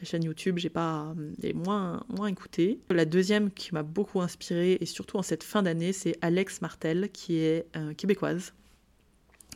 la 0.00 0.04
chaîne 0.04 0.24
YouTube, 0.24 0.58
j'ai 0.58 0.68
pas 0.68 1.14
moins 1.54 2.04
moins 2.08 2.26
écouté. 2.26 2.80
La 2.90 3.04
deuxième 3.04 3.50
qui 3.50 3.72
m'a 3.72 3.84
beaucoup 3.84 4.20
inspirée 4.20 4.76
et 4.80 4.86
surtout 4.86 5.16
en 5.16 5.22
cette 5.22 5.44
fin 5.44 5.62
d'année, 5.62 5.92
c'est 5.92 6.18
Alex 6.20 6.60
Martel, 6.60 7.10
qui 7.12 7.36
est 7.36 7.66
québécoise, 7.96 8.52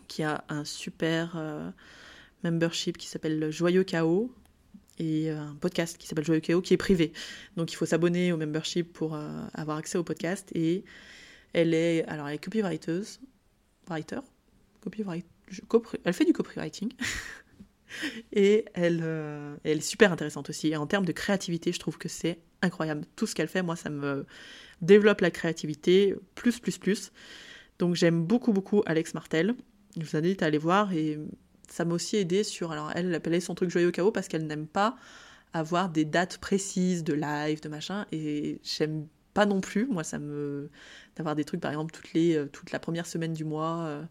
qui 0.09 0.23
a 0.23 0.45
un 0.49 0.65
super 0.65 1.37
membership 2.43 2.99
qui 2.99 3.07
s'appelle 3.07 3.51
Joyeux 3.51 3.85
Chaos 3.85 4.33
et 4.99 5.31
euh, 5.31 5.39
un 5.39 5.55
podcast 5.55 5.97
qui 5.99 6.07
s'appelle 6.07 6.25
Joyeux 6.25 6.41
Chaos 6.41 6.61
qui 6.61 6.75
est 6.75 6.79
privé. 6.79 7.13
Donc 7.57 7.73
il 7.73 7.77
faut 7.77 7.87
s'abonner 7.87 8.33
au 8.33 8.37
membership 8.37 8.93
pour 8.93 9.15
euh, 9.15 9.47
avoir 9.55 9.79
accès 9.79 9.99
au 9.99 10.05
podcast. 10.05 10.51
Et 10.55 10.85
elle 11.53 11.75
est, 11.75 12.05
alors 12.07 12.29
elle 12.29 12.35
est 12.35 12.45
copywriter, 12.45 13.01
writer, 13.89 14.21
elle 16.05 16.13
fait 16.13 16.25
du 16.25 16.33
copywriting. 16.33 16.93
et 18.33 18.65
elle, 18.75 19.01
euh, 19.03 19.57
elle 19.65 19.79
est 19.79 19.81
super 19.81 20.13
intéressante 20.13 20.51
aussi. 20.51 20.69
Et 20.69 20.77
en 20.77 20.87
termes 20.87 21.07
de 21.07 21.13
créativité, 21.13 21.73
je 21.73 21.79
trouve 21.79 21.99
que 21.99 22.09
c'est 22.09 22.39
incroyable. 22.63 23.05
Tout 23.17 23.27
ce 23.27 23.35
qu'elle 23.35 23.49
fait, 23.49 23.63
moi, 23.63 23.77
ça 23.77 23.91
me 23.91 24.27
développe 24.83 25.21
la 25.21 25.31
créativité 25.31 26.15
plus, 26.35 26.59
plus, 26.59 26.79
plus. 26.79 27.13
Donc 27.79 27.95
j'aime 27.95 28.25
beaucoup, 28.25 28.53
beaucoup 28.53 28.83
Alex 28.87 29.15
Martel. 29.15 29.55
Je 29.99 30.05
vous 30.05 30.17
invite 30.17 30.43
à 30.43 30.47
aller 30.47 30.59
voir 30.59 30.93
et 30.93 31.19
ça 31.69 31.85
m'a 31.85 31.95
aussi 31.95 32.17
aidé 32.17 32.45
sur. 32.45 32.73
Alors, 32.73 32.91
elle 32.95 33.15
appelait 33.15 33.41
son 33.41 33.55
truc 33.55 33.71
joyeux 33.71 33.91
chaos 33.91 34.13
parce 34.13 34.29
qu'elle 34.29 34.47
n'aime 34.47 34.67
pas 34.67 34.97
avoir 35.53 35.89
des 35.89 36.05
dates 36.05 36.39
précises 36.39 37.05
de 37.05 37.15
live, 37.15 37.61
de 37.61 37.69
machin, 37.69 38.07
et 38.13 38.61
j'aime 38.63 39.07
pas 39.35 39.47
non 39.47 39.61
plus. 39.61 39.87
Moi, 39.87 40.05
ça 40.05 40.19
me. 40.19 40.71
d'avoir 41.17 41.35
des 41.35 41.45
trucs, 41.45 41.61
par 41.61 41.71
exemple, 41.71 41.95
euh, 42.17 42.47
toute 42.47 42.73
la 42.73 42.79
première 42.79 43.07
semaine 43.07 43.33
du 43.33 43.45
mois, 43.45 43.83
euh, 43.83 44.05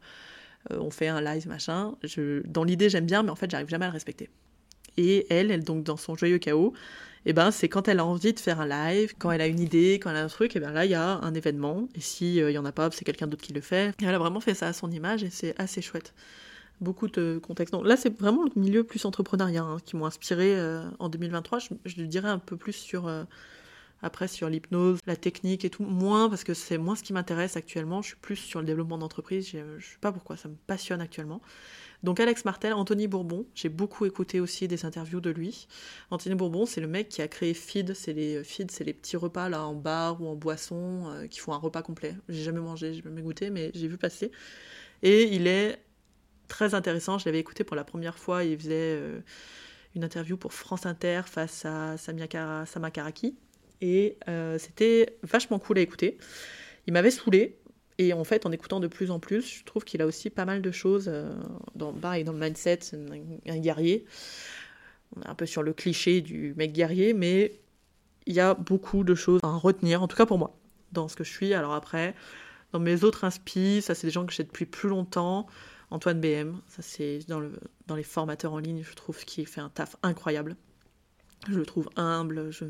euh, 0.72 0.80
on 0.80 0.90
fait 0.90 1.08
un 1.08 1.22
live, 1.22 1.48
machin. 1.48 1.96
Dans 2.46 2.64
l'idée, 2.64 2.90
j'aime 2.90 3.06
bien, 3.06 3.24
mais 3.24 3.30
en 3.30 3.36
fait, 3.36 3.50
j'arrive 3.50 3.70
jamais 3.70 3.86
à 3.86 3.90
le 3.90 3.94
respecter. 3.94 4.30
Et 4.98 5.28
elle, 5.30 5.52
elle, 5.52 5.64
donc, 5.64 5.84
dans 5.84 5.98
son 5.98 6.16
joyeux 6.16 6.40
chaos, 6.40 6.74
eh 7.26 7.34
ben, 7.34 7.52
c'est 7.52 7.70
quand 7.70 7.88
elle 7.88 8.00
a 8.00 8.06
envie 8.06 8.34
de 8.34 8.40
faire 8.40 8.62
un 8.62 8.68
live, 8.68 9.14
quand 9.18 9.32
elle 9.32 9.42
a 9.42 9.48
une 9.48 9.60
idée, 9.60 10.00
quand 10.02 10.10
elle 10.10 10.18
a 10.18 10.24
un 10.24 10.28
truc, 10.28 10.56
et 10.56 10.60
eh 10.60 10.62
ben 10.62 10.72
là, 10.72 10.86
il 10.86 10.92
y 10.92 10.96
a 10.96 11.20
un 11.20 11.34
événement. 11.34 11.90
Et 11.96 12.02
s'il 12.02 12.36
il 12.36 12.52
y 12.52 12.58
en 12.58 12.66
a 12.66 12.72
pas, 12.72 12.90
c'est 12.92 13.06
quelqu'un 13.06 13.28
d'autre 13.28 13.44
qui 13.44 13.54
le 13.54 13.62
fait. 13.62 13.94
Elle 14.02 14.14
a 14.14 14.20
vraiment 14.20 14.40
fait 14.40 14.54
ça 14.54 14.68
à 14.68 14.74
son 14.74 14.92
image, 14.92 15.24
et 15.24 15.30
c'est 15.30 15.60
assez 15.60 15.82
chouette 15.82 16.14
beaucoup 16.82 17.08
de 17.08 17.40
contextes. 17.42 17.74
là, 17.84 17.98
c'est 17.98 18.20
vraiment 18.20 18.44
le 18.44 18.52
milieu 18.60 18.84
plus 18.84 19.04
entrepreneuriat 19.06 19.64
hein, 19.64 19.78
qui 19.84 19.96
m'ont 19.96 20.06
inspiré 20.06 20.56
euh, 20.56 20.84
en 21.00 21.10
2023. 21.10 21.60
Je, 21.60 21.70
je, 21.86 22.02
dirais 22.04 22.30
un 22.30 22.40
peu 22.40 22.56
plus 22.56 22.74
sur 22.74 23.08
euh, 23.08 23.24
après 24.02 24.28
sur 24.28 24.50
l'hypnose, 24.50 25.00
la 25.08 25.16
technique 25.16 25.66
et 25.66 25.70
tout, 25.70 25.84
moins 25.84 26.30
parce 26.30 26.44
que 26.44 26.54
c'est 26.54 26.78
moins 26.78 26.96
ce 26.96 27.04
qui 27.04 27.14
m'intéresse 27.14 27.58
actuellement. 27.58 28.02
Je 28.02 28.10
suis 28.10 28.18
plus 28.18 28.36
sur 28.36 28.60
le 28.60 28.66
développement 28.66 28.98
d'entreprise. 28.98 29.50
Je, 29.50 29.58
ne 29.58 29.80
sais 29.80 29.98
pas 30.00 30.12
pourquoi, 30.12 30.38
ça 30.38 30.50
me 30.50 30.56
passionne 30.68 31.02
actuellement. 31.02 31.42
Donc 32.04 32.20
Alex 32.20 32.46
Martel, 32.46 32.74
Anthony 32.74 33.08
Bourbon, 33.08 33.46
j'ai 33.56 33.70
beaucoup 33.70 34.06
écouté 34.06 34.40
aussi 34.40 34.68
des 34.68 34.86
interviews 34.86 35.20
de 35.20 35.30
lui. 35.30 35.68
Anthony 36.12 36.36
Bourbon, 36.36 36.66
c'est 36.66 36.82
le 36.82 36.88
mec 36.88 37.10
qui 37.10 37.22
a 37.22 37.28
créé 37.28 37.54
Feed, 37.54 37.94
c'est 37.94 38.14
les 38.14 38.36
euh, 38.36 38.44
Feed, 38.44 38.72
c'est 38.72 38.84
les 38.84 38.94
petits 38.94 39.18
repas 39.18 39.50
là 39.50 39.66
en 39.66 39.74
bar 39.74 40.22
ou 40.22 40.28
en 40.28 40.36
boisson 40.36 41.28
qui 41.30 41.40
font 41.40 41.54
un 41.54 41.58
repas 41.58 41.82
complet. 41.82 42.16
J'ai 42.30 42.44
jamais 42.44 42.60
mangé, 42.60 42.94
j'ai 42.94 43.02
jamais 43.02 43.22
goûté, 43.22 43.50
mais 43.50 43.72
j'ai 43.74 43.88
vu 43.88 43.98
passer. 43.98 44.32
Et 45.04 45.24
il 45.36 45.48
est 45.48 45.80
très 46.48 46.74
intéressant. 46.74 47.18
Je 47.18 47.26
l'avais 47.26 47.40
écouté 47.40 47.64
pour 47.64 47.76
la 47.76 47.84
première 47.84 48.18
fois. 48.18 48.44
Il 48.44 48.58
faisait 48.58 48.96
euh, 48.98 49.20
une 49.96 50.04
interview 50.04 50.38
pour 50.38 50.54
France 50.54 50.86
Inter 50.86 51.22
face 51.26 51.66
à 51.66 51.98
Samia 51.98 52.66
Samakaraki. 52.66 53.36
Et 53.82 54.18
euh, 54.28 54.58
c'était 54.58 55.18
vachement 55.24 55.60
cool 55.60 55.78
à 55.78 55.82
écouter. 55.82 56.18
Il 56.88 56.94
m'avait 56.94 57.12
saoulé. 57.12 57.58
Et 57.98 58.14
en 58.14 58.24
fait, 58.24 58.46
en 58.46 58.52
écoutant 58.52 58.80
de 58.80 58.88
plus 58.88 59.10
en 59.10 59.20
plus, 59.20 59.60
je 59.60 59.64
trouve 59.64 59.84
qu'il 59.84 60.02
a 60.02 60.06
aussi 60.06 60.30
pas 60.30 60.46
mal 60.46 60.62
de 60.62 60.72
choses 60.72 61.08
euh, 61.08 61.34
dans, 61.76 61.94
et 62.14 62.24
dans 62.24 62.34
le 62.34 62.40
mindset, 62.40 62.80
un, 62.94 63.52
un 63.52 63.58
guerrier. 63.58 64.06
On 65.16 65.22
est 65.22 65.28
un 65.28 65.36
peu 65.36 65.46
sur 65.46 65.64
le 65.64 65.74
cliché 65.74 66.22
du 66.22 66.54
mec 66.58 66.74
guerrier, 66.74 67.14
mais 67.14 67.60
il 68.28 68.34
y 68.34 68.40
a 68.40 68.54
beaucoup 68.54 69.04
de 69.04 69.16
choses 69.16 69.40
à 69.44 69.56
retenir, 69.56 70.04
en 70.04 70.08
tout 70.08 70.18
cas 70.18 70.26
pour 70.26 70.38
moi, 70.38 70.56
dans 70.92 71.08
ce 71.08 71.16
que 71.16 71.24
je 71.24 71.32
suis. 71.32 71.54
Alors 71.54 71.74
après, 71.74 72.14
dans 72.74 72.80
mes 72.80 73.04
autres 73.04 73.24
inspi, 73.24 73.82
ça 73.82 73.96
c'est 73.96 74.08
des 74.08 74.12
gens 74.12 74.26
que 74.26 74.34
j'ai 74.34 74.44
depuis 74.44 74.66
plus 74.66 74.90
longtemps. 74.90 75.48
Antoine 75.90 76.20
BM, 76.20 76.60
ça 76.68 76.82
c'est 76.82 77.20
dans, 77.30 77.40
le, 77.40 77.54
dans 77.88 77.96
les 77.96 78.04
formateurs 78.04 78.52
en 78.52 78.60
ligne, 78.60 78.84
je 78.84 78.94
trouve 78.94 79.24
qu'il 79.24 79.48
fait 79.48 79.62
un 79.62 79.70
taf 79.70 79.96
incroyable. 80.04 80.58
Je 81.48 81.58
le 81.58 81.66
trouve 81.66 81.90
humble, 81.96 82.52
je, 82.52 82.66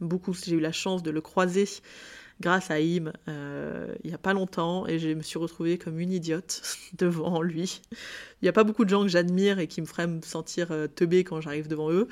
beaucoup, 0.00 0.32
j'ai 0.34 0.54
eu 0.54 0.60
la 0.60 0.70
chance 0.70 1.02
de 1.02 1.10
le 1.10 1.20
croiser 1.20 1.66
grâce 2.40 2.70
à 2.70 2.76
Im 2.76 3.12
euh, 3.28 3.94
il 4.02 4.08
n'y 4.08 4.14
a 4.14 4.18
pas 4.18 4.32
longtemps 4.32 4.86
et 4.86 4.98
je 4.98 5.08
me 5.10 5.22
suis 5.22 5.38
retrouvée 5.38 5.78
comme 5.78 5.98
une 6.00 6.12
idiote 6.12 6.62
devant 6.98 7.42
lui. 7.42 7.80
Il 7.92 8.44
n'y 8.44 8.48
a 8.48 8.52
pas 8.52 8.64
beaucoup 8.64 8.84
de 8.84 8.90
gens 8.90 9.02
que 9.02 9.08
j'admire 9.08 9.58
et 9.58 9.66
qui 9.66 9.80
me 9.80 9.86
feraient 9.86 10.06
me 10.06 10.20
sentir 10.22 10.72
euh, 10.72 10.86
teubée 10.86 11.24
quand 11.24 11.40
j'arrive 11.40 11.68
devant 11.68 11.90
eux. 11.90 12.08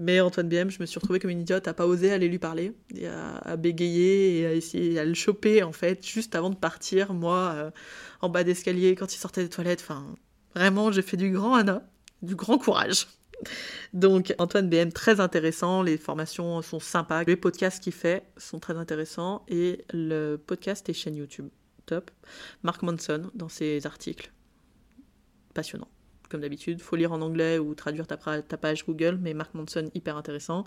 Mais 0.00 0.20
Antoine 0.20 0.48
BM, 0.48 0.70
je 0.70 0.78
me 0.80 0.86
suis 0.86 1.00
retrouvée 1.00 1.18
comme 1.18 1.30
une 1.30 1.40
idiote 1.40 1.66
à 1.66 1.74
pas 1.74 1.84
oser 1.84 2.12
aller 2.12 2.28
lui 2.28 2.38
parler, 2.38 2.72
à, 3.04 3.56
bégayer 3.56 4.38
et 4.38 4.46
à 4.46 4.52
essayer 4.52 4.96
à 5.00 5.04
le 5.04 5.14
choper 5.14 5.64
en 5.64 5.72
fait, 5.72 6.06
juste 6.06 6.36
avant 6.36 6.50
de 6.50 6.54
partir, 6.54 7.12
moi, 7.12 7.52
euh, 7.56 7.70
en 8.20 8.28
bas 8.28 8.44
d'escalier, 8.44 8.94
quand 8.94 9.12
il 9.12 9.18
sortait 9.18 9.42
des 9.42 9.48
toilettes. 9.48 9.80
Enfin, 9.80 10.06
vraiment, 10.54 10.92
j'ai 10.92 11.02
fait 11.02 11.16
du 11.16 11.30
grand 11.30 11.54
Anna, 11.54 11.82
du 12.22 12.36
grand 12.36 12.58
courage. 12.58 13.08
Donc 13.92 14.34
Antoine 14.38 14.68
BM, 14.68 14.92
très 14.92 15.20
intéressant, 15.20 15.82
les 15.82 15.96
formations 15.96 16.60
sont 16.62 16.80
sympas, 16.80 17.24
les 17.24 17.36
podcasts 17.36 17.82
qu'il 17.82 17.92
fait 17.92 18.24
sont 18.36 18.58
très 18.58 18.76
intéressants, 18.76 19.44
et 19.48 19.84
le 19.92 20.36
podcast 20.36 20.88
et 20.88 20.92
chaîne 20.92 21.16
YouTube, 21.16 21.48
top. 21.86 22.10
Mark 22.62 22.82
Manson, 22.82 23.30
dans 23.34 23.48
ses 23.48 23.86
articles, 23.86 24.32
passionnant 25.54 25.88
comme 26.28 26.40
d'habitude. 26.40 26.80
Faut 26.80 26.96
lire 26.96 27.12
en 27.12 27.20
anglais 27.20 27.58
ou 27.58 27.74
traduire 27.74 28.06
ta, 28.06 28.16
page 28.16 28.84
Google, 28.86 29.18
mais 29.20 29.34
Mark 29.34 29.54
Manson, 29.54 29.90
hyper 29.94 30.16
intéressant. 30.16 30.64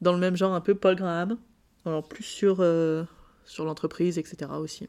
Dans 0.00 0.12
le 0.12 0.18
même 0.18 0.36
genre, 0.36 0.54
un 0.54 0.60
peu 0.60 0.74
Paul 0.74 0.96
Graham, 0.96 1.38
alors 1.84 2.06
plus 2.06 2.24
sur, 2.24 2.56
euh, 2.60 3.04
sur 3.44 3.64
l'entreprise, 3.64 4.18
etc. 4.18 4.50
aussi. 4.58 4.88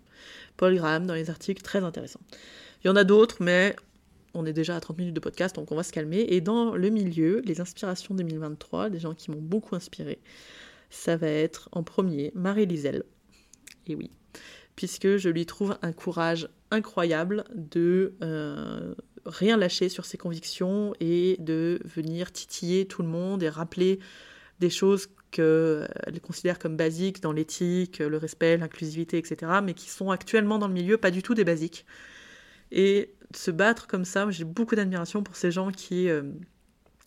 Paul 0.58 0.76
Graham, 0.76 1.06
dans 1.06 1.14
les 1.14 1.30
articles, 1.30 1.62
très 1.62 1.84
intéressant. 1.84 2.22
Il 2.84 2.88
y 2.88 2.90
en 2.90 2.96
a 2.96 3.04
d'autres, 3.04 3.38
mais 3.40 3.76
on 4.36 4.46
est 4.46 4.54
déjà 4.54 4.76
à 4.76 4.80
30 4.80 4.98
minutes 4.98 5.16
de 5.16 5.20
podcast, 5.20 5.56
donc 5.56 5.72
on 5.72 5.76
va 5.76 5.84
se 5.84 5.92
calmer. 5.92 6.26
Et 6.30 6.42
dans 6.42 6.76
le 6.76 6.90
milieu, 6.90 7.42
les 7.46 7.62
inspirations 7.62 8.14
2023, 8.14 8.90
des 8.90 9.00
gens 9.00 9.14
qui 9.14 9.32
m'ont 9.32 9.42
beaucoup 9.42 9.76
inspiré, 9.76 10.20
ça 10.90 11.18
va 11.18 11.28
être 11.28 11.70
en 11.72 11.84
premier 11.84 12.32
Marie 12.36 12.66
Liselle. 12.66 13.04
Et 13.88 13.96
oui, 13.96 14.12
puisque 14.76 15.18
je 15.18 15.30
lui 15.30 15.46
trouve 15.46 15.78
un 15.82 15.92
courage 15.92 16.50
incroyable 16.72 17.46
de 17.54 18.14
euh, 18.24 18.94
rien 19.26 19.58
lâcher 19.58 19.90
sur 19.90 20.06
ses 20.06 20.18
convictions 20.18 20.94
et 21.00 21.38
de 21.40 21.80
venir 21.84 22.32
titiller 22.32 22.86
tout 22.86 23.02
le 23.02 23.08
monde 23.08 23.44
et 23.44 23.50
rappeler 23.50 24.00
des 24.60 24.70
choses 24.70 25.08
qu'elle 25.32 26.22
considère 26.22 26.60
comme 26.60 26.78
basiques 26.78 27.22
dans 27.22 27.32
l'éthique, 27.32 28.00
le 28.00 28.18
respect, 28.18 28.58
l'inclusivité, 28.58 29.18
etc., 29.18 29.52
mais 29.64 29.74
qui 29.74 29.90
sont 29.90 30.12
actuellement 30.12 30.60
dans 30.60 30.68
le 30.68 30.74
milieu 30.74 30.98
pas 30.98 31.12
du 31.12 31.22
tout 31.22 31.34
des 31.34 31.44
basiques. 31.44 31.86
Et 32.72 33.15
se 33.34 33.52
battre 33.52 33.88
comme 33.88 34.06
ça, 34.06 34.30
j'ai 34.30 34.44
beaucoup 34.44 34.76
d'admiration 34.76 35.24
pour 35.24 35.36
ces 35.36 35.52
gens 35.52 35.72
qui, 35.72 36.10
euh, 36.10 36.24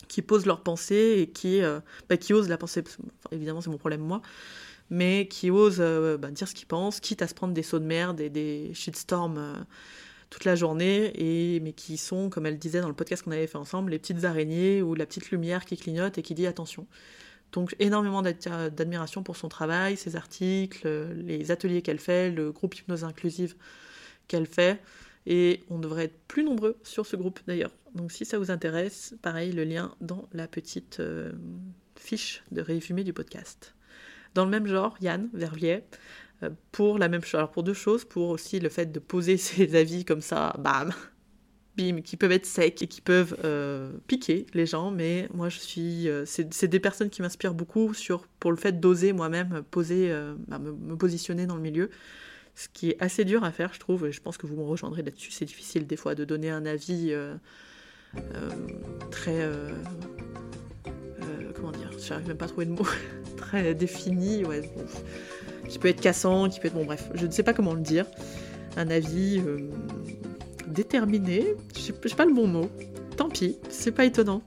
qui 0.08 0.22
posent 0.22 0.46
leurs 0.46 0.62
pensées 0.62 1.16
et 1.18 1.30
qui, 1.30 1.62
euh, 1.62 1.80
bah, 2.08 2.16
qui 2.16 2.32
osent 2.32 2.48
la 2.48 2.58
penser. 2.58 2.82
évidemment, 3.30 3.60
c'est 3.60 3.70
mon 3.70 3.78
problème, 3.78 4.00
moi 4.00 4.22
mais 4.90 5.28
qui 5.28 5.50
osent 5.50 5.80
euh, 5.80 6.16
bah, 6.16 6.30
dire 6.30 6.48
ce 6.48 6.54
qu'ils 6.54 6.66
pensent, 6.66 6.98
quitte 7.00 7.20
à 7.20 7.28
se 7.28 7.34
prendre 7.34 7.52
des 7.52 7.62
sauts 7.62 7.78
de 7.78 7.84
merde 7.84 8.20
et 8.20 8.30
des 8.30 8.70
shitstorms 8.72 9.66
toute 10.30 10.46
la 10.46 10.54
journée, 10.54 11.12
et, 11.14 11.60
mais 11.60 11.74
qui 11.74 11.98
sont, 11.98 12.30
comme 12.30 12.46
elle 12.46 12.58
disait 12.58 12.80
dans 12.80 12.88
le 12.88 12.94
podcast 12.94 13.22
qu'on 13.22 13.32
avait 13.32 13.46
fait 13.46 13.58
ensemble, 13.58 13.90
les 13.90 13.98
petites 13.98 14.24
araignées 14.24 14.80
ou 14.80 14.94
la 14.94 15.04
petite 15.04 15.30
lumière 15.30 15.66
qui 15.66 15.76
clignote 15.76 16.16
et 16.16 16.22
qui 16.22 16.34
dit 16.34 16.46
attention. 16.46 16.86
Donc 17.52 17.76
énormément 17.80 18.22
d'admiration 18.22 19.22
pour 19.22 19.36
son 19.36 19.50
travail, 19.50 19.98
ses 19.98 20.16
articles, 20.16 20.88
les 21.16 21.50
ateliers 21.50 21.82
qu'elle 21.82 21.98
fait, 21.98 22.30
le 22.30 22.50
groupe 22.50 22.74
hypnose 22.74 23.04
inclusive 23.04 23.56
qu'elle 24.26 24.46
fait. 24.46 24.80
Et 25.30 25.60
on 25.68 25.78
devrait 25.78 26.04
être 26.04 26.18
plus 26.26 26.42
nombreux 26.42 26.76
sur 26.82 27.06
ce 27.06 27.14
groupe 27.14 27.38
d'ailleurs. 27.46 27.70
Donc 27.94 28.10
si 28.10 28.24
ça 28.24 28.38
vous 28.38 28.50
intéresse, 28.50 29.14
pareil, 29.22 29.52
le 29.52 29.64
lien 29.64 29.94
dans 30.00 30.28
la 30.32 30.48
petite 30.48 31.00
euh, 31.00 31.32
fiche 31.96 32.42
de 32.50 32.62
résumé 32.62 33.04
du 33.04 33.12
podcast. 33.12 33.74
Dans 34.34 34.44
le 34.44 34.50
même 34.50 34.66
genre, 34.66 34.96
Yann 35.00 35.28
Verviers, 35.34 35.84
euh, 36.42 36.50
pour 36.72 36.98
la 36.98 37.08
même 37.08 37.22
chose. 37.22 37.34
Alors 37.34 37.50
pour 37.50 37.62
deux 37.62 37.74
choses, 37.74 38.04
pour 38.04 38.28
aussi 38.28 38.60
le 38.60 38.68
fait 38.68 38.92
de 38.92 38.98
poser 38.98 39.36
ses 39.36 39.74
avis 39.74 40.04
comme 40.04 40.20
ça, 40.20 40.54
bam, 40.58 40.92
bim, 41.76 42.00
qui 42.02 42.16
peuvent 42.16 42.32
être 42.32 42.46
secs 42.46 42.80
et 42.82 42.86
qui 42.86 43.00
peuvent 43.00 43.36
euh, 43.44 43.90
piquer 44.06 44.46
les 44.54 44.66
gens, 44.66 44.90
mais 44.90 45.28
moi 45.34 45.48
je 45.48 45.58
suis, 45.58 46.08
euh, 46.08 46.24
c'est 46.26 46.68
des 46.68 46.80
personnes 46.80 47.10
qui 47.10 47.22
m'inspirent 47.22 47.54
beaucoup 47.54 47.94
sur 47.94 48.26
pour 48.38 48.50
le 48.50 48.56
fait 48.56 48.78
d'oser 48.80 49.12
moi-même 49.12 49.62
poser, 49.70 50.14
bah, 50.46 50.58
me, 50.58 50.96
positionner 50.96 51.46
dans 51.46 51.56
le 51.56 51.62
milieu, 51.62 51.90
ce 52.58 52.68
qui 52.72 52.90
est 52.90 52.96
assez 53.00 53.24
dur 53.24 53.44
à 53.44 53.52
faire, 53.52 53.72
je 53.72 53.80
trouve. 53.80 54.06
Et 54.06 54.12
je 54.12 54.20
pense 54.20 54.36
que 54.36 54.46
vous 54.46 54.56
me 54.56 54.64
rejoindrez 54.64 55.02
là-dessus. 55.02 55.30
C'est 55.30 55.44
difficile 55.44 55.86
des 55.86 55.96
fois 55.96 56.14
de 56.14 56.24
donner 56.24 56.50
un 56.50 56.66
avis 56.66 57.14
très 59.10 59.48
comment 61.58 61.72
dire, 61.72 61.90
j'arrive 61.98 62.28
même 62.28 62.36
pas 62.36 62.46
à 62.46 62.48
trouver 62.48 62.66
de 62.66 62.72
mots 62.72 62.86
très 63.36 63.74
défini, 63.74 64.44
ouais, 64.44 64.62
qui 65.68 65.78
peut 65.78 65.88
être 65.88 66.00
cassant, 66.00 66.48
qui 66.48 66.60
peut 66.60 66.68
être, 66.68 66.74
bon 66.74 66.84
bref, 66.84 67.10
je 67.14 67.26
ne 67.26 67.30
sais 67.30 67.42
pas 67.42 67.52
comment 67.52 67.74
le 67.74 67.80
dire, 67.80 68.06
un 68.76 68.90
avis 68.90 69.40
euh, 69.44 69.70
déterminé, 70.66 71.54
je 71.74 71.80
sais, 71.80 71.92
pas 71.92 72.24
le 72.24 72.34
bon 72.34 72.46
mot, 72.46 72.70
tant 73.16 73.28
pis, 73.28 73.58
c'est 73.68 73.92
pas 73.92 74.04
étonnant, 74.04 74.42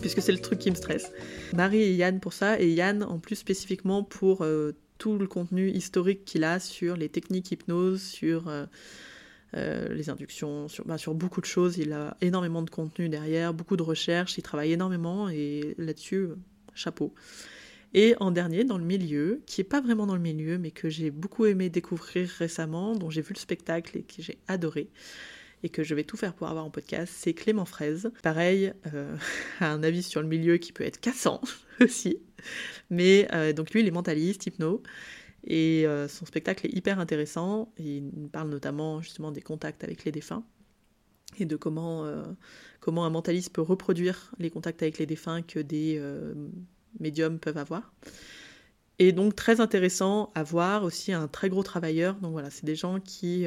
puisque 0.00 0.20
c'est 0.20 0.32
le 0.32 0.38
truc 0.38 0.58
qui 0.58 0.70
me 0.70 0.76
stresse. 0.76 1.10
Marie 1.54 1.82
et 1.82 1.94
Yann 1.94 2.20
pour 2.20 2.32
ça, 2.32 2.60
et 2.60 2.68
Yann 2.68 3.02
en 3.02 3.18
plus 3.18 3.36
spécifiquement 3.36 4.02
pour 4.02 4.42
euh, 4.42 4.72
tout 5.02 5.18
le 5.18 5.26
contenu 5.26 5.68
historique 5.68 6.24
qu'il 6.24 6.44
a 6.44 6.60
sur 6.60 6.96
les 6.96 7.08
techniques 7.08 7.50
hypnose, 7.50 8.00
sur 8.00 8.46
euh, 8.46 9.88
les 9.92 10.10
inductions, 10.10 10.68
sur, 10.68 10.84
bah, 10.84 10.96
sur 10.96 11.12
beaucoup 11.12 11.40
de 11.40 11.46
choses. 11.46 11.76
Il 11.76 11.92
a 11.92 12.16
énormément 12.20 12.62
de 12.62 12.70
contenu 12.70 13.08
derrière, 13.08 13.52
beaucoup 13.52 13.76
de 13.76 13.82
recherches, 13.82 14.38
il 14.38 14.42
travaille 14.42 14.70
énormément 14.70 15.28
et 15.28 15.74
là-dessus, 15.76 16.28
chapeau. 16.76 17.12
Et 17.94 18.14
en 18.20 18.30
dernier, 18.30 18.62
dans 18.62 18.78
le 18.78 18.84
milieu, 18.84 19.42
qui 19.44 19.60
est 19.60 19.64
pas 19.64 19.80
vraiment 19.80 20.06
dans 20.06 20.14
le 20.14 20.20
milieu, 20.20 20.56
mais 20.56 20.70
que 20.70 20.88
j'ai 20.88 21.10
beaucoup 21.10 21.46
aimé 21.46 21.68
découvrir 21.68 22.28
récemment, 22.38 22.94
dont 22.94 23.10
j'ai 23.10 23.22
vu 23.22 23.34
le 23.34 23.40
spectacle 23.40 23.98
et 23.98 24.02
que 24.02 24.22
j'ai 24.22 24.38
adoré, 24.46 24.88
et 25.62 25.68
que 25.68 25.82
je 25.82 25.94
vais 25.94 26.04
tout 26.04 26.16
faire 26.16 26.34
pour 26.34 26.48
avoir 26.48 26.64
en 26.64 26.70
podcast, 26.70 27.12
c'est 27.16 27.34
Clément 27.34 27.64
Fraise. 27.64 28.10
Pareil, 28.22 28.72
euh, 28.92 29.16
un 29.60 29.82
avis 29.82 30.02
sur 30.02 30.20
le 30.20 30.28
milieu 30.28 30.56
qui 30.56 30.72
peut 30.72 30.84
être 30.84 31.00
cassant 31.00 31.40
aussi. 31.80 32.18
Mais 32.90 33.28
euh, 33.32 33.52
donc 33.52 33.70
lui, 33.70 33.80
il 33.80 33.86
est 33.86 33.92
mentaliste, 33.92 34.46
hypno, 34.46 34.82
et 35.44 35.86
euh, 35.86 36.08
son 36.08 36.26
spectacle 36.26 36.66
est 36.66 36.76
hyper 36.76 36.98
intéressant. 36.98 37.72
il 37.78 38.10
parle 38.32 38.50
notamment 38.50 39.00
justement 39.00 39.30
des 39.30 39.42
contacts 39.42 39.84
avec 39.84 40.04
les 40.04 40.12
défunts 40.12 40.44
et 41.38 41.46
de 41.46 41.56
comment, 41.56 42.06
comment 42.80 43.06
un 43.06 43.10
mentaliste 43.10 43.54
peut 43.54 43.62
reproduire 43.62 44.32
les 44.38 44.50
contacts 44.50 44.82
avec 44.82 44.98
les 44.98 45.06
défunts 45.06 45.40
que 45.40 45.60
des 45.60 45.98
médiums 47.00 47.38
peuvent 47.38 47.56
avoir. 47.56 47.94
Et 48.98 49.12
donc 49.12 49.34
très 49.34 49.62
intéressant 49.62 50.30
à 50.34 50.42
voir 50.42 50.84
aussi 50.84 51.10
un 51.10 51.28
très 51.28 51.48
gros 51.48 51.62
travailleur. 51.62 52.16
Donc 52.16 52.32
voilà, 52.32 52.50
c'est 52.50 52.66
des 52.66 52.76
gens 52.76 53.00
qui, 53.00 53.46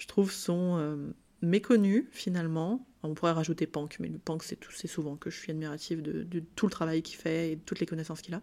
je 0.00 0.06
trouve, 0.06 0.32
sont 0.32 0.78
euh, 0.78 0.96
méconnus 1.42 2.06
finalement. 2.10 2.86
On 3.02 3.14
pourrait 3.14 3.32
rajouter 3.32 3.66
Pank, 3.66 3.98
mais 4.00 4.08
le 4.08 4.18
Pank, 4.18 4.42
c'est, 4.42 4.58
souvent 4.86 5.16
que 5.16 5.30
je 5.30 5.36
suis 5.38 5.50
admirative 5.50 6.02
de, 6.02 6.42
tout 6.56 6.66
le 6.66 6.72
travail 6.72 7.02
qu'il 7.02 7.16
fait 7.16 7.52
et 7.52 7.56
de 7.56 7.60
toutes 7.64 7.80
les 7.80 7.86
connaissances 7.86 8.20
qu'il 8.20 8.34
a. 8.34 8.42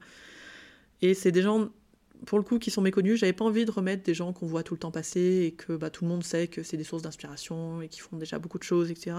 Et 1.02 1.14
c'est 1.14 1.32
des 1.32 1.42
gens, 1.42 1.70
pour 2.26 2.38
le 2.38 2.44
coup, 2.44 2.58
qui 2.58 2.72
sont 2.72 2.82
méconnus. 2.82 3.20
J'avais 3.20 3.34
pas 3.34 3.46
envie 3.46 3.66
de 3.66 3.72
remettre 3.72 4.04
des 4.04 4.14
gens 4.14 4.34
qu'on 4.34 4.48
voit 4.48 4.64
tout 4.64 4.74
le 4.74 4.80
temps 4.80 4.92
passer 4.92 5.46
et 5.46 5.52
que 5.52 5.74
bah, 5.74 5.90
tout 5.90 6.06
le 6.06 6.10
monde 6.10 6.24
sait 6.24 6.48
que 6.48 6.64
c'est 6.64 6.78
des 6.78 6.84
sources 6.84 7.04
d'inspiration 7.04 7.82
et 7.82 7.88
qui 7.88 8.00
font 8.00 8.18
déjà 8.18 8.40
beaucoup 8.40 8.58
de 8.58 8.64
choses, 8.64 8.90
etc. 8.90 9.16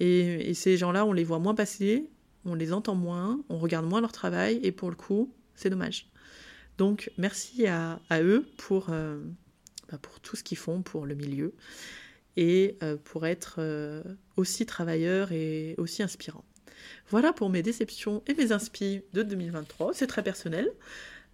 Et, 0.00 0.54
ces 0.54 0.76
gens-là, 0.76 1.04
on 1.04 1.12
les 1.12 1.24
voit 1.24 1.38
moins 1.38 1.54
passer 1.54 2.08
on 2.46 2.54
les 2.54 2.72
entend 2.72 2.94
moins, 2.94 3.44
on 3.50 3.58
regarde 3.58 3.86
moins 3.86 4.00
leur 4.00 4.12
travail, 4.12 4.60
et 4.62 4.72
pour 4.72 4.88
le 4.88 4.96
coup, 4.96 5.30
c'est 5.54 5.68
dommage. 5.68 6.08
Donc 6.78 7.10
merci 7.18 7.66
à, 7.66 8.00
eux 8.12 8.48
pour, 8.56 8.86
euh, 8.88 9.20
pour 9.98 10.20
tout 10.20 10.36
ce 10.36 10.42
qu'ils 10.42 10.58
font 10.58 10.82
pour 10.82 11.06
le 11.06 11.14
milieu, 11.14 11.54
et 12.36 12.76
euh, 12.82 12.96
pour 12.96 13.26
être 13.26 13.56
euh, 13.58 14.02
aussi 14.36 14.66
travailleurs 14.66 15.32
et 15.32 15.74
aussi 15.78 16.02
inspirants. 16.02 16.44
Voilà 17.08 17.32
pour 17.32 17.50
mes 17.50 17.62
déceptions 17.62 18.22
et 18.26 18.34
mes 18.34 18.52
inspi 18.52 19.02
de 19.12 19.22
2023, 19.22 19.92
c'est 19.94 20.06
très 20.06 20.22
personnel. 20.22 20.70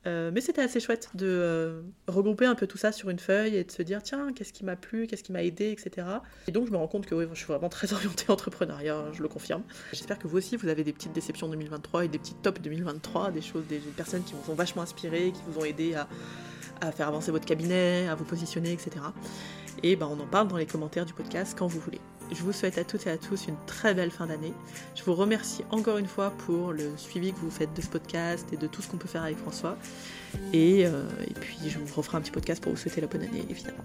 Euh, 0.07 0.31
mais 0.33 0.41
c'était 0.41 0.63
assez 0.63 0.79
chouette 0.79 1.11
de 1.15 1.27
euh, 1.27 1.83
regrouper 2.07 2.47
un 2.47 2.55
peu 2.55 2.67
tout 2.67 2.79
ça 2.79 2.93
sur 2.93 3.11
une 3.11 3.19
feuille 3.19 3.57
et 3.57 3.65
de 3.65 3.71
se 3.71 3.83
dire 3.83 4.03
tiens, 4.03 4.33
qu'est-ce 4.33 4.53
qui 4.53 4.65
m'a 4.65 4.77
plu, 4.77 5.07
qu'est-ce 5.07 5.25
qui 5.25 5.33
m'a 5.33 5.43
aidé, 5.43 5.71
etc. 5.71 6.07
Et 6.47 6.53
donc 6.53 6.67
je 6.67 6.73
me 6.73 6.77
rends 6.77 6.87
compte 6.87 7.07
que 7.07 7.15
oui, 7.15 7.25
je 7.33 7.39
suis 7.39 7.47
vraiment 7.47 7.69
très 7.69 7.93
orientée 7.93 8.31
entrepreneuriat, 8.31 9.07
je 9.13 9.23
le 9.23 9.29
confirme. 9.29 9.63
J'espère 9.93 10.19
que 10.19 10.29
vous 10.29 10.37
aussi 10.37 10.57
vous 10.57 10.69
avez 10.69 10.85
des 10.85 10.93
petites 10.93 11.13
déceptions 11.13 11.49
2023 11.49 12.05
et 12.05 12.09
des 12.09 12.19
petits 12.19 12.35
tops 12.35 12.61
2023, 12.61 13.33
des 13.33 13.43
choses, 13.43 13.67
des, 13.67 13.79
personnes 13.97 14.23
qui 14.23 14.35
vous 14.35 14.53
ont 14.53 14.55
vachement 14.55 14.83
inspiré, 14.83 15.33
qui 15.33 15.41
vous 15.49 15.61
ont 15.61 15.65
aidé 15.65 15.95
à, 15.95 16.09
à 16.81 16.93
faire 16.93 17.09
avancer 17.09 17.31
votre 17.33 17.47
cabinet, 17.47 18.07
à 18.09 18.15
vous 18.15 18.25
positionner, 18.25 18.73
etc. 18.73 18.91
Et 19.83 19.97
ben, 19.97 20.07
on 20.07 20.21
en 20.23 20.27
parle 20.27 20.49
dans 20.49 20.57
les 20.57 20.67
commentaires 20.67 21.05
du 21.05 21.15
podcast 21.15 21.57
quand 21.59 21.67
vous 21.67 21.81
voulez. 21.81 22.01
Je 22.33 22.43
vous 22.43 22.53
souhaite 22.53 22.79
à 22.79 22.85
toutes 22.85 23.07
et 23.07 23.11
à 23.11 23.19
tous 23.19 23.47
une 23.47 23.57
très 23.67 23.95
belle 23.95 24.11
fin 24.11 24.27
d'année. 24.27 24.53
Je 24.95 25.03
vous 25.05 25.15
remercie 25.15 25.65
encore 25.71 25.99
une 25.99 26.07
fois 26.07 26.31
pour 26.31 26.73
le 26.73 26.91
suivi 26.97 27.33
que 27.33 27.39
vous 27.39 27.51
faites 27.51 27.73
de 27.75 27.81
ce 27.81 27.89
podcast 27.89 28.47
et 28.53 28.57
de 28.57 28.67
tout 28.67 28.83
ce 28.83 28.89
qu'on 28.89 28.97
peut 28.97 29.09
faire 29.09 29.23
avec 29.23 29.39
François. 29.39 29.77
Et, 30.53 30.87
euh, 30.87 31.05
puis 31.41 31.59
je 31.69 31.79
vous 31.79 31.95
referai 31.95 32.19
un 32.19 32.21
petit 32.21 32.31
podcast 32.31 32.63
pour 32.63 32.73
vous 32.73 32.79
souhaiter 32.79 33.01
la 33.01 33.07
bonne 33.07 33.23
année, 33.23 33.45
évidemment. 33.49 33.85